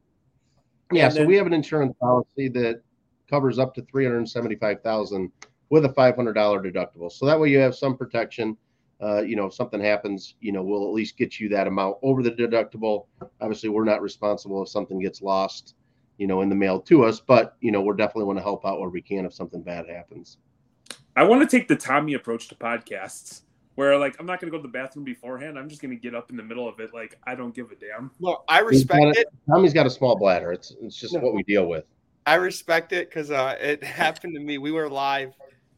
Yeah, 0.91 1.05
And 1.05 1.13
so 1.13 1.19
then- 1.19 1.27
we 1.27 1.35
have 1.35 1.47
an 1.47 1.53
insurance 1.53 1.95
policy 1.99 2.49
that 2.49 2.81
covers 3.29 3.57
up 3.57 3.73
to 3.75 3.81
three 3.83 4.03
hundred 4.03 4.17
and 4.17 4.29
seventy-five 4.29 4.81
thousand 4.83 5.31
with 5.69 5.85
a 5.85 5.93
five 5.93 6.15
hundred 6.15 6.33
dollar 6.33 6.61
deductible. 6.61 7.11
So 7.11 7.25
that 7.25 7.39
way 7.39 7.49
you 7.49 7.57
have 7.59 7.75
some 7.75 7.97
protection. 7.97 8.57
Uh, 9.01 9.21
you 9.21 9.35
know, 9.35 9.47
if 9.47 9.53
something 9.53 9.81
happens, 9.81 10.35
you 10.39 10.51
know, 10.51 10.61
we'll 10.63 10.85
at 10.87 10.93
least 10.93 11.17
get 11.17 11.39
you 11.39 11.49
that 11.49 11.65
amount 11.67 11.97
over 12.03 12.21
the 12.21 12.31
deductible. 12.31 13.07
Obviously, 13.41 13.69
we're 13.69 13.83
not 13.83 14.01
responsible 14.01 14.61
if 14.61 14.69
something 14.69 14.99
gets 14.99 15.21
lost, 15.21 15.75
you 16.17 16.27
know, 16.27 16.41
in 16.41 16.49
the 16.49 16.55
mail 16.55 16.79
to 16.79 17.03
us, 17.03 17.19
but 17.19 17.55
you 17.61 17.71
know, 17.71 17.81
we're 17.81 17.95
definitely 17.95 18.25
want 18.25 18.37
to 18.39 18.43
help 18.43 18.65
out 18.65 18.79
where 18.79 18.89
we 18.89 19.01
can 19.01 19.25
if 19.25 19.33
something 19.33 19.61
bad 19.61 19.87
happens. 19.87 20.37
I 21.15 21.23
want 21.23 21.47
to 21.47 21.57
take 21.57 21.67
the 21.67 21.75
Tommy 21.75 22.13
approach 22.13 22.47
to 22.49 22.55
podcasts, 22.55 23.41
where 23.75 23.97
like 23.97 24.15
I'm 24.19 24.25
not 24.25 24.39
going 24.39 24.51
to 24.51 24.57
go 24.57 24.61
to 24.61 24.67
the 24.67 24.71
bathroom 24.71 25.05
beforehand. 25.05 25.57
I'm 25.57 25.69
just 25.69 25.81
going 25.81 25.95
to 25.95 25.99
get 25.99 26.15
up 26.15 26.29
in 26.29 26.37
the 26.37 26.43
middle 26.43 26.67
of 26.67 26.79
it, 26.79 26.93
like 26.93 27.17
I 27.25 27.35
don't 27.35 27.53
give 27.53 27.71
a 27.71 27.75
damn. 27.75 28.11
Look, 28.19 28.43
I 28.47 28.59
respect 28.59 29.17
it. 29.17 29.27
Tommy's 29.49 29.73
got 29.73 29.85
a 29.85 29.89
small 29.89 30.17
bladder. 30.17 30.51
It's 30.51 30.75
it's 30.81 30.99
just 30.99 31.13
No. 31.13 31.19
what 31.19 31.33
we 31.33 31.43
deal 31.43 31.67
with. 31.67 31.85
I 32.25 32.35
respect 32.35 32.93
it 32.93 33.09
because 33.09 33.31
uh, 33.31 33.55
it 33.59 33.83
happened 33.83 34.33
to 34.35 34.39
me. 34.39 34.57
We 34.57 34.71
were 34.71 34.89
live 34.89 35.33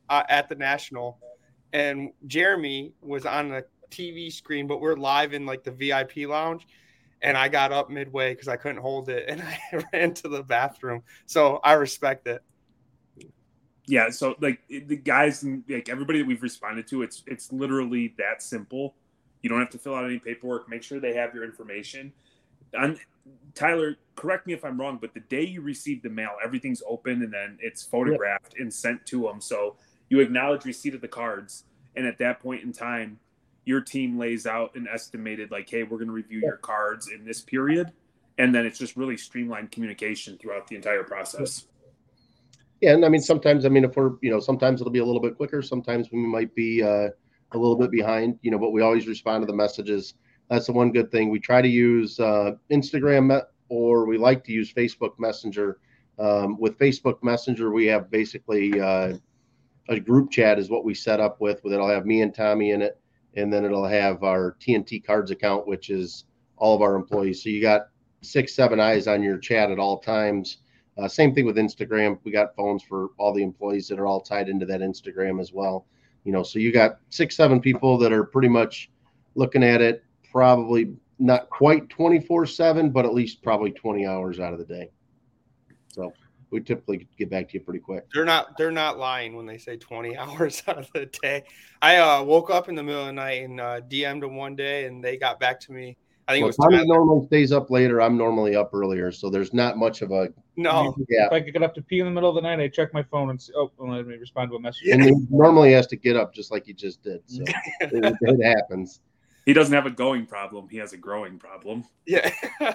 uh, 0.10 0.24
at 0.30 0.50
the 0.50 0.56
National, 0.56 1.20
and 1.74 2.12
Jeremy 2.28 2.94
was 3.02 3.26
on 3.26 3.50
the 3.50 3.66
TV 3.90 4.32
screen, 4.32 4.68
but 4.68 4.82
we're 4.82 4.96
live 4.96 5.34
in 5.34 5.46
like 5.46 5.64
the 5.64 5.72
VIP 5.72 6.28
lounge. 6.28 6.68
And 7.26 7.36
I 7.36 7.50
got 7.50 7.72
up 7.72 7.90
midway 7.90 8.34
because 8.34 8.48
I 8.48 8.56
couldn't 8.56 8.82
hold 8.82 9.10
it, 9.10 9.26
and 9.28 9.42
I 9.74 9.84
ran 9.92 10.14
to 10.16 10.30
the 10.30 10.44
bathroom. 10.44 11.02
So 11.26 11.60
I 11.64 11.74
respect 11.74 12.28
it. 12.28 12.44
Yeah, 13.88 14.10
so 14.10 14.36
like 14.40 14.60
the 14.68 14.96
guys 14.96 15.44
and 15.44 15.64
like 15.68 15.90
everybody 15.90 16.20
that 16.20 16.28
we've 16.28 16.42
responded 16.42 16.88
to, 16.88 17.02
it's 17.02 17.24
it's 17.28 17.52
literally 17.52 18.14
that 18.18 18.42
simple. 18.42 18.96
You 19.42 19.50
don't 19.50 19.60
have 19.60 19.70
to 19.72 19.78
fill 19.78 19.96
out 19.96 20.06
any 20.06 20.20
paperwork. 20.20 20.70
Make 20.70 20.84
sure 20.84 21.00
they 21.00 21.16
have 21.16 21.36
your 21.36 21.44
information. 21.44 22.14
And 22.74 23.00
Tyler, 23.54 23.96
correct 24.16 24.48
me 24.48 24.54
if 24.54 24.64
I'm 24.64 24.80
wrong, 24.80 24.98
but 25.00 25.14
the 25.14 25.20
day 25.22 25.44
you 25.44 25.62
receive 25.62 26.04
the 26.04 26.10
mail, 26.10 26.32
everything's 26.44 26.84
open 26.88 27.24
and 27.24 27.34
then 27.34 27.58
it's 27.62 27.84
photographed 27.84 28.56
and 28.60 28.74
sent 28.74 29.06
to 29.08 29.24
them. 29.24 29.42
So 29.42 29.78
you 30.10 30.20
acknowledge 30.20 30.66
receipt 30.66 30.94
of 30.94 31.02
the 31.02 31.08
cards, 31.08 31.64
and 31.96 32.06
at 32.06 32.18
that 32.20 32.40
point 32.40 32.64
in 32.64 32.72
time, 32.72 33.20
your 33.66 33.82
team 33.82 34.18
lays 34.18 34.46
out 34.46 34.76
an 34.76 34.88
estimated 34.92 35.52
like, 35.52 35.70
hey, 35.70 35.84
we're 35.84 35.98
going 35.98 36.08
to 36.08 36.14
review 36.14 36.40
your 36.40 36.58
cards 36.58 37.10
in 37.10 37.26
this 37.26 37.42
period, 37.42 37.92
and 38.38 38.54
then 38.54 38.66
it's 38.66 38.80
just 38.80 38.96
really 38.96 39.18
streamlined 39.18 39.72
communication 39.72 40.38
throughout 40.38 40.68
the 40.68 40.76
entire 40.76 41.04
process. 41.04 41.66
Yeah, 42.82 42.94
and 42.94 43.06
I 43.06 43.10
mean 43.10 43.22
sometimes 43.22 43.66
I 43.66 43.70
mean 43.70 43.86
if 43.86 43.96
we're 43.96 44.12
you 44.22 44.30
know 44.30 44.40
sometimes 44.40 44.82
it'll 44.82 44.92
be 44.92 45.00
a 45.00 45.06
little 45.06 45.22
bit 45.22 45.38
quicker. 45.38 45.62
Sometimes 45.62 46.10
we 46.12 46.20
might 46.20 46.54
be 46.54 46.84
uh, 46.84 47.08
a 47.52 47.58
little 47.58 47.78
bit 47.78 47.90
behind. 47.90 48.38
You 48.42 48.52
know, 48.52 48.60
but 48.60 48.72
we 48.72 48.82
always 48.82 49.08
respond 49.08 49.42
to 49.42 49.48
the 49.48 49.56
messages. 49.56 50.16
That's 50.50 50.68
the 50.68 50.74
one 50.74 50.92
good 50.92 51.12
thing. 51.12 51.30
We 51.30 51.40
try 51.40 51.62
to 51.62 51.68
use 51.68 52.20
uh, 52.20 52.52
Instagram 52.72 53.42
or 53.70 54.06
we 54.06 54.18
like 54.18 54.44
to 54.46 54.52
use 54.52 54.72
Facebook 54.74 55.18
Messenger. 55.18 55.80
Um, 56.20 56.60
with 56.60 56.78
Facebook 56.78 57.24
Messenger, 57.24 57.72
we 57.72 57.86
have 57.88 58.12
basically 58.12 58.80
uh, 58.80 59.14
a 59.90 60.00
group 60.00 60.32
chat 60.32 60.60
is 60.60 60.70
what 60.70 60.86
we 60.86 60.94
set 60.94 61.20
up 61.20 61.42
with. 61.42 61.64
With 61.64 61.74
it'll 61.74 61.90
have 61.90 62.06
me 62.06 62.22
and 62.22 62.34
Tommy 62.34 62.72
in 62.72 62.82
it, 62.82 63.00
and 63.36 63.52
then 63.52 63.66
it'll 63.66 63.88
have 63.88 64.24
our 64.24 64.56
TNT 64.60 65.04
Cards 65.04 65.32
account, 65.32 65.68
which 65.68 65.90
is 65.90 66.26
all 66.58 66.76
of 66.76 66.82
our 66.82 66.96
employees. 66.96 67.44
So 67.44 67.50
you 67.50 67.62
got 67.62 67.90
six, 68.22 68.56
seven 68.56 68.80
eyes 68.80 69.08
on 69.08 69.22
your 69.22 69.38
chat 69.38 69.72
at 69.72 69.80
all 69.80 70.00
times. 70.00 70.58
Uh, 70.98 71.08
same 71.08 71.36
thing 71.36 71.46
with 71.46 71.58
Instagram. 71.58 72.18
We 72.24 72.32
got 72.32 72.56
phones 72.56 72.82
for 72.84 73.10
all 73.18 73.34
the 73.34 73.44
employees 73.44 73.88
that 73.90 74.00
are 74.00 74.08
all 74.08 74.22
tied 74.22 74.48
into 74.48 74.66
that 74.68 74.80
Instagram 74.80 75.42
as 75.42 75.52
well. 75.52 75.86
You 76.24 76.32
know, 76.32 76.44
so 76.44 76.58
you 76.60 76.72
got 76.72 77.00
six, 77.10 77.36
seven 77.36 77.60
people 77.60 77.98
that 77.98 78.14
are 78.14 78.24
pretty 78.24 78.48
much 78.48 78.90
looking 79.36 79.64
at 79.64 79.82
it, 79.82 80.04
probably 80.32 80.96
not 81.20 81.50
quite 81.50 81.90
24 81.90 82.46
7, 82.46 82.90
but 82.90 83.06
at 83.06 83.14
least 83.14 83.44
probably 83.44 83.72
20 83.72 84.06
hours 84.06 84.40
out 84.40 84.54
of 84.54 84.60
the 84.60 84.66
day. 84.66 84.90
So 85.90 86.14
we 86.56 86.62
typically 86.62 87.06
get 87.18 87.30
back 87.30 87.50
to 87.50 87.56
you 87.56 87.60
pretty 87.60 87.82
quick. 87.82 88.06
They're 88.14 88.24
not 88.24 88.58
they're 88.58 88.72
not 88.72 88.98
lying 88.98 89.36
when 89.36 89.46
they 89.46 89.58
say 89.58 89.76
20 89.76 90.16
hours 90.18 90.64
out 90.68 90.78
of 90.78 90.90
the 90.94 91.06
day. 91.06 91.44
I 91.82 91.98
uh, 91.98 92.24
woke 92.24 92.50
up 92.50 92.70
in 92.70 92.76
the 92.76 92.82
middle 92.82 93.02
of 93.02 93.08
the 93.08 93.14
night 93.14 93.44
and 93.44 93.60
uh, 93.60 93.82
DM'd 93.82 94.24
them 94.24 94.38
one 94.38 94.56
day, 94.56 94.86
and 94.86 95.04
they 95.04 95.18
got 95.18 95.38
back 95.38 95.60
to 95.62 95.74
me. 95.74 95.98
I 96.28 96.32
think 96.32 96.44
Well, 96.44 96.48
it 96.48 96.48
was 96.48 96.56
Tommy 96.56 96.78
Tyler. 96.78 96.88
normally 96.88 97.28
stays 97.28 97.52
up 97.52 97.70
later. 97.70 98.02
I'm 98.02 98.18
normally 98.18 98.56
up 98.56 98.74
earlier. 98.74 99.12
So 99.12 99.30
there's 99.30 99.54
not 99.54 99.78
much 99.78 100.02
of 100.02 100.12
a 100.12 100.30
no. 100.56 100.96
gap. 101.10 101.28
If 101.28 101.34
I 101.34 101.42
could 101.42 101.54
get 101.54 101.62
up 101.62 101.76
to 101.76 101.84
pee 101.84 102.00
in 102.00 102.06
the 102.06 102.12
middle 102.12 102.30
of 102.30 102.36
the 102.36 102.42
night, 102.42 102.60
I 102.60 102.68
check 102.70 102.94
my 102.94 103.04
phone 103.04 103.30
and 103.30 103.40
see, 103.40 103.54
oh, 103.56 103.72
well, 103.78 103.96
let 103.96 104.08
me 104.08 104.16
respond 104.16 104.50
to 104.50 104.56
a 104.56 104.60
message. 104.60 104.88
And 104.88 105.04
he 105.04 105.12
normally 105.30 105.74
has 105.74 105.86
to 105.88 105.96
get 105.96 106.16
up 106.16 106.34
just 106.34 106.52
like 106.52 106.66
he 106.66 106.74
just 106.74 107.04
did. 107.04 107.22
So 107.28 107.44
it, 107.82 108.16
it 108.22 108.44
happens. 108.44 109.02
He 109.46 109.54
doesn't 109.54 109.74
have 109.74 109.86
a 109.86 109.92
going 109.92 110.26
problem. 110.26 110.68
He 110.68 110.78
has 110.78 110.94
a 110.94 110.98
growing 110.98 111.38
problem. 111.38 111.84
Yeah. 112.08 112.32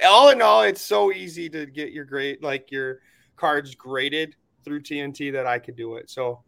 That 0.00 0.06
works. 0.06 0.12
all 0.12 0.28
in 0.30 0.42
all, 0.42 0.62
it's 0.62 0.82
so 0.82 1.12
easy 1.12 1.48
to 1.50 1.66
get 1.66 1.92
your 1.92 2.04
grade, 2.04 2.42
like 2.42 2.70
your 2.70 3.00
cards 3.36 3.74
graded 3.74 4.36
through 4.64 4.82
TNT 4.82 5.32
that 5.32 5.46
I 5.46 5.58
could 5.58 5.76
do 5.76 5.96
it. 5.96 6.10
So 6.10 6.42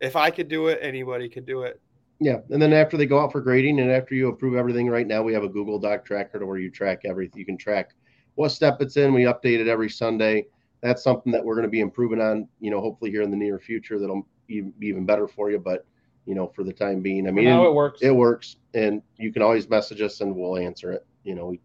if 0.00 0.16
I 0.16 0.30
could 0.30 0.48
do 0.48 0.68
it, 0.68 0.78
anybody 0.82 1.28
could 1.28 1.46
do 1.46 1.62
it. 1.62 1.80
Yeah, 2.22 2.38
and 2.50 2.60
then 2.60 2.72
after 2.72 2.96
they 2.96 3.06
go 3.06 3.18
out 3.18 3.32
for 3.32 3.40
grading, 3.40 3.80
and 3.80 3.90
after 3.90 4.14
you 4.14 4.28
approve 4.28 4.54
everything, 4.54 4.88
right 4.90 5.06
now 5.06 5.22
we 5.22 5.32
have 5.32 5.42
a 5.42 5.48
Google 5.48 5.78
Doc 5.78 6.04
tracker 6.04 6.38
to 6.38 6.44
where 6.46 6.58
you 6.58 6.70
track 6.70 7.00
everything. 7.04 7.38
You 7.38 7.46
can 7.46 7.56
track 7.56 7.92
what 8.34 8.50
step 8.50 8.82
it's 8.82 8.96
in. 8.98 9.14
We 9.14 9.22
update 9.22 9.58
it 9.58 9.68
every 9.68 9.88
Sunday. 9.88 10.46
That's 10.82 11.02
something 11.02 11.32
that 11.32 11.42
we're 11.44 11.54
going 11.54 11.66
to 11.66 11.70
be 11.70 11.80
improving 11.80 12.20
on. 12.20 12.46
You 12.60 12.70
know, 12.70 12.80
hopefully 12.80 13.10
here 13.10 13.22
in 13.22 13.30
the 13.30 13.36
near 13.36 13.58
future, 13.58 13.98
that'll 13.98 14.26
be 14.46 14.60
be 14.60 14.86
even 14.88 15.06
better 15.06 15.26
for 15.28 15.50
you. 15.50 15.58
But 15.58 15.86
you 16.26 16.34
know, 16.34 16.48
for 16.48 16.62
the 16.62 16.72
time 16.72 17.00
being, 17.00 17.26
I 17.26 17.30
I 17.30 17.32
mean, 17.32 17.46
mean, 17.46 17.58
it 17.58 17.72
works. 17.72 18.00
it 18.02 18.14
works, 18.14 18.56
and 18.74 19.00
you 19.16 19.32
can 19.32 19.40
always 19.40 19.68
message 19.70 20.02
us, 20.02 20.20
and 20.20 20.36
we'll 20.36 20.58
answer 20.58 20.92
it. 20.92 21.06
You 21.24 21.34
know, 21.34 21.46
we, 21.46 21.60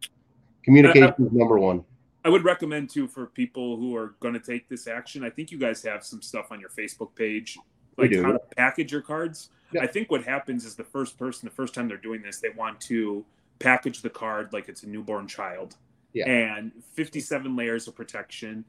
communication 0.65 1.13
is 1.25 1.31
number 1.31 1.57
one. 1.57 1.83
I 2.25 2.29
would 2.29 2.43
recommend 2.43 2.89
too 2.89 3.07
for 3.07 3.27
people 3.27 3.77
who 3.77 3.95
are 3.95 4.15
going 4.19 4.33
to 4.33 4.39
take 4.39 4.67
this 4.67 4.87
action. 4.87 5.23
I 5.23 5.29
think 5.29 5.51
you 5.51 5.59
guys 5.59 5.83
have 5.83 6.03
some 6.03 6.21
stuff 6.21 6.51
on 6.51 6.59
your 6.59 6.69
Facebook 6.69 7.15
page, 7.15 7.57
like 7.97 8.13
how 8.15 8.33
to 8.33 8.39
package 8.57 8.91
your 8.91 9.01
cards. 9.01 9.49
Yeah. 9.71 9.83
I 9.83 9.87
think 9.87 10.09
what 10.09 10.23
happens 10.23 10.65
is 10.65 10.75
the 10.75 10.83
first 10.83 11.17
person, 11.19 11.47
the 11.47 11.53
first 11.53 11.75
time 11.75 11.87
they're 11.87 11.97
doing 11.97 12.23
this, 12.23 12.39
they 12.39 12.49
want 12.49 12.81
to 12.81 13.23
package 13.59 14.01
the 14.01 14.09
card 14.09 14.53
like 14.53 14.67
it's 14.69 14.83
a 14.83 14.89
newborn 14.89 15.27
child. 15.27 15.75
Yeah. 16.13 16.27
And 16.27 16.71
57 16.93 17.55
layers 17.55 17.87
of 17.87 17.95
protection. 17.95 18.65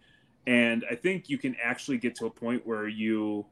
And 0.46 0.84
I 0.90 0.94
think 0.94 1.30
you 1.30 1.38
can 1.38 1.56
actually 1.62 1.96
get 1.96 2.14
to 2.16 2.26
a 2.26 2.30
point 2.30 2.66
where 2.66 2.88
you 2.88 3.46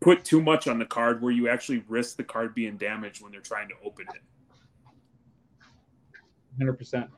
put 0.00 0.24
too 0.24 0.40
much 0.40 0.68
on 0.68 0.78
the 0.78 0.86
card 0.86 1.20
where 1.20 1.32
you 1.32 1.48
actually 1.48 1.84
risk 1.88 2.16
the 2.16 2.24
card 2.24 2.54
being 2.54 2.76
damaged 2.76 3.22
when 3.22 3.32
they're 3.32 3.40
trying 3.40 3.68
to 3.68 3.74
open 3.84 4.06
it. 4.14 4.22
Hundred 6.58 6.74
percent. 6.74 7.10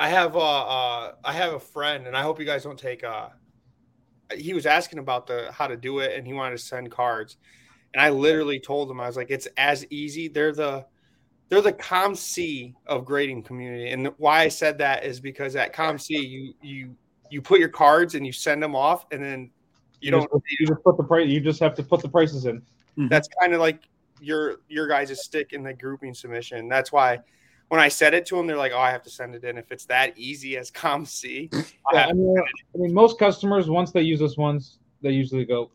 I 0.00 0.08
have 0.08 0.34
uh, 0.34 0.40
uh 0.40 1.12
I 1.22 1.32
have 1.34 1.52
a 1.52 1.60
friend, 1.60 2.06
and 2.06 2.16
I 2.16 2.22
hope 2.22 2.40
you 2.40 2.46
guys 2.46 2.64
don't 2.64 2.78
take 2.78 3.04
uh. 3.04 3.28
He 4.34 4.54
was 4.54 4.64
asking 4.64 4.98
about 4.98 5.26
the 5.26 5.52
how 5.52 5.66
to 5.66 5.76
do 5.76 5.98
it, 5.98 6.16
and 6.16 6.26
he 6.26 6.32
wanted 6.32 6.56
to 6.56 6.62
send 6.64 6.90
cards, 6.90 7.36
and 7.92 8.00
I 8.00 8.08
literally 8.08 8.58
told 8.58 8.90
him 8.90 8.98
I 8.98 9.06
was 9.06 9.16
like, 9.16 9.30
it's 9.30 9.46
as 9.58 9.86
easy. 9.90 10.28
They're 10.28 10.54
the 10.54 10.86
they're 11.50 11.60
the 11.60 11.74
COMC 11.74 12.74
of 12.86 13.04
grading 13.04 13.42
community, 13.42 13.90
and 13.90 14.06
why 14.16 14.40
I 14.40 14.48
said 14.48 14.78
that 14.78 15.04
is 15.04 15.20
because 15.20 15.54
at 15.54 15.74
COMC 15.74 16.08
you 16.08 16.54
you 16.62 16.96
you 17.30 17.42
put 17.42 17.60
your 17.60 17.68
cards 17.68 18.14
and 18.14 18.24
you 18.24 18.32
send 18.32 18.62
them 18.62 18.74
off, 18.74 19.04
and 19.10 19.22
then 19.22 19.50
you 20.00 20.10
don't. 20.10 20.22
Just, 20.22 20.44
you 20.58 20.66
just 20.66 20.82
put 20.82 20.96
the 20.96 21.04
price. 21.04 21.28
You 21.28 21.40
just 21.40 21.60
have 21.60 21.74
to 21.74 21.82
put 21.82 22.00
the 22.00 22.08
prices 22.08 22.46
in. 22.46 22.62
That's 22.96 23.28
kind 23.38 23.52
of 23.52 23.60
like 23.60 23.82
your 24.18 24.60
your 24.68 24.88
guys' 24.88 25.22
stick 25.22 25.52
in 25.52 25.62
the 25.62 25.74
grouping 25.74 26.14
submission. 26.14 26.68
That's 26.68 26.90
why. 26.90 27.18
When 27.70 27.78
I 27.78 27.86
said 27.86 28.14
it 28.14 28.26
to 28.26 28.36
them, 28.36 28.48
they're 28.48 28.56
like, 28.56 28.72
"Oh, 28.74 28.80
I 28.80 28.90
have 28.90 29.04
to 29.04 29.10
send 29.10 29.32
it 29.36 29.44
in." 29.44 29.56
If 29.56 29.70
it's 29.70 29.84
that 29.86 30.12
easy 30.18 30.56
as 30.56 30.70
COMC, 30.82 31.48
Yeah, 31.92 32.00
have 32.00 32.10
I 32.10 32.12
mean, 32.12 32.36
I 32.74 32.78
mean, 32.78 32.92
most 32.92 33.16
customers 33.16 33.70
once 33.70 33.92
they 33.92 34.02
use 34.02 34.18
this 34.18 34.36
once, 34.36 34.78
they 35.02 35.10
usually 35.12 35.44
go, 35.44 35.70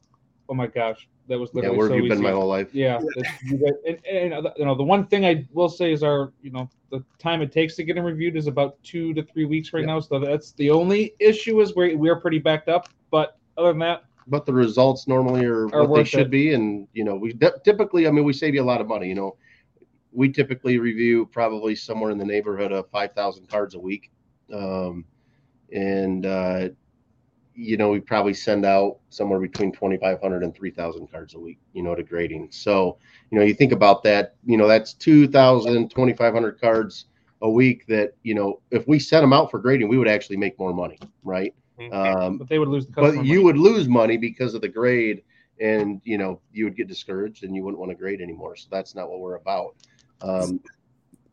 "Oh 0.50 0.54
my 0.54 0.68
gosh, 0.68 1.08
that 1.30 1.40
was 1.40 1.54
literally 1.54 1.74
Yeah, 1.76 1.80
where 1.80 1.88
so 1.88 1.96
have 1.96 2.04
you 2.04 2.10
been 2.10 2.22
my 2.22 2.32
whole 2.32 2.48
life? 2.48 2.76
Yeah, 2.76 3.00
it's- 3.16 3.34
you 3.46 3.80
and, 3.88 3.98
and, 4.34 4.48
you 4.58 4.66
know 4.66 4.76
the 4.76 4.84
one 4.84 5.08
thing 5.08 5.26
I 5.26 5.48
will 5.54 5.70
say 5.70 5.94
is 5.94 6.04
our 6.04 6.34
you 6.42 6.52
know 6.52 6.70
the 6.92 7.02
time 7.18 7.42
it 7.42 7.54
takes 7.54 7.78
to 7.78 7.84
get 7.86 7.96
them 7.96 8.04
reviewed 8.04 8.36
is 8.36 8.48
about 8.48 8.76
two 8.84 9.14
to 9.14 9.24
three 9.24 9.46
weeks 9.46 9.72
right 9.72 9.80
Yeah. 9.82 9.94
now. 9.94 10.00
So 10.02 10.20
that's 10.20 10.52
the 10.52 10.70
only 10.72 11.16
issue 11.22 11.62
is 11.62 11.76
we're 11.76 11.98
we're 11.98 12.20
pretty 12.20 12.40
backed 12.40 12.68
up. 12.68 12.90
But 13.10 13.38
other 13.58 13.70
than 13.70 13.80
that, 13.80 14.04
but 14.28 14.46
the 14.46 14.52
results 14.54 15.08
normally 15.08 15.46
are, 15.46 15.74
Are 15.74 15.86
what 15.86 15.96
they 16.00 16.04
should 16.04 16.28
it. 16.28 16.30
be 16.30 16.54
and 16.56 16.90
you 16.92 17.06
know 17.06 17.16
we 17.16 17.32
de- 17.32 17.58
typically 17.64 18.06
i 18.06 18.12
mean 18.12 18.26
we 18.26 18.34
save 18.34 18.54
you 18.54 18.62
a 18.62 18.66
lot 18.66 18.82
of 18.82 18.88
money 18.88 19.08
you 19.08 19.16
know 19.16 19.38
we 20.16 20.30
typically 20.32 20.80
review 20.80 21.26
probably 21.28 21.76
somewhere 21.76 22.12
in 22.12 22.18
the 22.18 22.26
neighborhood 22.26 22.72
of 22.72 22.90
5000 22.90 23.48
cards 23.48 23.76
a 23.76 23.80
week. 23.80 24.12
Um, 24.54 25.06
and 25.74 26.26
uh, 26.26 26.70
you 27.56 27.78
know 27.78 27.90
we 27.90 28.00
probably 28.00 28.34
send 28.34 28.66
out 28.66 28.98
somewhere 29.10 29.40
between 29.40 29.72
2500 29.72 30.44
and 30.44 30.56
3000 30.56 31.08
cards 31.08 31.36
a 31.36 31.40
week 31.40 31.60
you 31.74 31.84
know 31.84 31.96
to 31.96 32.04
grading. 32.04 32.50
So 32.52 32.98
you 33.32 33.40
know 33.40 33.46
you 33.46 33.54
think 33.54 33.72
about 33.72 34.04
that 34.04 34.36
you 34.46 34.58
know 34.58 34.68
that's 34.68 34.94
2000 34.94 35.90
2500 35.90 36.60
cards 36.60 37.06
a 37.42 37.50
week 37.50 37.86
that 37.88 38.14
you 38.24 38.36
know 38.36 38.62
if 38.72 38.88
we 38.88 39.00
sent 39.00 39.24
them 39.24 39.34
out 39.34 39.52
for 39.52 39.60
grading 39.60 39.88
we 39.88 39.98
would 39.98 40.08
actually 40.08 40.38
make 40.38 40.58
more 40.60 40.74
money 40.74 41.00
right? 41.24 41.54
Um, 41.92 42.38
but 42.38 42.48
they 42.48 42.60
would 42.60 42.70
lose 42.70 42.88
the 42.88 42.94
but 42.94 43.16
you 43.16 43.16
money. 43.16 43.44
would 43.44 43.58
lose 43.58 43.88
money 43.88 44.18
because 44.18 44.54
of 44.54 44.62
the 44.62 44.70
grade 44.70 45.24
and 45.60 46.02
you 46.04 46.18
know 46.18 46.40
you 46.52 46.66
would 46.66 46.76
get 46.76 46.88
discouraged 46.88 47.44
and 47.44 47.56
you 47.56 47.64
wouldn't 47.64 47.80
want 47.80 47.92
to 47.92 47.96
grade 47.96 48.22
anymore. 48.22 48.56
So 48.56 48.68
that's 48.72 48.96
not 48.96 49.10
what 49.10 49.20
we're 49.20 49.36
about 49.36 49.76
um, 50.26 50.60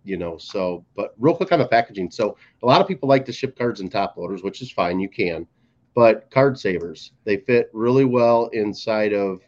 you 0.04 0.16
know 0.16 0.36
so 0.36 0.84
but 0.96 1.14
real 1.18 1.34
quick 1.34 1.52
on 1.52 1.58
the 1.58 1.66
packaging. 1.66 2.10
So 2.10 2.36
a 2.62 2.66
lot 2.66 2.80
of 2.80 2.88
people 2.88 3.08
like 3.08 3.24
to 3.26 3.32
ship 3.32 3.56
cards 3.56 3.80
in 3.80 3.88
top 3.88 4.16
loaders 4.16 4.42
which 4.42 4.62
is 4.62 4.70
fine 4.70 5.00
you 5.00 5.08
can 5.08 5.46
but 5.94 6.30
card 6.30 6.58
savers 6.58 7.12
they 7.24 7.38
fit 7.38 7.70
really 7.72 8.04
well 8.04 8.46
inside 8.48 9.12
of 9.12 9.40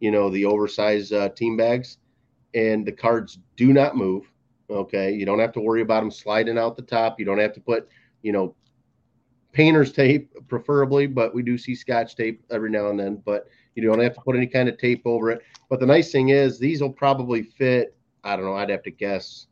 you 0.00 0.10
know 0.10 0.30
the 0.30 0.44
oversized 0.44 1.12
uh, 1.12 1.28
team 1.30 1.56
bags 1.56 1.98
and 2.54 2.84
the 2.86 2.92
cards 2.92 3.38
do 3.56 3.72
not 3.72 3.96
move 3.96 4.30
okay? 4.70 5.12
You 5.12 5.26
don't 5.26 5.38
have 5.38 5.52
to 5.52 5.60
worry 5.60 5.82
about 5.82 6.00
them 6.00 6.10
sliding 6.10 6.56
out 6.56 6.76
the 6.76 6.82
top. 6.82 7.18
You 7.18 7.26
don't 7.26 7.38
have 7.38 7.52
to 7.54 7.60
put 7.60 7.88
you 8.22 8.32
know 8.32 8.54
painter's 9.52 9.92
tape 9.92 10.32
preferably 10.48 11.06
but 11.06 11.34
we 11.34 11.42
do 11.42 11.58
see 11.58 11.74
scotch 11.74 12.16
tape 12.16 12.42
every 12.50 12.70
now 12.70 12.88
and 12.88 12.98
then 12.98 13.16
but 13.26 13.48
you 13.74 13.82
don't 13.82 14.00
have 14.00 14.14
to 14.14 14.20
put 14.22 14.34
any 14.34 14.46
kind 14.46 14.68
of 14.68 14.78
tape 14.78 15.02
over 15.04 15.30
it. 15.30 15.42
But 15.68 15.80
the 15.80 15.86
nice 15.86 16.10
thing 16.10 16.30
is 16.30 16.58
these 16.58 16.80
will 16.80 16.92
probably 16.92 17.42
fit 17.42 17.96
i 18.24 18.36
don't 18.36 18.44
know 18.44 18.54
i'd 18.54 18.70
have 18.70 18.82
to 18.82 18.90
guess 18.90 19.46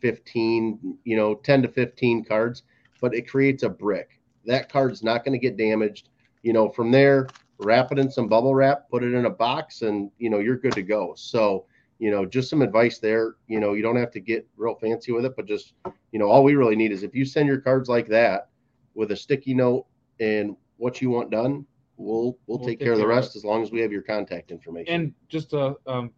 15 0.00 0.98
you 1.04 1.16
know 1.16 1.34
10 1.34 1.62
to 1.62 1.68
15 1.68 2.24
cards 2.24 2.62
but 3.00 3.14
it 3.14 3.28
creates 3.28 3.62
a 3.62 3.68
brick. 3.68 4.20
That 4.46 4.68
card's 4.68 5.02
not 5.02 5.24
going 5.24 5.38
to 5.38 5.38
get 5.38 5.56
damaged. 5.56 6.08
You 6.42 6.52
know 6.52 6.68
from 6.68 6.90
there 6.90 7.28
wrap 7.58 7.90
it 7.90 7.98
in 7.98 8.10
some 8.10 8.28
bubble 8.28 8.54
wrap 8.54 8.88
put 8.90 9.02
it 9.02 9.14
in 9.14 9.24
a 9.24 9.30
box 9.30 9.82
and 9.82 10.10
you 10.18 10.30
know 10.30 10.38
you're 10.38 10.58
good 10.58 10.74
to 10.74 10.82
go. 10.82 11.14
So 11.16 11.66
you 11.98 12.10
know 12.10 12.24
just 12.24 12.50
some 12.50 12.62
advice 12.62 12.98
there. 12.98 13.34
You 13.48 13.60
know 13.60 13.72
you 13.72 13.82
don't 13.82 13.96
have 13.96 14.12
to 14.12 14.20
get 14.20 14.46
real 14.56 14.76
fancy 14.76 15.12
with 15.12 15.24
it 15.24 15.34
but 15.36 15.46
just 15.46 15.72
you 16.12 16.18
know 16.18 16.28
all 16.28 16.44
we 16.44 16.54
really 16.54 16.76
need 16.76 16.92
is 16.92 17.02
if 17.02 17.14
you 17.14 17.24
send 17.24 17.48
your 17.48 17.60
cards 17.60 17.88
like 17.88 18.06
that 18.08 18.48
with 18.94 19.10
a 19.10 19.16
sticky 19.16 19.54
note 19.54 19.86
and 20.20 20.56
what 20.76 21.02
you 21.02 21.10
want 21.10 21.30
done 21.30 21.66
we'll 21.96 22.38
we'll, 22.46 22.58
take, 22.58 22.78
care 22.78 22.92
of 22.92 22.98
the 22.98 23.06
rest 23.06 23.36
as 23.36 23.44
long 23.44 23.62
as 23.62 23.70
we 23.70 23.80
have 23.80 23.90
your 23.90 24.02
contact 24.02 24.50
information. 24.50 24.94
And 24.94 25.14
just 25.28 25.54
a 25.54 25.74
um, 25.86 26.12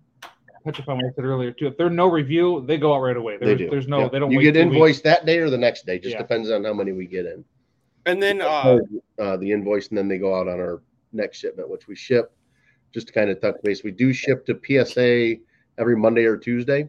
touch 0.65 0.79
upon 0.79 0.97
what 0.97 1.07
I 1.07 1.11
said 1.15 1.25
earlier 1.25 1.53
too. 1.53 1.67
If 1.67 1.77
there's 1.77 1.93
no 1.93 2.07
review, 2.11 2.65
they 2.67 2.77
go 2.79 2.95
out 2.95 3.01
right 3.01 3.17
away. 3.17 3.37
they 3.39 3.47
There's, 3.47 3.59
do 3.59 3.71
there's 3.71 3.89
no, 3.89 4.01
Yep. 4.01 4.13
they 4.13 4.19
don't. 4.19 4.31
you 4.31 4.39
wait 4.39 4.45
get 4.45 4.53
two 4.55 4.61
invoiced 4.61 5.03
that 5.05 5.27
day 5.27 5.39
or 5.39 5.51
the 5.51 5.59
next 5.59 5.87
day 5.87 5.99
just 5.99 6.13
Yeah. 6.15 6.19
depends 6.23 6.51
on 6.51 6.65
how 6.65 6.73
many 6.75 6.93
we 6.93 7.07
get 7.07 7.27
in 7.27 7.45
And 8.07 8.23
then 8.23 8.41
uh, 8.41 8.79
uh, 9.19 9.37
the 9.37 9.53
invoice 9.53 9.89
and 9.89 9.99
then 9.99 10.09
they 10.09 10.19
go 10.19 10.35
out 10.35 10.49
on 10.49 10.61
our 10.61 10.83
next 11.13 11.39
shipment, 11.39 11.69
which 11.69 11.87
we 11.89 11.95
ship. 11.95 12.33
Just 12.93 13.09
to 13.09 13.13
kind 13.13 13.29
of 13.29 13.41
touch 13.41 13.57
base, 13.63 13.85
we 13.85 13.91
do 13.91 14.13
ship 14.15 14.47
to 14.47 14.59
PSA 14.65 15.37
every 15.79 15.97
Monday 15.97 16.25
or 16.25 16.39
Tuesday. 16.39 16.89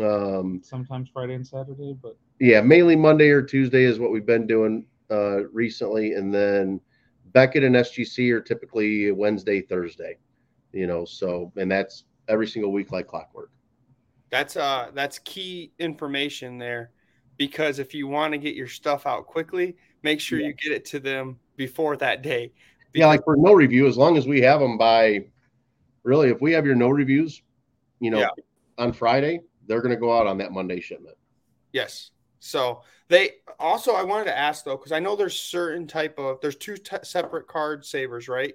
Um, 0.00 0.60
Sometimes 0.64 1.10
Friday 1.12 1.34
and 1.34 1.46
Saturday, 1.46 1.94
but 2.02 2.16
yeah, 2.40 2.60
mainly 2.60 2.96
Monday 2.96 3.28
or 3.28 3.42
Tuesday 3.42 3.84
is 3.84 3.98
what 3.98 4.10
we've 4.12 4.26
been 4.26 4.46
doing 4.46 4.86
uh, 5.10 5.44
recently, 5.48 6.14
and 6.14 6.34
then 6.34 6.80
Beckett 7.32 7.64
and 7.64 7.76
SGC 7.76 8.30
are 8.32 8.40
typically 8.40 9.12
Wednesday, 9.12 9.60
Thursday. 9.60 10.16
You 10.72 10.86
know, 10.86 11.04
so 11.04 11.52
and 11.56 11.70
that's 11.70 12.04
every 12.28 12.46
single 12.46 12.72
week 12.72 12.92
like 12.92 13.06
clockwork. 13.06 13.50
that's 14.30 14.56
uh 14.56 14.90
that's 14.94 15.18
key 15.20 15.72
information 15.78 16.58
there 16.58 16.90
because 17.36 17.78
if 17.78 17.94
you 17.94 18.06
want 18.06 18.32
to 18.32 18.38
get 18.38 18.54
your 18.54 18.66
stuff 18.68 19.06
out 19.06 19.26
quickly, 19.26 19.76
make 20.02 20.20
sure 20.20 20.38
you 20.40 20.52
get 20.54 20.72
it 20.72 20.84
to 20.86 20.98
them 20.98 21.38
before 21.56 21.96
that 21.96 22.22
day. 22.22 22.52
Yeah, 22.94 23.06
like 23.08 23.22
for 23.24 23.36
no 23.36 23.52
review, 23.52 23.86
as 23.86 23.96
long 23.98 24.16
as 24.16 24.26
we 24.26 24.40
have 24.40 24.58
them 24.58 24.78
by, 24.78 25.26
really, 26.02 26.30
if 26.30 26.40
we 26.40 26.52
have 26.52 26.64
your 26.64 26.74
no 26.74 26.88
reviews, 26.88 27.42
you 28.00 28.10
know, 28.10 28.20
Yeah. 28.20 28.28
on 28.78 28.92
Friday, 28.94 29.40
they're 29.66 29.82
going 29.82 29.94
to 29.94 30.00
go 30.00 30.16
out 30.16 30.26
on 30.26 30.38
that 30.38 30.50
Monday 30.50 30.80
shipment. 30.80 31.16
Yes. 31.72 32.10
So 32.40 32.82
they 33.08 33.32
also 33.60 33.92
I 33.92 34.02
wanted 34.02 34.24
to 34.26 34.38
ask 34.38 34.64
though 34.64 34.76
because 34.76 34.92
I 34.92 34.98
know 34.98 35.14
there's 35.14 35.38
certain 35.38 35.86
type 35.86 36.18
of 36.18 36.40
there's 36.40 36.56
two 36.56 36.76
t- 36.78 36.96
separate 37.02 37.46
card 37.48 37.84
savers, 37.84 38.28
right? 38.28 38.54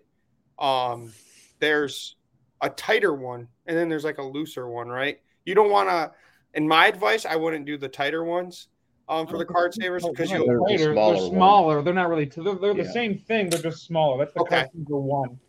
Um, 0.58 1.12
there's 1.60 2.16
a 2.62 2.70
tighter 2.70 3.14
one 3.14 3.48
and 3.66 3.76
then 3.78 3.90
there's 3.90 4.04
like 4.04 4.18
a 4.18 4.24
looser 4.24 4.68
one, 4.70 4.88
right? 4.88 5.20
You 5.46 5.56
don't 5.56 5.72
want 5.72 5.90
to. 5.90 6.12
In 6.54 6.68
my 6.68 6.88
advice, 6.88 7.26
I 7.26 7.36
wouldn't 7.36 7.66
do 7.66 7.78
the 7.78 7.88
tighter 7.88 8.24
ones 8.24 8.68
um, 9.10 9.26
for 9.26 9.38
the 9.38 9.46
card 9.46 9.74
savers 9.74 10.04
No, 10.04 10.12
because 10.12 10.30
they're 10.30 10.40
you 10.42 10.46
not 10.48 10.68
They're 10.68 10.78
the 10.78 10.84
tighter, 10.84 10.94
smaller 10.94 11.16
They're 11.16 11.30
smaller. 11.30 11.82
They're 11.82 11.94
not 11.94 12.10
really. 12.10 12.26
T- 12.26 12.42
they're 12.44 12.56
they're 12.56 12.74
the 12.74 12.84
Yeah. 12.84 12.92
same 12.92 13.18
thing. 13.18 13.50
They're 13.50 13.62
just 13.62 13.86
smaller. 13.86 14.18
That's 14.20 14.34
the 14.34 14.42
Okay. 14.42 14.56
card 14.62 14.70
saver 14.74 14.98
one. 15.00 15.40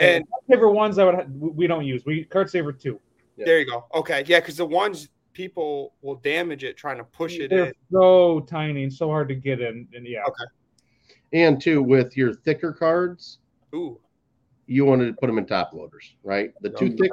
And- 0.00 0.24
card 0.28 0.42
saver 0.50 0.68
ones 0.70 0.98
I 0.98 1.04
would 1.04 1.14
ha- 1.14 1.24
we 1.38 1.50
we 1.50 1.66
don't 1.66 1.84
use. 1.84 2.04
We 2.04 2.24
card 2.24 2.50
saver 2.50 2.72
two. 2.72 3.00
Yeah. 3.36 3.44
there 3.46 3.60
you 3.60 3.66
go. 3.66 3.86
Okay, 3.94 4.24
yeah, 4.26 4.40
because 4.40 4.56
the 4.56 4.66
ones 4.66 5.08
people 5.32 5.94
will 6.02 6.16
damage 6.16 6.64
it 6.64 6.76
trying 6.76 6.96
to 6.98 7.04
push 7.04 7.36
it 7.38 7.50
They're 7.50 7.66
in. 7.66 7.72
so 7.92 8.40
tiny 8.40 8.82
and 8.82 8.92
so 8.92 9.06
hard 9.08 9.28
to 9.28 9.36
get 9.36 9.60
in. 9.60 9.86
And 9.94 10.04
yeah, 10.06 10.24
Okay. 10.26 10.44
And 11.32 11.60
two, 11.62 11.82
with 11.82 12.16
your 12.16 12.34
thicker 12.34 12.72
cards, 12.72 13.38
Ooh, 13.74 14.00
you 14.68 14.84
wanted 14.84 15.06
to 15.06 15.12
put 15.14 15.26
them 15.26 15.38
in 15.38 15.46
top 15.46 15.72
loaders, 15.72 16.14
right? 16.22 16.52
The 16.60 16.70
too 16.70 16.90
thick, 16.96 17.10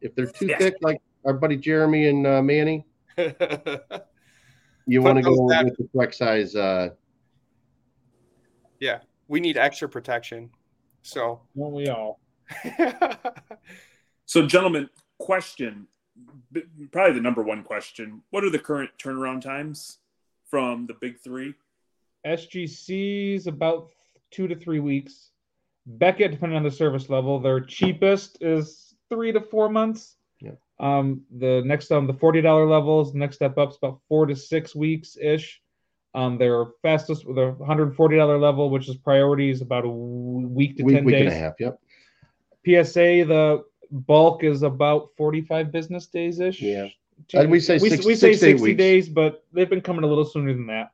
if 0.00 0.14
they're 0.14 0.26
too 0.26 0.46
Yeah. 0.46 0.58
thick, 0.58 0.76
like 0.80 1.02
our 1.26 1.34
buddy 1.34 1.56
Jeremy 1.56 2.08
and 2.08 2.26
uh, 2.26 2.40
Manny, 2.42 2.86
you 3.18 5.02
want 5.02 5.18
to 5.18 5.22
go 5.22 5.48
back. 5.48 5.64
with 5.66 5.76
the 5.76 5.88
correct 5.92 6.14
size. 6.14 6.54
Uh, 6.54 6.90
yeah, 8.80 9.00
we 9.28 9.40
need 9.40 9.56
extra 9.58 9.88
protection. 9.88 10.50
So, 11.02 11.42
won't 11.54 11.74
we 11.74 11.88
all? 11.88 12.20
So, 14.26 14.46
gentlemen, 14.46 14.88
question 15.18 15.86
probably 16.92 17.14
the 17.14 17.20
number 17.20 17.42
one 17.42 17.62
question. 17.62 18.22
What 18.30 18.44
are 18.44 18.50
the 18.50 18.58
current 18.58 18.90
turnaround 18.98 19.42
times 19.42 19.98
from 20.48 20.86
the 20.86 20.94
big 20.94 21.20
three? 21.20 21.54
SGC 22.26 23.34
is 23.34 23.46
about 23.46 23.90
two 24.30 24.48
to 24.48 24.54
three 24.54 24.80
weeks. 24.80 25.30
Beckett, 25.86 26.30
depending 26.30 26.56
on 26.56 26.62
the 26.62 26.70
service 26.70 27.08
level, 27.10 27.38
their 27.40 27.60
cheapest 27.60 28.38
is 28.40 28.94
three 29.10 29.32
to 29.32 29.40
four 29.40 29.68
months. 29.68 30.16
Yeah. 30.40 30.52
Um, 30.80 31.22
the 31.38 31.62
next 31.64 31.90
on 31.92 32.06
the 32.06 32.14
forty 32.14 32.40
dollar 32.40 32.66
levels, 32.66 33.14
next 33.14 33.36
step 33.36 33.58
up 33.58 33.70
is 33.70 33.76
about 33.76 34.00
four 34.08 34.26
to 34.26 34.34
six 34.34 34.74
weeks 34.74 35.16
ish. 35.20 35.60
Um, 36.14 36.38
their 36.38 36.66
fastest, 36.82 37.26
with 37.26 37.36
the 37.36 37.50
one 37.52 37.66
hundred 37.66 37.94
forty 37.96 38.16
dollar 38.16 38.38
level, 38.38 38.70
which 38.70 38.88
is 38.88 38.96
priority, 38.96 39.50
is 39.50 39.60
about 39.60 39.84
a 39.84 39.88
week 39.88 40.76
to 40.76 40.84
Week, 40.84 40.96
ten 40.96 41.04
week 41.04 41.14
days. 41.16 41.26
and 41.26 41.32
a 41.32 41.36
half. 41.36 41.54
Yep. 41.58 41.78
PSA, 42.64 43.24
the 43.26 43.64
bulk 43.90 44.42
is 44.44 44.62
about 44.62 45.10
forty 45.16 45.42
five 45.42 45.70
business 45.70 46.06
days 46.06 46.40
ish. 46.40 46.60
Yeah. 46.62 46.88
Uh, 47.34 47.44
we 47.48 47.60
say 47.60 47.78
we, 47.78 47.90
six- 47.90 48.06
we 48.06 48.14
say 48.14 48.32
six 48.32 48.40
sixty 48.40 48.74
days, 48.74 49.08
but 49.08 49.44
they've 49.52 49.70
been 49.70 49.80
coming 49.80 50.04
a 50.04 50.06
little 50.06 50.24
sooner 50.24 50.52
than 50.52 50.66
that. 50.66 50.90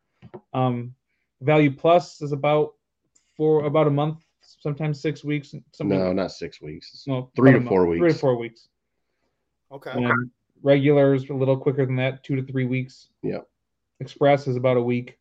Um, 0.52 0.94
Value 1.40 1.70
Plus 1.70 2.20
is 2.20 2.32
about 2.32 2.74
for 3.36 3.64
about 3.64 3.86
a 3.86 3.90
month, 3.90 4.22
sometimes 4.60 5.00
six 5.00 5.24
weeks. 5.24 5.54
Something 5.72 5.98
No, 5.98 6.12
not 6.12 6.32
six 6.32 6.60
weeks. 6.60 7.04
no, 7.06 7.30
three 7.34 7.52
to 7.52 7.60
four 7.62 7.86
month, 7.86 7.98
Three 7.98 8.12
to 8.12 8.18
four 8.18 8.36
weeks. 8.36 8.68
Okay. 9.72 9.90
And 9.92 10.30
regulars 10.62 11.28
a 11.30 11.34
little 11.34 11.56
quicker 11.56 11.84
than 11.86 11.96
that, 11.96 12.22
two 12.22 12.36
to 12.36 12.42
three 12.42 12.66
weeks. 12.66 13.08
Yeah. 13.22 13.38
Express 14.00 14.46
is 14.46 14.56
about 14.56 14.76
a 14.76 14.82
week. 14.82 15.18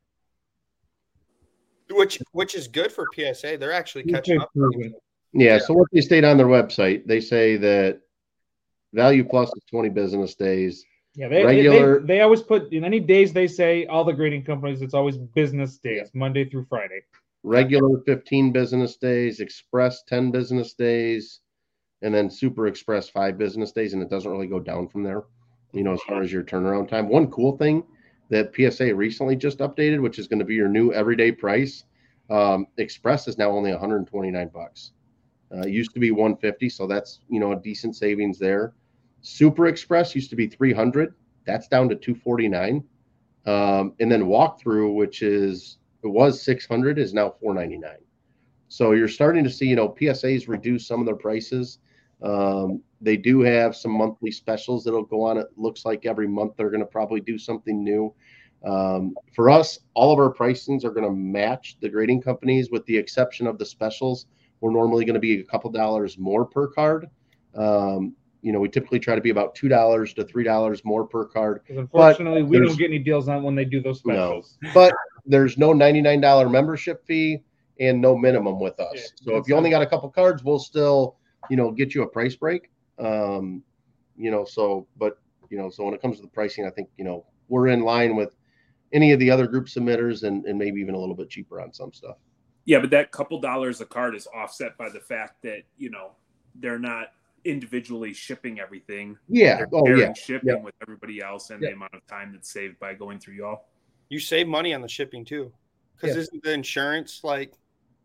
Which 1.92 2.20
which 2.34 2.54
is 2.54 2.68
good 2.68 2.92
for 2.92 3.08
PSA. 3.16 3.58
They're 3.58 3.72
actually 3.72 4.04
catching 4.04 4.40
up. 4.40 4.52
Proven. 4.56 4.94
Yeah. 5.34 5.58
So 5.58 5.74
what 5.74 5.88
they 5.92 6.02
state 6.02 6.24
on 6.24 6.38
their 6.38 6.48
website, 6.48 7.08
they 7.08 7.20
say 7.20 7.58
that 7.58 8.02
Value 8.94 9.24
Plus 9.24 9.50
is 9.50 9.64
20 9.72 9.90
business 9.90 10.36
days. 10.36 10.86
Yeah, 11.16 11.28
they, 11.28 11.44
Regular- 11.44 12.00
they, 12.02 12.06
they 12.06 12.22
always 12.22 12.42
put 12.42 12.72
in 12.72 12.86
any 12.86 13.00
days 13.00 13.34
they 13.34 13.48
say 13.48 13.88
all 13.88 14.04
the 14.04 14.14
grading 14.14 14.44
companies 14.44 14.82
it's 14.82 14.94
always 14.94 15.18
business 15.18 15.78
days, 15.78 16.10
Monday 16.14 16.48
through 16.48 16.66
Friday. 16.70 17.02
Regular 17.44 18.02
15 18.06 18.52
business 18.52 18.98
days, 18.98 19.40
Express 19.40 20.04
10 20.04 20.32
business 20.32 20.74
days, 20.74 21.40
and 22.02 22.14
then 22.14 22.30
Super 22.30 22.68
Express 22.68 23.10
five 23.10 23.38
business 23.38 23.72
days, 23.72 23.94
and 23.94 24.02
it 24.02 24.10
doesn't 24.10 24.32
really 24.32 24.48
go 24.48 24.60
down 24.60 24.88
from 24.88 25.04
there. 25.04 25.24
You 25.72 25.84
know, 25.84 25.94
as 25.94 26.02
far 26.02 26.22
as 26.22 26.32
your 26.32 26.44
turnaround 26.44 26.90
time. 26.90 27.08
One 27.08 27.30
cool 27.30 27.58
thing 27.58 27.84
that 28.30 28.54
PSA 28.56 28.94
recently 28.94 29.36
just 29.36 29.60
updated, 29.60 30.02
which 30.02 30.20
is 30.20 30.28
going 30.28 30.40
to 30.40 30.46
be 30.46 30.56
your 30.56 30.68
new 30.68 30.92
everyday 30.94 31.32
price. 31.32 31.84
Um, 32.30 32.68
Express 32.78 33.28
is 33.28 33.38
now 33.38 33.52
only 33.52 33.72
129 33.72 34.50
bucks. 34.54 34.92
Uh, 35.52 35.62
it 35.62 35.70
used 35.70 35.94
to 35.94 36.00
be 36.00 36.12
150, 36.12 36.70
so 36.70 36.88
that's 36.88 37.20
you 37.30 37.40
know 37.40 37.54
a 37.54 37.56
decent 37.56 37.96
savings 37.96 38.38
there. 38.38 38.74
Super 39.22 39.68
Express 39.68 40.16
used 40.16 40.30
to 40.30 40.36
be 40.36 40.48
300. 40.48 41.14
That's 41.46 41.68
down 41.68 41.90
to 41.90 41.96
249. 41.96 42.84
Um, 43.46 43.94
and 44.00 44.12
then 44.12 44.26
walkthrough, 44.26 44.94
which 44.94 45.22
is 45.22 45.80
it 46.04 46.08
was 46.08 46.42
600, 46.42 46.98
is 46.98 47.14
now 47.14 47.30
499. 47.42 47.98
So 48.68 48.92
you're 48.92 49.08
starting 49.08 49.44
to 49.44 49.50
see, 49.50 49.66
you 49.68 49.76
know, 49.76 49.90
PSAs 49.90 50.48
reduce 50.48 50.88
some 50.88 51.00
of 51.00 51.06
their 51.06 51.16
prices. 51.16 51.80
Um, 52.22 52.82
they 53.02 53.18
do 53.18 53.42
have 53.42 53.76
some 53.76 53.92
monthly 53.92 54.32
specials 54.32 54.84
that'll 54.84 55.04
go 55.04 55.24
on. 55.24 55.38
It 55.38 55.48
looks 55.56 55.86
like 55.86 56.06
every 56.06 56.28
month 56.28 56.54
they're 56.58 56.70
going 56.70 56.82
to 56.82 56.86
probably 56.86 57.22
do 57.22 57.38
something 57.38 57.84
new. 57.84 58.14
Um, 58.66 59.16
for 59.34 59.50
us, 59.50 59.80
all 59.94 60.12
of 60.12 60.20
our 60.20 60.34
pricings 60.34 60.84
are 60.84 60.92
going 60.92 61.06
to 61.06 61.12
match 61.12 61.78
the 61.82 61.90
grading 61.90 62.22
companies, 62.22 62.70
with 62.72 62.86
the 62.86 62.98
exception 62.98 63.48
of 63.48 63.58
the 63.58 63.66
specials. 63.66 64.26
We're 64.62 64.72
normally 64.72 65.06
going 65.06 65.14
to 65.14 65.20
be 65.20 65.40
a 65.40 65.44
couple 65.46 65.72
dollars 65.72 66.18
more 66.18 66.46
per 66.46 66.68
card. 66.68 67.08
Um, 67.56 68.14
you 68.42 68.52
know, 68.52 68.60
we 68.60 68.70
typically 68.70 69.00
try 69.00 69.16
to 69.16 69.22
be 69.22 69.30
about 69.32 69.56
two 69.56 69.68
dollars 69.68 70.14
to 70.14 70.24
three 70.24 70.44
dollars 70.44 70.84
more 70.86 71.06
per 71.06 71.26
card. 71.26 71.62
Unfortunately, 71.70 72.44
we 72.44 72.60
don't 72.60 72.78
get 72.78 72.86
any 72.86 73.00
deals 73.00 73.28
on 73.28 73.44
when 73.44 73.56
they 73.56 73.66
do 73.66 73.82
those 73.82 74.04
No. 74.06 74.14
specials. 74.14 74.58
But 74.74 74.94
there's 75.30 75.58
no 75.58 75.70
$99 75.74 76.52
membership 76.52 77.06
fee 77.06 77.42
and 77.80 78.02
no 78.02 78.18
minimum 78.18 78.60
with 78.60 78.78
us. 78.80 78.92
Yeah, 78.96 79.02
so 79.34 79.38
if 79.38 79.48
you 79.48 79.56
only 79.56 79.70
got 79.70 79.82
a 79.82 79.86
couple 79.86 80.10
cards, 80.10 80.44
we'll 80.44 80.60
still, 80.60 81.16
you 81.50 81.56
know, 81.56 81.72
get 81.72 81.96
you 81.96 82.02
a 82.02 82.08
price 82.08 82.36
break. 82.36 82.70
Um, 82.98 83.64
you 84.18 84.32
know, 84.32 84.44
so 84.44 84.88
but 84.98 85.20
you 85.50 85.58
know, 85.58 85.70
so 85.70 85.86
when 85.86 85.94
it 85.94 86.02
comes 86.02 86.18
to 86.18 86.24
the 86.24 86.28
pricing, 86.28 86.66
I 86.66 86.72
think, 86.72 86.90
you 86.98 87.06
know, 87.06 87.26
we're 87.48 87.68
in 87.68 87.82
line 87.82 88.16
with 88.16 88.36
any 88.92 89.12
of 89.14 89.20
the 89.20 89.32
other 89.32 89.48
group 89.48 89.68
submitters 89.68 90.24
and, 90.24 90.46
and 90.46 90.60
maybe 90.60 90.82
even 90.82 90.94
a 90.96 91.00
little 91.00 91.16
bit 91.16 91.30
cheaper 91.30 91.62
on 91.62 91.72
some 91.72 91.94
stuff. 91.94 92.18
Yeah, 92.66 92.80
but 92.80 92.90
that 92.92 93.12
couple 93.12 93.40
dollars 93.40 93.82
a 93.82 93.86
card 93.86 94.16
is 94.16 94.28
offset 94.36 94.78
by 94.78 94.90
the 94.90 95.00
fact 95.00 95.42
that 95.44 95.62
you 95.78 95.90
know 95.92 96.12
they're 96.56 96.80
not 96.80 97.14
individually 97.46 98.14
shipping 98.14 98.60
everything. 98.60 99.18
Yeah. 99.28 99.58
They're 99.58 99.70
Oh 99.74 99.88
yeah. 99.96 100.12
shipping 100.14 100.50
Yep. 100.50 100.64
with 100.64 100.76
everybody 100.82 101.22
else 101.22 101.52
and 101.52 101.62
Yep. 101.62 101.70
the 101.72 101.76
amount 101.76 101.94
of 101.94 102.06
time 102.08 102.32
that's 102.34 102.52
saved 102.52 102.78
by 102.80 102.94
going 102.96 103.20
through 103.20 103.36
y'all. 103.36 103.66
You 104.10 104.20
save 104.20 104.48
money 104.48 104.74
on 104.74 104.82
the 104.82 104.88
shipping 104.88 105.24
too, 105.24 105.52
because 105.96 106.16
Yeah. 106.16 106.22
isn't 106.22 106.44
the 106.44 106.54
insurance 106.54 107.24
like 107.24 107.54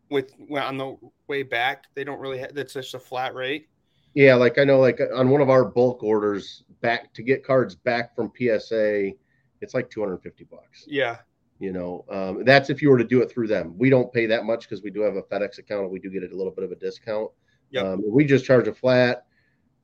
with 0.09 0.31
well, 0.37 0.67
on 0.67 0.77
the 0.77 0.97
way 1.27 1.41
back 1.43 1.85
they 1.95 2.03
don't 2.03 2.19
really 2.19 2.37
have 2.37 2.53
that's 2.53 2.73
just 2.73 2.93
a 2.93 2.99
flat 2.99 3.33
rate. 3.33 3.67
Yeah, 4.13 4.35
like 4.35 4.57
I 4.57 4.63
know, 4.63 4.79
like 4.79 4.99
on 5.13 5.29
one 5.29 5.41
of 5.41 5.49
our 5.49 5.65
bulk 5.65 6.01
orders, 6.03 6.63
back 6.81 7.13
to 7.15 7.23
get 7.23 7.43
cards 7.43 7.75
back 7.75 8.15
from 8.15 8.31
PSA, 8.37 9.11
it's 9.61 9.73
like 9.73 9.89
250 9.89 10.45
bucks. 10.45 10.85
Yeah. 10.87 11.17
You 11.59 11.71
know, 11.73 12.05
um, 12.09 12.45
that's 12.45 12.69
if 12.69 12.81
you 12.81 12.89
were 12.89 12.97
to 12.97 13.03
do 13.03 13.21
it 13.21 13.31
through 13.31 13.47
them. 13.47 13.77
We 13.77 13.89
don't 13.89 14.11
pay 14.13 14.25
that 14.27 14.45
much 14.45 14.69
because 14.69 14.83
we 14.83 14.91
do 14.91 15.01
have 15.01 15.15
a 15.15 15.23
FedEx 15.23 15.57
account 15.57 15.83
and 15.83 15.91
we 15.91 15.99
do 15.99 16.09
get 16.09 16.23
a 16.23 16.35
little 16.35 16.51
bit 16.51 16.63
of 16.63 16.71
a 16.71 16.75
discount. 16.75 17.31
Yep. 17.71 17.85
Um, 17.85 18.03
we 18.07 18.25
just 18.25 18.45
charge 18.45 18.67
a 18.67 18.73
flat 18.73 19.25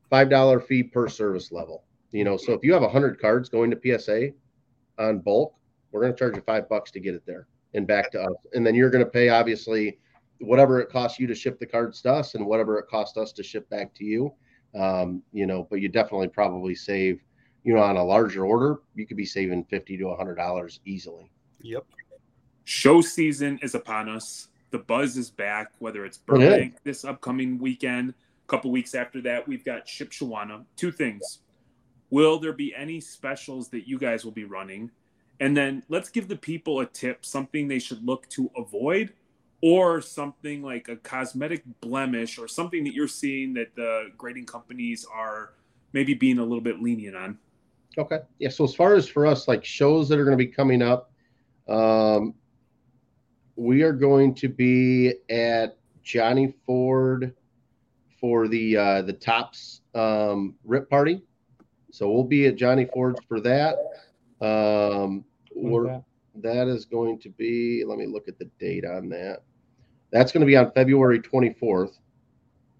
five 0.09 0.30
dollar 0.30 0.59
fee 0.59 0.84
per 0.84 1.09
service 1.09 1.51
level. 1.51 1.84
You 2.11 2.24
know, 2.24 2.38
so 2.38 2.53
if 2.53 2.63
you 2.63 2.74
have 2.74 2.89
hundred 2.89 3.19
cards 3.19 3.49
going 3.49 3.72
to 3.72 3.99
PSA 3.99 4.32
on 4.99 5.19
bulk, 5.19 5.55
we're 5.92 6.02
going 6.02 6.14
to 6.14 6.18
charge 6.18 6.36
you 6.36 6.44
five 6.46 6.70
bucks 6.70 6.92
to 6.92 7.00
get 7.00 7.16
it 7.16 7.24
there 7.26 7.48
and 7.74 7.88
back 7.88 8.12
to 8.12 8.22
us, 8.22 8.36
and 8.54 8.66
then 8.66 8.76
you're 8.76 8.89
going 8.89 9.04
to 9.04 9.10
pay 9.10 9.30
obviously 9.30 9.98
whatever 10.39 10.80
it 10.82 10.89
costs 10.89 11.20
you 11.20 11.28
to 11.28 11.36
ship 11.36 11.60
the 11.60 11.66
cards 11.66 12.02
to 12.02 12.12
us 12.12 12.36
and 12.36 12.46
whatever 12.46 12.80
it 12.80 12.88
costs 12.88 13.18
us 13.18 13.32
to 13.32 13.44
ship 13.44 13.70
back 13.70 13.94
to 13.94 14.04
you. 14.04 14.34
Um, 14.78 15.22
you 15.32 15.46
know, 15.46 15.68
but 15.70 15.82
you 15.82 15.89
definitely 15.89 16.30
probably 16.30 16.76
save. 16.76 17.22
You 17.64 17.76
know, 17.76 17.82
on 17.82 17.96
a 17.96 18.04
larger 18.04 18.44
order, 18.44 18.82
you 18.96 19.06
could 19.06 19.18
be 19.18 19.26
saving 19.26 19.66
fifty 19.66 19.98
to 19.98 20.16
hundred 20.16 20.36
dollars 20.36 20.80
easily. 20.86 21.32
Yep. 21.60 21.86
Show 22.64 23.02
season 23.02 23.60
is 23.62 23.76
upon 23.76 24.10
us. 24.10 24.48
The 24.72 24.80
buzz 24.80 25.18
is 25.18 25.30
back, 25.30 25.74
whether 25.80 26.06
it's 26.06 26.18
It 26.18 26.22
is. 26.22 26.39
Burbank 26.39 26.84
this 26.84 27.06
upcoming 27.06 27.60
weekend. 27.60 28.12
A 28.12 28.48
couple 28.48 28.72
weeks 28.72 28.96
after 28.96 29.22
that, 29.22 29.48
we've 29.48 29.64
got 29.64 29.86
Shipshewana. 29.86 30.66
Two 30.76 30.92
things. 30.92 31.39
Will 32.10 32.39
there 32.39 32.54
be 32.54 32.74
any 32.76 33.00
specials 33.00 33.70
that 33.70 33.88
you 33.88 34.00
guys 34.00 34.26
will 34.26 34.32
be 34.32 34.46
running? 34.46 34.89
And 35.42 35.58
then 35.58 35.82
let's 35.89 36.10
give 36.10 36.28
the 36.28 36.36
people 36.36 36.82
a 36.82 36.86
tip, 36.86 37.26
something 37.26 37.68
they 37.68 37.80
should 37.80 38.06
look 38.06 38.30
to 38.30 38.52
avoid, 38.56 39.12
or 39.64 40.00
something 40.00 40.62
like 40.62 40.88
a 40.88 40.96
cosmetic 40.96 41.64
blemish 41.82 42.38
or 42.38 42.48
something 42.48 42.84
that 42.84 42.94
you're 42.94 43.08
seeing 43.08 43.54
that 43.56 43.76
the 43.76 44.12
grading 44.18 44.46
companies 44.46 45.04
are 45.12 45.54
maybe 45.94 46.14
being 46.14 46.38
a 46.38 46.44
little 46.44 46.62
bit 46.62 46.80
lenient 46.80 47.16
on. 47.16 47.39
Okay. 47.98 48.20
Yeah. 48.38 48.50
So 48.50 48.64
as 48.64 48.76
far 48.76 48.94
as 48.94 49.08
for 49.08 49.26
us, 49.26 49.48
like 49.48 49.66
shows 49.66 50.08
that 50.10 50.20
are 50.20 50.24
going 50.24 50.38
to 50.38 50.44
be 50.44 50.52
coming 50.52 50.84
up, 50.84 51.12
um, 51.68 52.36
we 53.56 53.82
are 53.82 53.94
going 53.94 54.36
to 54.36 54.48
be 54.48 55.16
at 55.30 55.78
Johnny 56.04 56.54
Ford 56.68 57.36
for 58.20 58.48
the 58.48 58.78
uh, 58.78 59.02
the 59.02 59.14
Topps 59.14 59.82
um, 59.96 60.54
rip 60.64 60.88
party. 60.88 61.24
So 61.92 62.12
we'll 62.12 62.24
be 62.24 62.46
at 62.46 62.56
Johnny 62.58 62.86
Ford's 62.86 63.20
for 63.28 63.39
that. 63.42 63.76
Um, 64.39 65.26
We're, 65.56 65.88
that? 65.88 66.04
that 66.36 66.68
is 66.68 66.86
going 66.86 67.20
to 67.20 67.30
be. 67.30 67.84
Let 67.86 67.97
me 67.97 68.06
look 68.06 68.28
at 68.28 68.38
the 68.39 68.49
date 68.60 68.86
on 68.86 69.10
that. 69.10 69.43
That's 70.12 70.32
going 70.32 70.41
to 70.41 70.47
be 70.47 70.58
on 70.58 70.72
February 70.72 71.20
24th. 71.20 71.97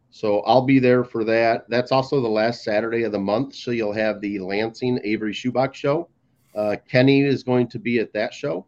So 0.10 0.42
I'll 0.42 0.66
be 0.66 0.80
there 0.80 1.06
for 1.06 1.24
that. 1.24 1.70
That's 1.70 1.92
also 1.92 2.22
the 2.22 2.28
last 2.28 2.64
Saturday 2.64 3.04
of 3.04 3.14
the 3.14 3.20
month. 3.20 3.56
So 3.56 3.72
you'll 3.72 3.94
have 3.94 4.20
the 4.20 4.40
Lansing 4.40 5.00
Avery 5.04 5.34
Shoebox 5.34 5.78
show. 5.78 6.10
Uh, 6.54 6.76
Kenny 6.90 7.22
is 7.22 7.44
going 7.44 7.70
to 7.70 7.80
be 7.80 8.00
at 8.00 8.12
that 8.14 8.34
show. 8.34 8.66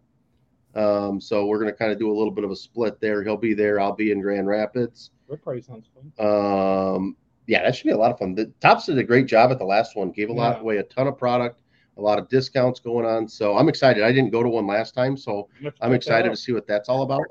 Um, 0.75 1.19
so 1.19 1.45
we're 1.45 1.59
going 1.59 1.71
to 1.71 1.77
kind 1.77 1.91
of 1.91 1.99
do 1.99 2.09
a 2.09 2.15
little 2.15 2.31
bit 2.31 2.45
of 2.45 2.51
a 2.51 2.55
split 2.55 2.99
there. 3.01 3.23
He'll 3.23 3.37
be 3.37 3.53
there. 3.53 3.79
I'll 3.79 3.95
be 3.95 4.11
in 4.11 4.21
Grand 4.21 4.47
Rapids. 4.47 5.11
Rip 5.27 5.43
party 5.43 5.61
sounds 5.61 5.87
fun. 5.93 6.25
Um, 6.25 7.17
yeah, 7.45 7.63
that 7.63 7.75
should 7.75 7.85
be 7.85 7.91
a 7.91 7.97
lot 7.97 8.11
of 8.11 8.17
fun. 8.17 8.35
The 8.35 8.45
Topps 8.61 8.85
did 8.85 8.97
a 8.97 9.03
great 9.03 9.27
job 9.27 9.51
at 9.51 9.59
the 9.59 9.65
last 9.65 9.95
one. 9.95 10.11
Gave 10.11 10.29
a 10.29 10.33
lot 10.33 10.61
away, 10.61 10.77
a 10.77 10.83
ton 10.83 11.07
of 11.07 11.17
product, 11.17 11.61
a 11.97 12.01
lot 12.01 12.19
of 12.19 12.27
discounts 12.29 12.79
going 12.79 13.05
on. 13.05 13.27
So 13.27 13.57
I'm 13.57 13.69
excited. 13.69 14.03
I 14.03 14.11
didn't 14.11 14.31
go 14.31 14.43
to 14.43 14.49
one 14.49 14.67
last 14.67 14.93
time, 14.93 15.15
so 15.17 15.47
Let's 15.61 15.77
I'm 15.81 15.93
excited 15.93 16.29
to 16.29 16.37
see 16.37 16.51
what 16.51 16.67
that's 16.67 16.89
all 16.89 17.03
about. 17.03 17.21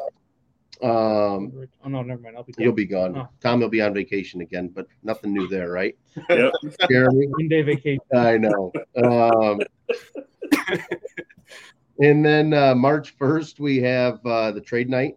Um. 0.82 1.68
Oh 1.84 1.88
no, 1.88 2.02
never 2.02 2.20
mind. 2.20 2.36
I'll 2.36 2.42
be. 2.42 2.54
You'll 2.58 2.72
be 2.72 2.86
gone. 2.86 3.16
Oh. 3.16 3.28
Tom 3.40 3.60
will 3.60 3.68
be 3.68 3.80
on 3.80 3.94
vacation 3.94 4.40
again, 4.40 4.68
but 4.68 4.86
nothing 5.02 5.32
new 5.32 5.46
there, 5.46 5.70
right? 5.70 5.96
Yep. 6.28 6.52
Jeremy? 6.90 7.26
one 7.28 7.48
day 7.48 7.62
vacation. 7.62 8.00
I 8.14 8.36
know. 8.38 8.72
Um, 8.96 9.60
and 12.00 12.24
then 12.24 12.52
uh, 12.52 12.74
March 12.74 13.16
1st, 13.16 13.60
we 13.60 13.80
have 13.80 14.24
uh, 14.26 14.50
the 14.50 14.60
trade 14.60 14.90
night 14.90 15.16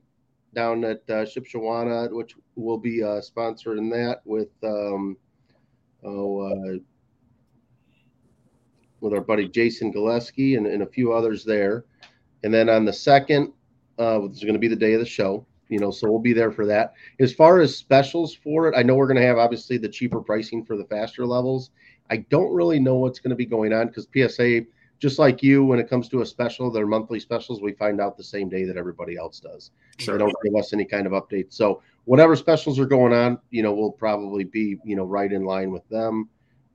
down 0.54 0.84
at 0.84 1.02
uh, 1.10 1.26
Shipshewana, 1.26 2.12
which 2.12 2.36
will 2.56 2.78
be 2.78 3.04
uh, 3.04 3.22
sponsoring 3.22 3.92
that 3.92 4.22
with, 4.26 4.50
um, 4.64 5.18
oh, 6.04 6.40
uh, 6.42 6.78
with 9.02 9.14
our 9.14 9.22
buddy 9.22 9.48
Jason 9.48 9.92
Gillespie 9.92 10.56
and, 10.56 10.68
and 10.68 10.84
a 10.84 10.88
few 10.88 11.14
others 11.14 11.44
there. 11.44 11.86
And 12.44 12.54
then 12.54 12.70
on 12.70 12.86
the 12.86 12.94
second, 12.94 13.54
uh, 13.98 14.20
which 14.20 14.34
is 14.34 14.42
going 14.42 14.54
to 14.54 14.60
be 14.60 14.68
the 14.68 14.76
day 14.76 14.94
of 14.94 15.00
the 15.00 15.06
show, 15.06 15.46
you 15.70 15.80
know, 15.80 15.92
so 15.92 16.10
we'll 16.10 16.20
be 16.20 16.34
there 16.34 16.52
for 16.52 16.66
that. 16.66 16.94
As 17.20 17.34
far 17.34 17.60
as 17.60 17.76
specials 17.76 18.34
for 18.36 18.68
it, 18.68 18.76
I 18.78 18.84
know 18.84 18.96
we're 18.96 19.08
going 19.08 19.20
to 19.20 19.26
have 19.26 19.38
obviously 19.38 19.78
the 19.78 19.90
cheaper 19.90 20.22
pricing 20.22 20.64
for 20.64 20.78
the 20.78 20.86
faster 20.86 21.26
levels. 21.26 21.72
I 22.10 22.18
don't 22.18 22.54
really 22.54 22.80
know 22.80 22.96
what's 22.96 23.20
going 23.20 23.32
to 23.32 23.36
be 23.36 23.46
going 23.46 23.74
on 23.74 23.88
because 23.88 24.08
PSA, 24.16 24.62
just 25.00 25.18
like 25.18 25.42
you, 25.42 25.66
when 25.66 25.80
it 25.80 25.90
comes 25.90 26.08
to 26.10 26.22
a 26.22 26.26
special, 26.26 26.70
their 26.70 26.86
monthly 26.86 27.20
specials, 27.20 27.62
we 27.62 27.74
find 27.74 28.00
out 28.00 28.16
the 28.16 28.24
same 28.24 28.48
day 28.48 28.64
that 28.66 28.78
everybody 28.78 29.18
else 29.18 29.40
does. 29.40 29.72
They 29.98 30.18
don't 30.18 30.36
give 30.44 30.56
us 30.56 30.72
any 30.72 30.86
kind 30.86 31.08
of 31.08 31.14
update. 31.14 31.52
So 31.52 31.82
whatever 32.06 32.36
specials 32.36 32.80
are 32.80 32.86
going 32.86 33.14
on, 33.14 33.40
you 33.50 33.64
know, 33.64 33.74
we'll 33.74 33.92
probably 33.92 34.44
be, 34.44 34.78
you 34.86 34.96
know, 34.96 35.04
right 35.04 35.32
in 35.32 35.46
line 35.46 35.72
with 35.72 35.88
them. 35.90 36.30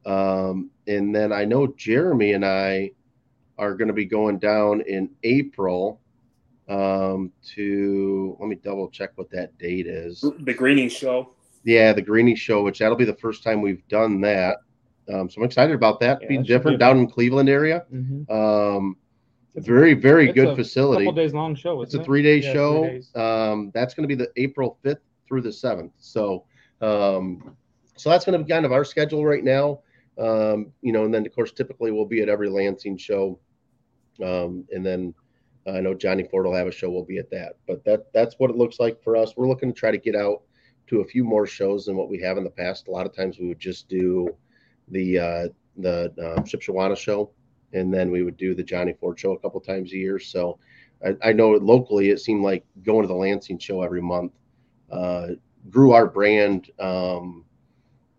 Um, 0.07 0.71
and 0.87 1.15
then 1.15 1.33
I 1.33 1.45
know 1.45 1.67
Jeremy 1.77 2.33
and 2.33 2.45
I 2.45 2.93
are 3.59 3.75
going 3.75 3.89
to 3.89 3.95
be 3.95 4.07
going 4.07 4.39
down 4.39 4.81
in 4.83 5.11
April 5.23 6.01
um, 6.69 7.33
to 7.55 8.37
let 8.41 8.49
me 8.49 8.57
double 8.57 8.89
check 8.89 9.11
what 9.17 9.31
that 9.31 9.57
date 9.59 9.87
is. 9.87 10.25
The 10.41 10.55
Greeny 10.55 10.89
Show. 10.89 11.35
Yeah, 11.65 11.93
the 11.93 12.03
Greeny 12.03 12.35
Show, 12.37 12.63
which 12.63 12.79
that'll 12.79 12.97
be 12.97 13.05
the 13.05 13.15
first 13.15 13.43
time 13.43 13.61
we've 13.61 13.87
done 13.89 14.21
that. 14.23 14.59
Um, 15.13 15.29
so 15.29 15.41
I'm 15.41 15.45
excited 15.45 15.75
about 15.75 16.01
that. 16.01 16.21
Yeah, 16.23 16.29
be 16.29 16.39
different 16.39 16.79
be 16.79 16.85
down 16.85 16.99
in 16.99 17.09
Cleveland 17.09 17.49
area. 17.49 17.85
Mhm. 17.93 18.31
Um, 18.31 18.97
It's 19.57 19.67
very, 19.67 19.95
very 19.95 20.27
it's 20.27 20.35
good 20.35 20.49
a 20.49 20.57
facility. 20.57 21.05
Couple 21.05 21.17
days 21.23 21.35
long 21.35 21.57
show. 21.57 21.83
It's 21.83 21.93
a 21.93 21.97
isn't 21.97 22.03
it? 22.03 22.05
three 22.05 22.23
day 22.23 22.37
Yeah, 22.37 22.43
three 22.43 22.53
show. 22.53 22.85
days. 22.85 23.17
Um, 23.17 23.71
that's 23.75 23.95
going 23.95 24.09
to 24.09 24.15
be 24.15 24.15
the 24.15 24.31
April 24.37 24.79
5th 24.85 25.01
through 25.27 25.43
the 25.43 25.51
7th. 25.53 25.91
So, 25.99 26.45
um, 26.81 27.57
so 27.97 28.11
that's 28.11 28.25
going 28.25 28.39
to 28.39 28.45
be 28.45 28.49
kind 28.49 28.65
of 28.65 28.71
our 28.73 28.85
schedule 28.85 29.27
right 29.27 29.43
now. 29.43 29.81
Um, 30.21 30.73
you 30.83 30.93
know, 30.93 31.05
and 31.05 31.15
then 31.15 31.25
of 31.27 31.35
course, 31.35 31.53
typically 31.53 31.91
we'll 31.91 32.05
be 32.05 32.21
at 32.21 32.29
every 32.29 32.49
Lansing 32.49 32.97
show. 32.97 33.39
Um, 34.23 34.67
and 34.71 34.85
then 34.85 35.15
uh, 35.67 35.73
I 35.73 35.81
know 35.81 35.95
Johnny 35.95 36.25
Ford 36.25 36.47
will 36.47 36.55
have 36.55 36.67
a 36.67 36.73
show. 36.73 36.91
We'll 36.91 37.05
be 37.05 37.19
at 37.19 37.31
that, 37.31 37.57
but 37.67 37.85
that, 37.85 38.13
that's 38.13 38.35
what 38.39 38.51
it 38.51 38.57
looks 38.57 38.79
like 38.79 39.03
for 39.03 39.17
us. 39.17 39.35
We're 39.37 39.49
looking 39.49 39.73
to 39.73 39.79
try 39.79 39.91
to 39.91 39.99
get 39.99 40.15
out 40.15 40.43
to 40.89 41.01
a 41.01 41.05
few 41.05 41.25
more 41.25 41.47
shows 41.47 41.87
than 41.87 41.97
what 41.97 42.11
we 42.11 42.21
have 42.21 42.37
in 42.37 42.45
the 42.45 42.51
past. 42.51 42.89
A 42.89 42.91
lot 42.91 43.07
of 43.07 43.15
times 43.15 43.39
we 43.39 43.49
would 43.49 43.61
just 43.61 43.89
do 43.89 44.29
the, 44.89 45.19
uh, 45.19 45.49
the, 45.79 46.13
uh, 46.19 46.43
Shipshewana 46.43 46.97
show 46.97 47.31
and 47.73 47.93
then 47.93 48.11
we 48.11 48.23
would 48.23 48.37
do 48.37 48.55
the 48.55 48.63
Johnny 48.63 48.95
Ford 48.99 49.19
show 49.19 49.33
a 49.33 49.39
couple 49.39 49.61
times 49.61 49.93
a 49.93 49.97
year. 49.97 50.19
So 50.19 50.59
I, 51.05 51.17
I 51.23 51.33
know 51.33 51.51
locally 51.51 52.11
it 52.11 52.21
seemed 52.21 52.43
like 52.43 52.65
going 52.83 53.03
to 53.03 53.09
the 53.09 53.15
Lansing 53.15 53.59
show 53.59 53.83
every 53.83 54.03
month 54.03 54.33
uh, 54.91 55.29
grew 55.69 55.93
our 55.93 56.07
brand. 56.07 56.71
Um, 56.79 57.45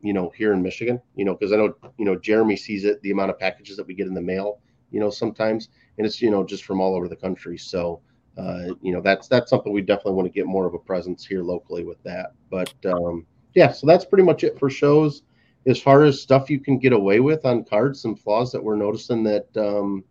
you 0.01 0.13
know, 0.13 0.31
here 0.35 0.53
in 0.53 0.61
Michigan, 0.61 0.99
you 1.15 1.25
know, 1.25 1.35
because 1.35 1.51
I 1.53 1.57
know 1.57 1.73
you 1.97 2.05
know 2.05 2.15
Jeremy 2.15 2.55
sees 2.55 2.85
it 2.85 3.01
the 3.01 3.11
amount 3.11 3.31
of 3.31 3.39
packages 3.39 3.77
that 3.77 3.87
we 3.87 3.93
get 3.93 4.07
in 4.07 4.13
the 4.13 4.21
mail, 4.21 4.59
you 4.91 4.99
know, 4.99 5.09
sometimes, 5.09 5.69
and 5.97 6.05
it's 6.05 6.21
you 6.21 6.31
know 6.31 6.43
just 6.43 6.65
from 6.65 6.81
all 6.81 6.95
over 6.95 7.07
the 7.07 7.15
country. 7.15 7.57
So 7.57 8.01
uh, 8.37 8.73
you 8.81 8.91
know 8.93 9.01
that's 9.01 9.27
that's 9.27 9.49
something 9.49 9.73
we 9.73 9.81
definitely 9.81 10.13
want 10.13 10.27
to 10.27 10.33
get 10.33 10.45
more 10.45 10.65
of 10.65 10.73
a 10.73 10.79
presence 10.79 11.25
here 11.25 11.43
locally 11.43 11.83
with 11.83 12.01
that. 12.03 12.33
But 12.49 12.73
um, 12.85 13.25
yeah, 13.53 13.71
so 13.71 13.85
that's 13.87 14.05
pretty 14.05 14.23
much 14.23 14.43
it 14.43 14.57
for 14.57 14.69
shows 14.69 15.23
as 15.67 15.79
far 15.79 16.03
as 16.03 16.21
stuff 16.21 16.49
you 16.49 16.59
can 16.59 16.79
get 16.79 16.93
away 16.93 17.19
with 17.19 17.45
on 17.45 17.63
cards, 17.63 18.01
some 18.01 18.15
flaws 18.15 18.51
that 18.51 18.63
we're 18.63 18.75
noticing 18.75 19.23
that 19.23 19.45
um, 19.57 20.03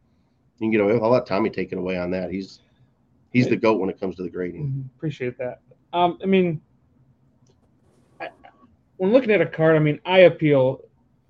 you 0.59 0.67
can 0.67 0.71
get 0.71 0.81
away 0.81 0.95
with. 0.95 1.03
I'll 1.03 1.11
let 1.11 1.27
Tommy 1.27 1.51
take 1.51 1.73
it 1.73 1.79
away 1.79 1.99
on 1.99 2.11
that. 2.13 2.31
He's 2.31 2.61
he's 3.33 3.49
the 3.49 3.57
goat 3.57 3.81
when 3.81 3.91
it 3.91 3.99
comes 3.99 4.17
to 4.17 4.23
the 4.23 4.31
grading. 4.31 4.69
Mhm. 4.69 4.97
Appreciate 4.97 5.39
that. 5.39 5.61
Um, 5.93 6.19
I 6.23 6.27
mean, 6.27 6.61
when 9.01 9.13
looking 9.13 9.31
at 9.31 9.41
a 9.41 9.47
card, 9.47 9.77
I 9.77 9.79
mean, 9.79 9.99
eye 10.05 10.21
appeal 10.21 10.83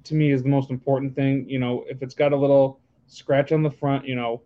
to 0.03 0.15
me 0.17 0.33
is 0.33 0.43
the 0.43 0.49
most 0.49 0.71
important 0.71 1.15
thing. 1.15 1.49
You 1.49 1.61
know, 1.61 1.85
if 1.89 2.03
it's 2.03 2.15
got 2.15 2.33
a 2.33 2.37
little 2.37 2.81
scratch 3.07 3.53
on 3.53 3.63
the 3.63 3.71
front, 3.71 4.05
you 4.05 4.17
know, 4.17 4.43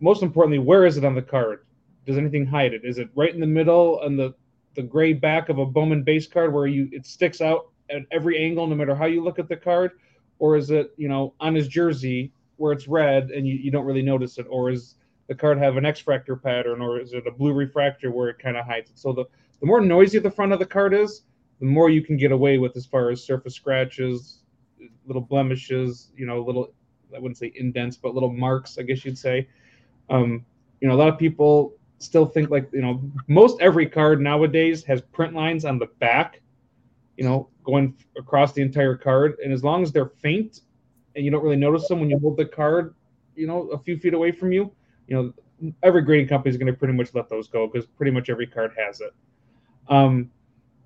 most 0.00 0.22
importantly, 0.22 0.58
where 0.58 0.84
is 0.84 0.98
it 0.98 1.06
on 1.06 1.14
the 1.14 1.22
card? 1.22 1.64
Does 2.04 2.18
anything 2.18 2.44
hide 2.44 2.74
it? 2.74 2.82
Is 2.84 2.98
it 2.98 3.08
right 3.14 3.32
in 3.32 3.40
the 3.40 3.46
middle 3.46 3.98
on 4.04 4.18
the 4.18 4.34
the 4.74 4.82
gray 4.82 5.14
back 5.14 5.48
of 5.48 5.56
a 5.56 5.64
Bowman 5.64 6.02
base 6.02 6.26
card 6.26 6.52
where 6.52 6.66
you 6.66 6.86
it 6.92 7.06
sticks 7.06 7.40
out 7.40 7.70
at 7.88 8.02
every 8.10 8.36
angle, 8.44 8.66
no 8.66 8.74
matter 8.74 8.94
how 8.94 9.06
you 9.06 9.24
look 9.24 9.38
at 9.38 9.48
the 9.48 9.56
card, 9.56 9.92
or 10.38 10.54
is 10.54 10.70
it 10.70 10.92
you 10.98 11.08
know 11.08 11.32
on 11.40 11.54
his 11.54 11.66
jersey 11.66 12.30
where 12.56 12.74
it's 12.74 12.86
red 12.86 13.30
and 13.30 13.48
you, 13.48 13.54
you 13.54 13.70
don't 13.70 13.86
really 13.86 14.02
notice 14.02 14.36
it, 14.36 14.46
or 14.50 14.70
is 14.70 14.96
the 15.28 15.34
card 15.34 15.56
have 15.56 15.78
an 15.78 15.86
X-fractor 15.86 16.42
pattern, 16.42 16.82
or 16.82 17.00
is 17.00 17.14
it 17.14 17.26
a 17.26 17.30
blue 17.30 17.54
refractor 17.54 18.10
where 18.10 18.28
it 18.28 18.38
kind 18.38 18.58
of 18.58 18.66
hides 18.66 18.90
it? 18.90 18.98
So 18.98 19.14
the, 19.14 19.24
the 19.60 19.66
more 19.66 19.80
noisy 19.80 20.18
the 20.18 20.30
front 20.30 20.52
of 20.52 20.58
the 20.58 20.66
card 20.66 20.92
is, 20.92 21.22
the 21.60 21.66
more 21.66 21.90
you 21.90 22.02
can 22.02 22.16
get 22.16 22.32
away 22.32 22.58
with 22.58 22.76
as 22.76 22.86
far 22.86 23.10
as 23.10 23.22
surface 23.22 23.54
scratches, 23.54 24.40
little 25.06 25.22
blemishes, 25.22 26.10
you 26.16 26.26
know, 26.26 26.42
little 26.42 26.72
I 27.14 27.18
wouldn't 27.18 27.38
say 27.38 27.52
indents, 27.54 27.96
but 27.96 28.14
little 28.14 28.32
marks, 28.32 28.78
I 28.78 28.82
guess 28.82 29.04
you'd 29.04 29.18
say. 29.18 29.48
Um, 30.10 30.44
you 30.80 30.88
know, 30.88 30.94
a 30.94 30.98
lot 30.98 31.08
of 31.08 31.18
people 31.18 31.74
still 31.98 32.26
think 32.26 32.50
like 32.50 32.68
you 32.72 32.82
know 32.82 33.00
most 33.28 33.60
every 33.60 33.86
card 33.86 34.20
nowadays 34.20 34.84
has 34.84 35.00
print 35.00 35.32
lines 35.32 35.64
on 35.64 35.78
the 35.78 35.86
back, 35.98 36.40
you 37.16 37.24
know, 37.24 37.48
going 37.64 37.94
across 38.18 38.52
the 38.52 38.62
entire 38.62 38.96
card, 38.96 39.36
and 39.42 39.52
as 39.52 39.62
long 39.62 39.82
as 39.82 39.92
they're 39.92 40.12
faint 40.20 40.60
and 41.16 41.24
you 41.24 41.30
don't 41.30 41.42
really 41.42 41.56
notice 41.56 41.86
them 41.88 42.00
when 42.00 42.10
you 42.10 42.18
hold 42.18 42.36
the 42.36 42.44
card, 42.44 42.94
you 43.36 43.46
know, 43.46 43.68
a 43.68 43.78
few 43.78 43.96
feet 43.96 44.14
away 44.14 44.32
from 44.32 44.52
you, 44.52 44.70
you 45.06 45.14
know, 45.14 45.72
every 45.82 46.02
grading 46.02 46.26
company 46.26 46.50
is 46.50 46.56
going 46.56 46.66
to 46.66 46.76
pretty 46.76 46.94
much 46.94 47.14
let 47.14 47.28
those 47.28 47.48
go 47.48 47.66
because 47.66 47.86
pretty 47.86 48.10
much 48.10 48.28
every 48.28 48.46
card 48.46 48.72
has 48.76 49.00
it. 49.00 49.12
Um, 49.88 50.30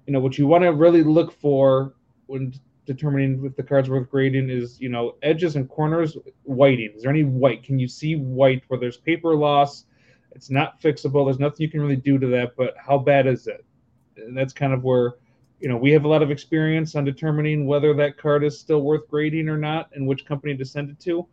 you 0.09 0.13
know, 0.15 0.21
what 0.21 0.39
you 0.39 0.47
want 0.47 0.65
to 0.65 0.73
really 0.73 1.03
look 1.03 1.31
for 1.39 1.93
when 2.29 2.55
determining 2.87 3.45
if 3.45 3.55
the 3.57 3.63
card's 3.63 3.91
worth 3.91 4.09
grading 4.11 4.49
is, 4.49 4.81
you 4.81 4.89
know, 4.89 5.17
edges 5.23 5.55
and 5.55 5.69
corners, 5.69 6.17
whiting. 6.45 6.91
Is 6.97 7.03
there 7.03 7.11
any 7.11 7.25
white? 7.25 7.63
Can 7.63 7.79
you 7.79 7.87
see 7.87 8.17
white 8.17 8.63
where 8.69 8.81
there's 8.81 8.97
paper 8.97 9.37
loss? 9.37 9.85
It's 10.33 10.49
not 10.49 10.81
fixable. 10.81 11.27
There's 11.27 11.39
nothing 11.39 11.59
you 11.59 11.71
can 11.71 11.83
really 11.83 11.97
do 11.97 12.19
to 12.19 12.27
that, 12.29 12.57
but 12.57 12.75
how 12.79 12.97
bad 12.97 13.27
is 13.27 13.49
it? 13.49 13.67
And 14.17 14.35
that's 14.35 14.55
kind 14.55 14.73
of 14.73 14.83
where, 14.83 15.17
you 15.61 15.69
know, 15.69 15.77
we 15.77 15.91
have 15.91 16.07
a 16.07 16.09
lot 16.09 16.23
of 16.23 16.31
experience 16.31 16.97
on 16.97 17.05
determining 17.05 17.67
whether 17.67 17.93
that 17.93 18.17
card 18.17 18.45
is 18.45 18.59
still 18.59 18.81
worth 18.81 19.07
grading 19.11 19.47
or 19.51 19.59
not 19.59 19.91
and 19.93 20.07
which 20.07 20.25
company 20.25 20.57
to 20.57 20.65
send 20.65 20.89
it 20.89 20.99
to. 21.01 21.27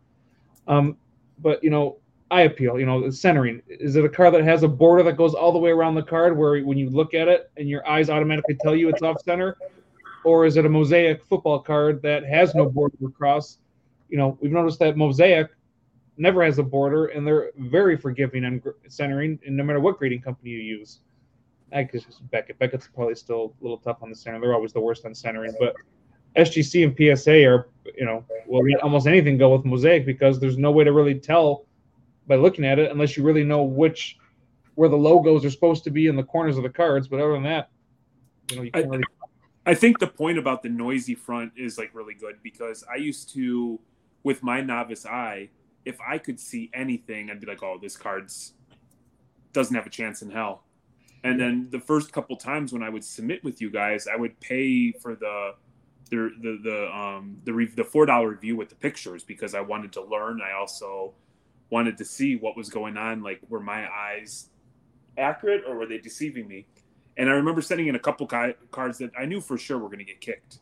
Um, 0.68 0.98
but, 1.38 1.64
you 1.64 1.70
know, 1.70 1.96
eye 2.30 2.42
appeal, 2.42 2.78
you 2.78 2.86
know, 2.86 3.08
centering. 3.10 3.62
Is 3.68 3.96
it 3.96 4.04
a 4.04 4.08
card 4.08 4.34
that 4.34 4.44
has 4.44 4.62
a 4.62 4.68
border 4.68 5.02
that 5.04 5.16
goes 5.16 5.34
all 5.34 5.52
the 5.52 5.58
way 5.58 5.70
around 5.70 5.94
the 5.94 6.02
card 6.02 6.36
where 6.36 6.60
when 6.62 6.76
you 6.76 6.90
look 6.90 7.14
at 7.14 7.28
it 7.28 7.50
and 7.56 7.68
your 7.68 7.86
eyes 7.88 8.10
automatically 8.10 8.56
tell 8.56 8.74
you 8.74 8.88
it's 8.88 9.02
off 9.02 9.22
center? 9.22 9.56
Or 10.24 10.44
is 10.44 10.56
it 10.56 10.66
a 10.66 10.68
mosaic 10.68 11.24
football 11.24 11.60
card 11.60 12.02
that 12.02 12.24
has 12.24 12.54
no 12.54 12.68
border 12.68 12.96
across? 13.06 13.58
You 14.08 14.18
know, 14.18 14.36
we've 14.40 14.50
noticed 14.50 14.80
that 14.80 14.96
mosaic 14.96 15.50
never 16.16 16.42
has 16.44 16.58
a 16.58 16.62
border 16.62 17.06
and 17.06 17.26
they're 17.26 17.52
very 17.58 17.96
forgiving 17.96 18.44
on 18.44 18.62
centering, 18.88 19.38
and 19.46 19.56
no 19.56 19.62
matter 19.62 19.80
what 19.80 19.98
grading 19.98 20.22
company 20.22 20.50
you 20.50 20.58
use. 20.58 21.00
I 21.72 21.82
guess 21.82 22.04
Beckett. 22.30 22.58
Beckett's 22.58 22.88
probably 22.92 23.16
still 23.16 23.54
a 23.60 23.62
little 23.62 23.78
tough 23.78 23.98
on 24.02 24.08
the 24.08 24.16
center. 24.16 24.40
They're 24.40 24.54
always 24.54 24.72
the 24.72 24.80
worst 24.80 25.04
on 25.04 25.14
centering, 25.14 25.52
but 25.58 25.74
SGC 26.36 26.84
and 26.84 27.18
PSA 27.18 27.44
are, 27.44 27.68
you 27.96 28.04
know, 28.04 28.24
will 28.46 28.64
let 28.64 28.80
almost 28.82 29.06
anything 29.06 29.36
go 29.36 29.54
with 29.54 29.64
mosaic 29.64 30.06
because 30.06 30.38
there's 30.38 30.58
no 30.58 30.70
way 30.70 30.84
to 30.84 30.92
really 30.92 31.18
tell 31.18 31.65
by 32.26 32.36
looking 32.36 32.64
at 32.64 32.78
it 32.78 32.90
unless 32.90 33.16
you 33.16 33.22
really 33.22 33.44
know 33.44 33.62
which 33.62 34.18
where 34.74 34.88
the 34.88 34.96
logos 34.96 35.44
are 35.44 35.50
supposed 35.50 35.84
to 35.84 35.90
be 35.90 36.06
in 36.06 36.16
the 36.16 36.22
corners 36.22 36.56
of 36.56 36.62
the 36.62 36.68
cards. 36.68 37.08
But 37.08 37.20
other 37.20 37.32
than 37.32 37.44
that, 37.44 37.70
you 38.50 38.56
know, 38.56 38.62
you 38.62 38.70
can't 38.70 38.86
I- 38.86 38.88
really. 38.88 39.04
I 39.68 39.74
think 39.74 39.98
the 39.98 40.06
point 40.06 40.38
about 40.38 40.62
the 40.62 40.68
noisy 40.68 41.16
front 41.16 41.52
is 41.56 41.76
like 41.76 41.90
really 41.92 42.14
good 42.14 42.36
because 42.44 42.84
I 42.92 42.96
used 42.96 43.34
to, 43.34 43.80
with 44.22 44.40
my 44.40 44.60
novice 44.60 45.04
eye, 45.04 45.48
if 45.84 45.98
I 46.00 46.18
could 46.18 46.38
see 46.38 46.70
anything, 46.72 47.30
I'd 47.30 47.40
be 47.40 47.48
like, 47.48 47.64
"Oh, 47.64 47.76
this 47.80 47.96
card's 47.96 48.52
doesn't 49.52 49.74
have 49.74 49.86
a 49.86 49.90
chance 49.90 50.22
in 50.22 50.30
hell." 50.30 50.62
And 51.24 51.40
then 51.40 51.66
the 51.70 51.80
first 51.80 52.12
couple 52.12 52.36
times 52.36 52.72
when 52.72 52.84
I 52.84 52.88
would 52.88 53.02
submit 53.02 53.42
with 53.42 53.60
you 53.60 53.68
guys, 53.68 54.06
I 54.06 54.14
would 54.14 54.38
pay 54.38 54.92
for 54.92 55.16
the 55.16 55.54
the 56.10 56.30
the 56.40 56.60
the 56.62 56.96
um 56.96 57.38
the 57.42 57.52
re- 57.52 57.66
the 57.66 57.82
four 57.82 58.06
dollar 58.06 58.28
review 58.28 58.54
with 58.54 58.68
the 58.68 58.76
pictures 58.76 59.24
because 59.24 59.52
I 59.54 59.60
wanted 59.62 59.92
to 59.94 60.04
learn. 60.04 60.40
I 60.40 60.52
also 60.52 61.14
wanted 61.70 61.98
to 61.98 62.04
see 62.04 62.36
what 62.36 62.56
was 62.56 62.68
going 62.68 62.96
on. 62.96 63.22
Like, 63.22 63.40
were 63.48 63.60
my 63.60 63.88
eyes 63.90 64.48
accurate 65.18 65.64
or 65.66 65.76
were 65.76 65.86
they 65.86 65.98
deceiving 65.98 66.46
me? 66.46 66.66
And 67.16 67.30
I 67.30 67.32
remember 67.32 67.62
sending 67.62 67.86
in 67.86 67.94
a 67.94 68.00
couple 68.00 68.26
cards 68.26 68.98
that 68.98 69.10
I 69.18 69.24
knew 69.24 69.40
for 69.40 69.56
sure 69.56 69.78
were 69.78 69.88
going 69.88 69.98
to 69.98 70.04
get 70.04 70.20
kicked. 70.20 70.58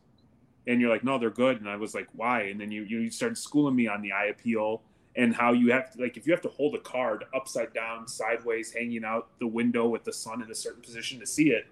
And 0.67 0.81
you're 0.81 0.91
like, 0.91 1.05
no, 1.05 1.19
they're 1.19 1.31
good. 1.31 1.61
And 1.61 1.69
I 1.69 1.77
was 1.77 1.95
like, 1.95 2.09
why? 2.13 2.43
And 2.43 2.61
then 2.61 2.71
you 2.71 2.83
you 2.85 3.11
started 3.11 3.37
schooling 3.37 3.77
me 3.77 3.87
on 3.87 4.01
the 4.01 4.13
eye 4.13 4.27
appeal 4.27 4.83
and 5.17 5.35
how 5.35 5.53
you 5.53 5.73
have 5.73 5.93
to 5.93 6.01
like 6.01 6.17
if 6.17 6.27
you 6.27 6.33
have 6.33 6.43
to 6.43 6.49
hold 6.49 6.75
a 6.75 6.81
card 6.81 7.25
upside 7.35 7.75
down, 7.75 8.09
sideways, 8.09 8.73
hanging 8.73 9.05
out 9.05 9.29
the 9.41 9.47
window 9.47 9.87
with 9.87 10.05
the 10.05 10.13
sun 10.13 10.41
in 10.43 10.51
a 10.51 10.55
certain 10.55 10.81
position 10.81 11.21
to 11.21 11.27
see 11.27 11.51
it, 11.51 11.67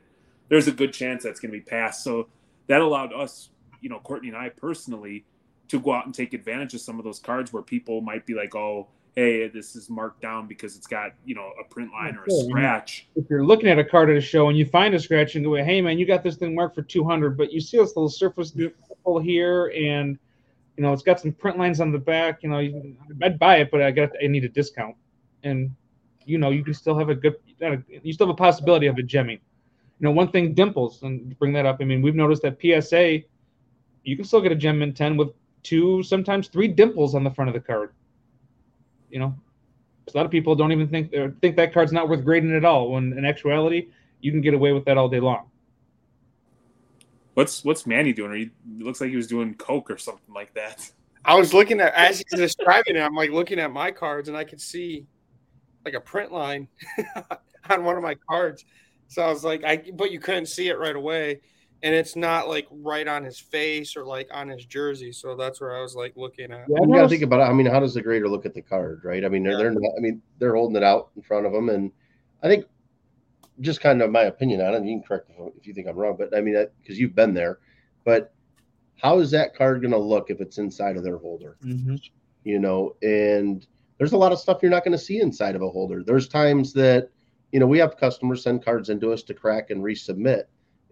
there's 0.49 0.68
a 0.68 0.72
good 0.72 0.93
chance 0.93 1.22
that's 1.22 1.41
going 1.41 1.53
to 1.53 1.59
be 1.59 1.64
passed. 1.64 2.05
So 2.05 2.28
that 2.66 2.83
allowed 2.83 3.12
us, 3.12 3.51
you 3.80 3.89
know, 3.89 3.99
Courtney 4.01 4.28
and 4.28 4.37
I 4.37 4.51
personally, 4.51 5.24
to 5.68 5.80
go 5.80 5.95
out 5.95 6.05
and 6.05 6.14
take 6.14 6.35
advantage 6.35 6.74
of 6.74 6.80
some 6.83 6.99
of 6.99 7.05
those 7.05 7.18
cards 7.18 7.53
where 7.53 7.62
people 7.62 8.03
might 8.03 8.26
be 8.26 8.35
like, 8.35 8.55
oh, 8.55 8.89
hey, 9.16 9.48
this 9.48 9.76
is 9.76 9.90
marked 9.90 10.22
down 10.22 10.46
because 10.46 10.76
it's 10.76 10.86
got 10.86 11.12
you 11.24 11.34
know 11.34 11.50
a 11.60 11.64
print 11.72 11.90
line 11.92 12.16
or 12.16 12.24
a 12.24 12.30
Sure. 12.30 12.44
scratch. 12.48 13.06
if 13.16 13.28
you're 13.28 13.44
looking 13.44 13.68
at 13.68 13.78
a 13.78 13.84
card 13.84 14.08
at 14.10 14.16
a 14.16 14.20
show 14.20 14.48
and 14.48 14.56
you 14.56 14.64
find 14.64 14.94
a 14.94 14.98
scratch 14.98 15.34
and 15.36 15.44
go, 15.44 15.54
hey 15.54 15.80
man, 15.82 15.98
you 15.98 16.06
got 16.06 16.22
this 16.22 16.36
thing 16.36 16.54
marked 16.54 16.74
for 16.74 16.82
200, 16.82 17.36
but 17.36 17.52
you 17.52 17.60
see 17.60 17.76
this 17.76 17.94
little 17.96 18.08
surface 18.08 18.54
nipple 18.54 19.18
here, 19.18 19.72
and 19.76 20.18
You 20.78 20.82
know, 20.82 20.94
it's 20.94 21.02
got 21.02 21.20
some 21.20 21.32
print 21.32 21.58
lines 21.58 21.80
on 21.82 21.92
the 21.92 21.98
back. 21.98 22.42
You 22.42 22.48
know, 22.48 22.58
you- 22.60 22.96
I'd 23.22 23.38
buy 23.38 23.56
it, 23.56 23.70
but 23.70 23.82
I 23.82 23.90
got 23.90 24.10
I 24.22 24.26
need 24.26 24.44
a 24.44 24.48
discount, 24.48 24.96
and 25.42 25.70
you 26.24 26.38
know, 26.38 26.48
you 26.48 26.64
can 26.64 26.72
still 26.72 26.96
have 26.98 27.10
a 27.10 27.14
good. 27.14 27.34
Uh, 27.60 27.76
you 28.02 28.12
still 28.14 28.26
have 28.28 28.32
a 28.34 28.36
possibility 28.36 28.86
of 28.86 28.96
a 28.96 29.02
gemming. 29.02 29.40
You 29.98 30.04
know, 30.06 30.12
one 30.12 30.28
thing, 30.28 30.54
dimples, 30.54 31.02
and 31.02 31.38
bring 31.38 31.52
that 31.52 31.66
up. 31.66 31.76
I 31.80 31.84
mean, 31.84 32.00
we've 32.00 32.14
noticed 32.14 32.40
that 32.42 32.58
PSA, 32.58 33.22
you 34.04 34.16
can 34.16 34.24
still 34.24 34.40
get 34.40 34.50
a 34.50 34.54
gem 34.54 34.78
mint 34.78 34.96
ten 34.96 35.18
with 35.18 35.28
two, 35.62 36.02
sometimes 36.04 36.48
three 36.48 36.68
dimples 36.68 37.14
on 37.14 37.22
the 37.22 37.30
front 37.30 37.48
of 37.50 37.54
the 37.54 37.60
card. 37.60 37.92
You 39.12 39.20
know, 39.20 39.36
a 40.12 40.16
lot 40.16 40.24
of 40.24 40.32
people 40.32 40.54
don't 40.54 40.72
even 40.72 40.88
think 40.88 41.12
or 41.14 41.36
think 41.40 41.54
that 41.56 41.72
card's 41.72 41.92
not 41.92 42.08
worth 42.08 42.24
grading 42.24 42.56
at 42.56 42.64
all. 42.64 42.90
When 42.90 43.16
in 43.16 43.24
actuality, 43.24 43.88
you 44.20 44.32
can 44.32 44.40
get 44.40 44.54
away 44.54 44.72
with 44.72 44.84
that 44.86 44.96
all 44.96 45.08
day 45.08 45.20
long. 45.20 45.50
What's 47.34 47.64
what's 47.64 47.86
Manny 47.86 48.12
doing? 48.12 48.32
He 48.34 48.42
it 48.42 48.84
looks 48.84 49.00
like 49.00 49.10
he 49.10 49.16
was 49.16 49.26
doing 49.26 49.54
coke 49.54 49.90
or 49.90 49.98
something 49.98 50.34
like 50.34 50.52
that. 50.54 50.90
I 51.24 51.34
was 51.36 51.54
looking 51.54 51.80
at 51.80 51.94
as 51.94 52.18
he's 52.18 52.38
describing 52.38 52.96
it. 52.96 53.00
I'm 53.00 53.14
like 53.14 53.30
looking 53.30 53.60
at 53.60 53.70
my 53.70 53.90
cards, 53.90 54.28
and 54.28 54.36
I 54.36 54.44
could 54.44 54.60
see 54.60 55.06
like 55.84 55.94
a 55.94 56.00
print 56.00 56.32
line 56.32 56.68
on 57.70 57.84
one 57.84 57.96
of 57.96 58.02
my 58.02 58.16
cards. 58.28 58.64
So 59.08 59.22
I 59.22 59.28
was 59.28 59.44
like, 59.44 59.62
I 59.64 59.84
but 59.94 60.10
you 60.10 60.20
couldn't 60.20 60.46
see 60.46 60.68
it 60.68 60.78
right 60.78 60.96
away, 60.96 61.40
and 61.83 61.95
it's 61.95 62.14
not 62.16 62.49
like 62.49 62.66
right 62.70 63.09
on 63.09 63.24
his 63.24 63.39
face 63.39 63.97
or 63.97 64.05
like 64.05 64.28
on 64.33 64.49
his 64.49 64.64
jersey. 64.64 65.12
So 65.12 65.35
that's 65.37 65.61
where 65.61 65.76
I 65.76 65.80
was 65.83 65.95
like 65.95 66.12
looking 66.16 66.53
at. 66.53 66.66
Yeah, 66.68 66.80
you 66.87 66.95
got 66.95 67.03
to 67.03 67.09
think 67.09 67.22
about 67.22 67.41
it. 67.41 67.51
I 67.51 67.53
mean, 67.53 67.66
how 67.66 67.80
does 67.80 67.95
the 67.95 68.03
grader 68.03 68.28
look 68.28 68.47
at 68.47 68.55
the 68.55 68.62
card, 68.62 69.01
right? 69.05 69.24
I 69.24 69.28
mean, 69.28 69.43
they're, 69.43 69.53
Yeah. 69.53 69.59
they're 69.59 69.70
not, 69.72 69.93
I 69.97 70.01
mean, 70.01 70.22
they're 70.39 70.55
holding 70.55 70.76
it 70.76 70.83
out 70.85 71.11
in 71.16 71.22
front 71.22 71.47
of 71.47 71.53
them. 71.53 71.68
And 71.68 71.91
I 72.43 72.49
think 72.49 72.66
just 73.61 73.80
kind 73.80 74.01
of 74.03 74.11
my 74.11 74.22
opinion 74.22 74.61
on 74.61 74.74
it, 74.74 74.85
you 74.85 74.97
can 74.99 75.03
correct 75.03 75.28
me 75.28 75.37
if 75.57 75.66
you 75.66 75.74
think 75.74 75.87
I'm 75.89 75.97
wrong, 75.97 76.16
but 76.18 76.37
I 76.37 76.41
mean, 76.41 76.55
because 76.80 76.99
you've 76.99 77.14
been 77.14 77.35
there, 77.35 77.59
but 78.05 78.33
how 79.01 79.18
is 79.18 79.30
that 79.33 79.55
card 79.57 79.80
going 79.83 79.93
to 79.93 79.99
look 79.99 80.30
if 80.30 80.41
it's 80.41 80.59
inside 80.59 80.97
of 80.97 81.05
their 81.05 81.18
holder? 81.18 81.57
you 82.45 82.59
know 82.59 82.97
and 83.03 83.68
there's 83.99 84.11
a 84.14 84.16
lot 84.16 84.33
of 84.33 84.39
stuff 84.41 84.59
you're 84.62 84.70
not 84.70 84.83
going 84.83 84.91
to 84.91 84.99
see 84.99 85.20
inside 85.20 85.55
of 85.55 85.62
a 85.62 85.68
holder 85.70 86.03
there's 86.03 86.26
times 86.26 86.72
that 86.72 87.09
you 87.53 87.61
know 87.61 87.68
we 87.68 87.78
have 87.78 87.97
customers 87.97 88.43
send 88.43 88.64
cards 88.64 88.89
into 88.89 89.12
us 89.12 89.22
to 89.22 89.33
crack 89.33 89.70
and 89.70 89.80
resubmit 89.80 90.43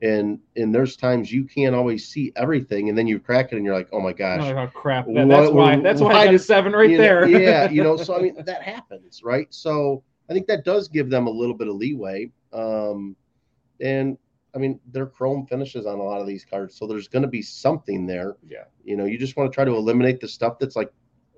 and 0.03 0.39
and 0.57 0.75
there's 0.75 0.97
times 0.97 1.31
you 1.33 1.45
can't 1.45 1.75
always 1.75 2.07
see 2.09 2.33
everything 2.37 2.89
and 2.89 2.97
then 2.97 3.07
you 3.07 3.19
crack 3.19 3.53
it 3.53 3.57
and 3.57 3.65
you're 3.65 3.75
like 3.75 3.89
oh 3.93 4.01
my 4.01 4.13
gosh 4.13 4.41
Oh, 4.43 4.67
crap! 4.73 5.07
That, 5.07 5.29
that's 5.29 5.51
why. 5.51 5.77
That's 5.77 6.01
why 6.01 6.13
why 6.15 6.21
I 6.21 6.25
got 6.27 6.35
a 6.35 6.39
did- 6.39 6.45
seven 6.45 6.73
right 6.73 6.89
you 6.91 6.97
know, 6.99 7.03
there. 7.03 7.29
yeah 7.29 7.69
you 7.71 7.83
know 7.83 7.97
so 8.07 8.17
i 8.17 8.21
mean 8.23 8.35
that 8.45 8.63
happens 8.63 9.23
right 9.23 9.47
so 9.51 10.03
i 10.31 10.33
think 10.33 10.47
that 10.47 10.65
does 10.65 10.89
give 10.89 11.11
them 11.11 11.27
a 11.27 11.31
little 11.31 11.55
bit 11.55 11.69
of 11.69 11.75
leeway 11.77 12.31
um 12.53 13.15
and 13.81 14.17
i 14.55 14.59
mean 14.59 14.81
they're 14.93 15.07
chrome 15.07 15.45
finishes 15.47 15.85
on 15.87 15.99
a 15.99 16.03
lot 16.03 16.21
of 16.21 16.27
these 16.27 16.45
cards 16.45 16.75
so 16.77 16.87
there's 16.87 17.09
going 17.09 17.23
to 17.23 17.29
be 17.29 17.43
something 17.43 18.07
there 18.07 18.37
Yeah. 18.49 18.65
you 18.85 18.97
know 18.97 19.05
you 19.05 19.19
just 19.19 19.37
want 19.37 19.51
to 19.51 19.55
try 19.55 19.65
to 19.65 19.75
eliminate 19.75 20.19
the 20.21 20.29
stuff 20.29 20.59
that's 20.59 20.77
like 20.77 20.91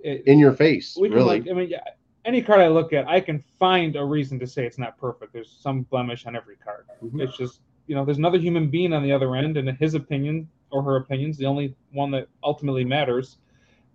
It- 0.05 0.23
in 0.27 0.39
your 0.39 0.53
face 0.53 0.97
we 1.01 1.09
really 1.09 1.41
look, 1.41 1.49
I 1.51 1.53
mean, 1.53 1.69
yeah, 1.69 1.83
any 2.25 2.41
card 2.41 2.61
I 2.61 2.69
look 2.69 2.93
at, 2.93 3.09
I 3.09 3.19
can 3.21 3.43
find 3.59 3.97
a 3.97 4.05
reason 4.05 4.39
to 4.39 4.47
say 4.47 4.65
it's 4.65 4.79
not 4.79 4.97
perfect. 4.97 5.33
There's 5.33 5.51
some 5.61 5.83
blemish 5.83 6.25
on 6.25 6.37
every 6.37 6.55
card. 6.55 6.87
Mhm. 7.03 7.21
It's 7.21 7.37
just 7.37 7.59
you 7.87 7.95
know, 7.95 8.05
there's 8.05 8.19
another 8.19 8.39
human 8.39 8.69
being 8.69 8.93
on 8.93 9.03
the 9.03 9.13
other 9.13 9.35
end, 9.37 9.57
and 9.57 9.69
his 9.79 9.95
opinion 9.95 10.49
or 10.73 10.83
her 10.83 10.97
opinion's 10.97 11.37
the 11.37 11.47
only 11.47 11.75
one 11.93 12.11
that 12.11 12.29
ultimately 12.43 12.85
matters. 12.85 13.37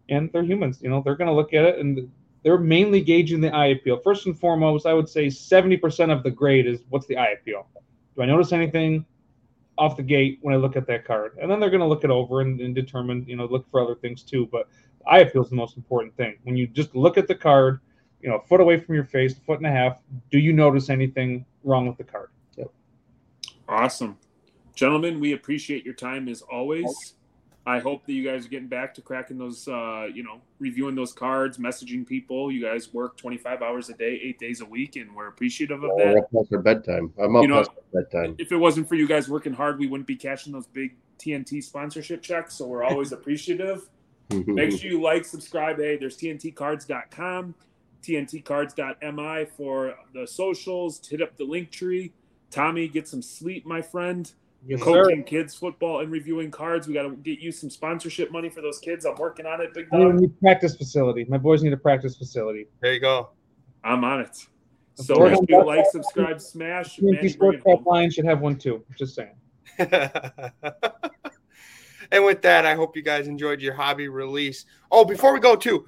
And 0.10 0.32
they're 0.32 0.44
humans, 0.44 0.80
you 0.82 0.90
know, 0.90 1.02
they're 1.04 1.16
going 1.16 1.28
to 1.28 1.34
look 1.34 1.54
at 1.54 1.66
it 1.66 1.80
and 1.80 2.10
they're 2.44 2.58
mainly 2.58 3.02
gauging 3.02 3.42
the 3.42 3.54
eye 3.54 3.68
appeal. 3.68 3.98
First 3.98 4.26
and 4.26 4.40
foremost, 4.40 4.86
I 4.86 4.94
would 4.94 5.10
say 5.10 5.28
70% 5.28 6.12
of 6.12 6.24
the 6.24 6.32
grade 6.32 6.66
is 6.66 6.84
what's 6.90 7.08
the 7.08 7.18
eye 7.18 7.32
appeal. 7.32 7.68
Do 8.16 8.22
I 8.22 8.26
notice 8.26 8.54
anything 8.54 9.06
off 9.78 9.98
the 9.98 10.04
gate 10.04 10.40
when 10.42 10.54
I 10.54 10.58
look 10.58 10.78
at 10.78 10.88
that 10.88 11.04
card? 11.04 11.38
And 11.42 11.52
then 11.52 11.60
they're 11.60 11.70
going 11.70 11.82
to 11.82 11.88
look 11.88 12.04
it 12.06 12.10
over 12.10 12.42
and, 12.42 12.62
and 12.62 12.74
determine, 12.74 13.26
you 13.28 13.36
know, 13.36 13.46
look 13.46 13.70
for 13.70 13.82
other 13.82 13.96
things 13.96 14.24
too. 14.24 14.48
But 14.50 14.70
eye 15.06 15.20
appeal 15.20 15.44
is 15.44 15.50
the 15.50 15.56
most 15.56 15.76
important 15.76 16.16
thing. 16.16 16.38
When 16.44 16.56
you 16.56 16.68
just 16.68 16.96
look 16.96 17.18
at 17.18 17.28
the 17.28 17.36
card, 17.36 17.82
you 18.22 18.30
know, 18.30 18.38
a 18.38 18.42
foot 18.48 18.62
away 18.62 18.80
from 18.80 18.96
your 18.96 19.04
face, 19.04 19.38
a 19.38 19.42
foot 19.42 19.58
and 19.58 19.68
a 19.68 19.72
half, 19.72 20.02
do 20.32 20.40
you 20.40 20.54
notice 20.54 20.90
anything 20.90 21.46
wrong 21.64 21.88
with 21.88 21.98
the 21.98 22.04
card? 22.04 22.30
Awesome. 23.68 24.18
Gentlemen, 24.76 25.20
we 25.20 25.34
appreciate 25.34 25.84
your 25.86 25.94
time 25.94 26.28
as 26.28 26.42
always. 26.42 27.14
I 27.66 27.80
hope 27.80 28.06
that 28.06 28.14
you 28.14 28.24
guys 28.24 28.46
are 28.46 28.50
getting 28.50 28.70
back 28.70 28.94
to 28.94 29.02
cracking 29.02 29.38
those, 29.38 29.68
uh, 29.68 30.08
you 30.14 30.24
know, 30.24 30.40
reviewing 30.60 30.96
those 30.96 31.12
cards, 31.12 31.58
messaging 31.58 32.08
people. 32.08 32.50
You 32.50 32.62
guys 32.64 32.94
work 32.94 33.18
25 33.18 33.62
hours 33.62 33.90
a 33.90 33.94
day, 33.94 34.22
eight 34.24 34.40
days 34.40 34.62
a 34.62 34.66
week, 34.66 34.96
and 34.96 35.14
we're 35.14 35.28
appreciative 35.28 35.84
of 35.84 35.92
We're 35.94 36.14
that. 36.14 36.18
up 36.20 36.32
past 36.32 36.54
our 36.54 36.60
bedtime. 36.62 37.12
I'm 37.20 37.36
up 37.36 37.42
You 37.42 37.50
know- 37.50 37.58
past 37.58 37.72
our 37.94 38.02
bedtime. 38.04 38.36
If 38.40 38.54
it 38.54 38.58
wasn't 38.58 38.88
for 38.88 38.96
you 38.96 39.06
guys 39.06 39.28
working 39.28 39.52
hard, 39.52 39.80
we 39.80 39.88
wouldn't 39.88 40.08
be 40.08 40.16
cashing 40.16 40.54
those 40.54 40.68
big 40.68 40.96
TNT 41.20 41.62
sponsorship 41.62 42.22
checks. 42.22 42.54
So 42.56 42.68
we're 42.68 42.84
always 42.86 43.12
appreciative. 43.18 43.90
Make 44.32 44.72
sure 44.80 44.90
you 44.90 45.02
like, 45.02 45.26
subscribe. 45.26 45.78
Hey, 45.78 45.98
there's 45.98 46.18
TNTcards.com, 46.18 47.54
TNTcards.mi 48.02 49.46
for 49.58 49.96
the 50.14 50.26
socials. 50.28 51.06
Hit 51.08 51.22
up 51.22 51.36
the 51.38 51.44
link 51.44 51.72
tree. 51.72 52.14
Tommy, 52.52 52.88
get 52.88 53.08
some 53.08 53.22
sleep, 53.22 53.66
my 53.66 53.82
friend. 53.82 54.32
Yes, 54.66 54.82
Coaching 54.82 55.24
kids 55.24 55.56
football 55.56 56.02
and 56.02 56.12
reviewing 56.12 56.52
cards. 56.52 56.88
We 56.88 56.94
got 56.94 57.04
to 57.04 57.16
get 57.16 57.40
you 57.40 57.52
some 57.52 57.70
sponsorship 57.70 58.32
money 58.32 58.50
for 58.50 58.62
those 58.62 58.80
kids. 58.80 59.06
I'm 59.06 59.16
working 59.16 59.46
on 59.46 59.62
it, 59.62 59.74
big 59.74 59.88
I 59.94 59.98
need 59.98 60.26
a 60.26 60.42
practice 60.42 60.76
facility. 60.76 61.26
My 61.30 61.38
boys 61.38 61.64
need 61.64 61.74
a 61.74 61.78
practice 61.78 62.18
facility. 62.18 62.68
There 62.82 62.94
you 62.94 63.00
go. 63.00 63.30
I'm 63.84 64.04
on 64.04 64.22
it. 64.22 64.46
So 64.96 65.20
We're 65.20 65.30
make 65.30 65.50
sure 65.50 65.60
you 65.60 65.66
like, 65.66 65.86
subscribe, 65.92 66.42
smash. 66.42 66.98
TNT 66.98 67.14
Manny, 67.14 67.30
Sports 67.30 67.62
it 67.66 67.86
line 67.86 68.10
should 68.10 68.26
have 68.26 68.42
one 68.42 68.58
too. 68.58 68.84
Just 68.98 69.16
saying. 69.16 69.36
and 72.12 72.26
with 72.26 72.42
that, 72.42 72.66
I 72.66 72.74
hope 72.74 72.96
you 72.96 73.04
guys 73.04 73.28
enjoyed 73.28 73.62
your 73.62 73.76
hobby 73.76 74.08
release. 74.08 74.66
Oh, 74.92 75.06
before 75.06 75.34
we 75.34 75.40
go, 75.40 75.56
too, 75.56 75.86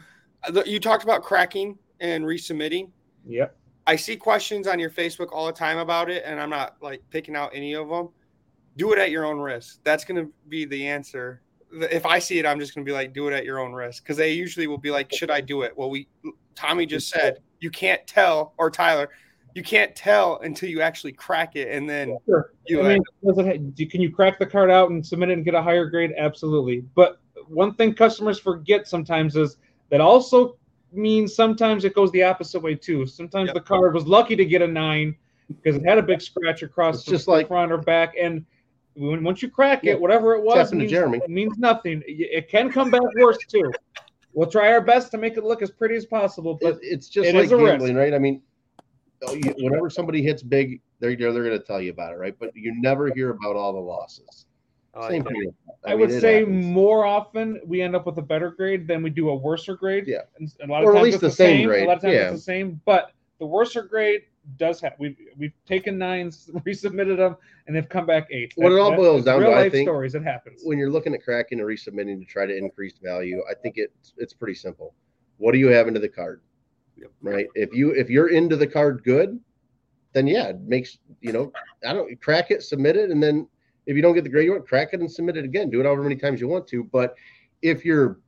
you 0.65 0.79
talked 0.79 1.03
about 1.03 1.23
cracking 1.23 1.79
and 1.99 2.23
resubmitting. 2.23 2.91
Yep. 3.25 3.57
I 3.89 3.95
see 3.95 4.15
questions 4.15 4.67
on 4.67 4.77
your 4.77 4.91
Facebook 4.91 5.29
all 5.31 5.47
the 5.47 5.51
time 5.51 5.79
about 5.79 6.11
it, 6.11 6.21
and 6.23 6.39
I'm 6.39 6.51
not 6.51 6.75
like 6.79 7.01
picking 7.09 7.35
out 7.35 7.49
any 7.55 7.73
of 7.73 7.89
them. 7.89 8.09
Do 8.77 8.93
it 8.93 8.99
at 8.99 9.09
your 9.09 9.25
own 9.25 9.39
risk. 9.39 9.79
That's 9.83 10.05
going 10.05 10.23
to 10.23 10.31
be 10.47 10.65
the 10.65 10.85
answer. 10.85 11.41
If 11.73 12.05
I 12.05 12.19
see 12.19 12.37
it, 12.37 12.45
I'm 12.45 12.59
just 12.59 12.75
going 12.75 12.85
to 12.85 12.89
be 12.89 12.93
like, 12.93 13.13
do 13.13 13.27
it 13.27 13.33
at 13.33 13.45
your 13.45 13.57
own 13.57 13.73
risk. 13.73 14.03
Because 14.03 14.15
they 14.15 14.31
usually 14.33 14.67
will 14.67 14.77
be 14.77 14.91
like, 14.91 15.11
should 15.11 15.31
I 15.31 15.41
do 15.41 15.63
it? 15.63 15.75
Well, 15.75 15.89
we, 15.89 16.07
Tommy 16.53 16.85
just 16.85 17.09
said, 17.09 17.39
you 17.61 17.71
can't 17.71 18.05
tell, 18.05 18.53
or 18.59 18.69
Tylar, 18.69 19.07
you 19.55 19.63
can't 19.63 19.95
tell 19.95 20.37
until 20.41 20.69
you 20.69 20.81
actually 20.81 21.13
crack 21.13 21.55
it. 21.55 21.69
And 21.75 21.89
then 21.89 22.15
Sure. 22.27 22.53
you, 22.67 22.83
I 22.83 22.89
mean, 22.89 23.03
it, 23.23 23.89
can 23.89 24.01
you 24.01 24.11
crack 24.11 24.37
the 24.37 24.45
card 24.45 24.69
out 24.69 24.91
and 24.91 25.03
submit 25.03 25.31
it 25.31 25.33
and 25.33 25.43
get 25.43 25.55
a 25.55 25.63
higher 25.63 25.89
grade? 25.89 26.13
Absolutely. 26.15 26.81
But 26.93 27.19
one 27.47 27.73
thing 27.73 27.95
customers 27.95 28.39
forget 28.39 28.87
sometimes 28.87 29.35
is 29.35 29.57
that 29.89 29.99
also 29.99 30.58
means 30.91 31.35
sometimes 31.35 31.85
it 31.85 31.93
goes 31.93 32.11
the 32.11 32.23
opposite 32.23 32.59
way 32.61 32.75
too. 32.75 33.05
Sometimes 33.05 33.47
Yep. 33.47 33.53
the 33.55 33.61
card 33.61 33.93
was 33.93 34.05
lucky 34.07 34.35
to 34.35 34.45
get 34.45 34.61
a 34.61 34.67
nine 34.67 35.15
because 35.47 35.75
it 35.81 35.85
had 35.85 35.97
a 35.97 36.03
big 36.03 36.21
scratch 36.21 36.63
across 36.63 36.95
It's 36.95 37.05
the, 37.05 37.11
just 37.11 37.25
the 37.25 37.31
like- 37.31 37.47
front 37.47 37.71
or 37.71 37.77
back, 37.77 38.15
and 38.19 38.45
when, 38.95 39.23
once 39.23 39.41
you 39.41 39.49
crack 39.49 39.83
Yeah. 39.83 39.93
it, 39.93 40.01
whatever 40.01 40.35
it 40.35 40.43
was, 40.43 40.55
happened 40.55 40.71
to 40.71 40.77
means, 40.79 40.91
Jeremy. 40.91 41.21
means 41.27 41.57
nothing. 41.57 42.03
It 42.07 42.29
it 42.31 42.49
can 42.49 42.71
come 42.71 42.89
back 42.91 43.01
worse 43.19 43.37
too. 43.47 43.71
We'll 44.33 44.49
try 44.49 44.71
our 44.71 44.81
best 44.81 45.09
to 45.11 45.17
make 45.17 45.37
it 45.37 45.43
look 45.43 45.61
as 45.61 45.71
pretty 45.71 45.95
as 45.95 46.05
possible, 46.05 46.57
but 46.61 46.75
It- 46.75 46.79
it's 46.83 47.09
just 47.09 47.29
it 47.29 47.35
like 47.35 47.45
is 47.45 47.51
a 47.51 47.57
risk. 47.57 47.67
gambling, 47.71 47.95
right? 47.95 48.13
I 48.13 48.19
mean, 48.19 48.41
oh, 49.27 49.35
whenever 49.57 49.89
somebody 49.89 50.21
hits 50.21 50.43
big, 50.43 50.81
they're 50.99 51.15
they're, 51.15 51.31
they're 51.33 51.43
going 51.43 51.57
to 51.57 51.63
tell 51.65 51.81
you 51.81 51.91
about 51.91 52.13
it, 52.13 52.17
right? 52.17 52.35
But 52.37 52.51
you 52.55 52.73
never 52.79 53.11
hear 53.13 53.29
about 53.31 53.55
all 53.55 53.73
the 53.73 53.79
losses. 53.79 54.45
Oh, 54.93 55.01
I 55.01 55.09
Same 55.09 55.23
that. 55.23 55.33
here. 55.33 55.51
I, 55.85 55.91
mean, 55.91 55.99
would 55.99 56.11
it 56.11 56.21
say 56.21 56.39
happens. 56.39 56.65
more 56.65 57.05
often 57.05 57.61
we 57.65 57.81
end 57.81 57.95
up 57.95 58.05
with 58.05 58.17
a 58.17 58.21
better 58.21 58.49
grade 58.51 58.87
than 58.87 59.03
we 59.03 59.09
do 59.09 59.29
a 59.29 59.35
worser 59.35 59.75
grade. 59.75 60.05
Yeah. 60.07 60.21
and, 60.39 60.51
and 60.59 60.69
a 60.69 60.73
lot 60.73 60.83
Or 60.83 60.89
of 60.91 60.95
at 60.95 60.99
times 60.99 61.03
least 61.05 61.15
it's 61.15 61.21
the 61.21 61.43
same 61.43 61.61
A 61.61 61.65
grade, 61.65 61.87
lot 61.87 61.97
of 61.97 62.01
times 62.01 62.13
yeah. 62.13 62.21
it's 62.29 62.33
the 62.37 62.41
same, 62.41 62.81
but 62.85 63.11
the 63.39 63.45
worser 63.45 63.83
grade 63.83 64.21
does 64.57 64.81
have. 64.81 64.93
We've 64.97 65.15
we've 65.37 65.53
taken 65.67 65.97
nines, 65.97 66.49
resubmitted 66.65 67.17
them, 67.17 67.37
and 67.67 67.75
they've 67.75 67.87
come 67.87 68.05
back 68.05 68.27
eight. 68.31 68.53
What 68.55 68.71
it 68.71 68.79
all 68.79 68.95
boils 68.95 69.19
is 69.19 69.25
down 69.25 69.41
to, 69.41 69.47
real 69.47 69.55
I 69.57 69.61
life 69.63 69.71
think, 69.71 69.87
stories. 69.87 70.15
It 70.15 70.23
happens. 70.23 70.61
when 70.63 70.77
you're 70.79 70.89
looking 70.89 71.13
at 71.13 71.23
cracking 71.23 71.59
and 71.59 71.67
resubmitting 71.67 72.19
to 72.19 72.25
try 72.25 72.45
to 72.45 72.55
increase 72.57 72.97
value, 72.97 73.43
I 73.49 73.53
think 73.53 73.75
it's 73.77 74.13
it's 74.17 74.33
pretty 74.33 74.55
simple. 74.55 74.95
What 75.37 75.51
do 75.51 75.59
you 75.59 75.67
have 75.67 75.87
into 75.87 75.99
the 75.99 76.09
card? 76.09 76.41
Yep. 76.97 77.11
Right. 77.21 77.47
If 77.55 77.73
you 77.73 77.91
if 77.91 78.09
you're 78.09 78.29
into 78.29 78.55
the 78.55 78.67
card 78.67 79.03
good, 79.03 79.39
then 80.13 80.25
yeah, 80.27 80.47
it 80.47 80.61
makes 80.61 80.97
you 81.21 81.31
know, 81.31 81.51
I 81.87 81.93
don't 81.93 82.19
crack 82.21 82.49
it, 82.51 82.63
submit 82.63 82.97
it, 82.97 83.11
and 83.11 83.21
then 83.21 83.47
if 83.89 83.95
you 83.95 84.03
don't 84.03 84.13
get 84.13 84.23
the 84.23 84.29
grade 84.29 84.45
you 84.45 84.51
want, 84.51 84.67
crack 84.67 84.89
it 84.93 84.99
and 84.99 85.11
submit 85.11 85.35
it 85.35 85.45
again. 85.45 85.71
Do 85.71 85.79
it 85.79 85.83
however 85.83 86.03
many 86.03 86.15
times 86.15 86.39
you 86.39 86.47
want 86.47 86.67
to. 86.67 86.83
But 86.83 87.15
if 87.63 87.83
you're 87.83 88.19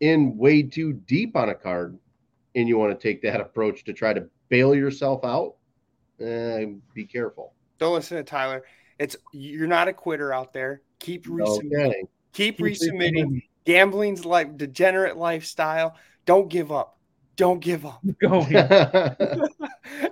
in 0.00 0.34
way 0.38 0.62
too 0.62 0.94
deep 0.94 1.36
on 1.36 1.50
a 1.50 1.54
card 1.54 1.98
and 2.54 2.66
you 2.66 2.78
want 2.78 2.98
to 2.98 3.02
take 3.08 3.20
that 3.20 3.38
approach 3.38 3.84
to 3.84 3.92
try 3.92 4.14
to 4.14 4.26
bail 4.48 4.74
yourself 4.74 5.26
out, 5.26 5.56
eh, 6.20 6.64
be 6.94 7.04
careful. 7.04 7.52
Don't 7.76 7.92
listen 7.92 8.16
to 8.16 8.24
Tylar. 8.24 8.62
It's 8.98 9.14
you're 9.34 9.66
not 9.66 9.88
a 9.88 9.92
quitter 9.92 10.32
out 10.32 10.54
there. 10.54 10.80
Keep 11.00 11.26
resubmitting. 11.26 11.88
Okay. 11.90 12.02
Keep 12.32 12.56
Keep 12.56 12.66
resubmitting. 12.66 13.42
Gambling's 13.66 14.24
like 14.24 14.56
degenerate 14.56 15.18
lifestyle. 15.18 15.96
Don't 16.24 16.48
give 16.48 16.72
up. 16.72 16.97
Don't 17.38 17.60
give 17.60 17.86
up. 17.86 18.00
Going. 18.20 18.54
and 18.56 19.16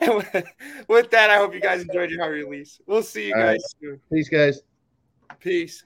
with, 0.00 0.44
with 0.88 1.10
that, 1.10 1.28
I 1.28 1.36
hope 1.36 1.52
you 1.52 1.60
guys 1.60 1.82
enjoyed 1.82 2.08
your 2.08 2.22
hobby 2.22 2.44
release. 2.44 2.80
We'll 2.86 3.02
see 3.02 3.28
you 3.28 3.34
All 3.34 3.42
guys 3.42 3.48
right. 3.48 3.60
soon. 3.82 4.00
These 4.10 4.28
guys. 4.28 4.62
Peace. 5.40 5.84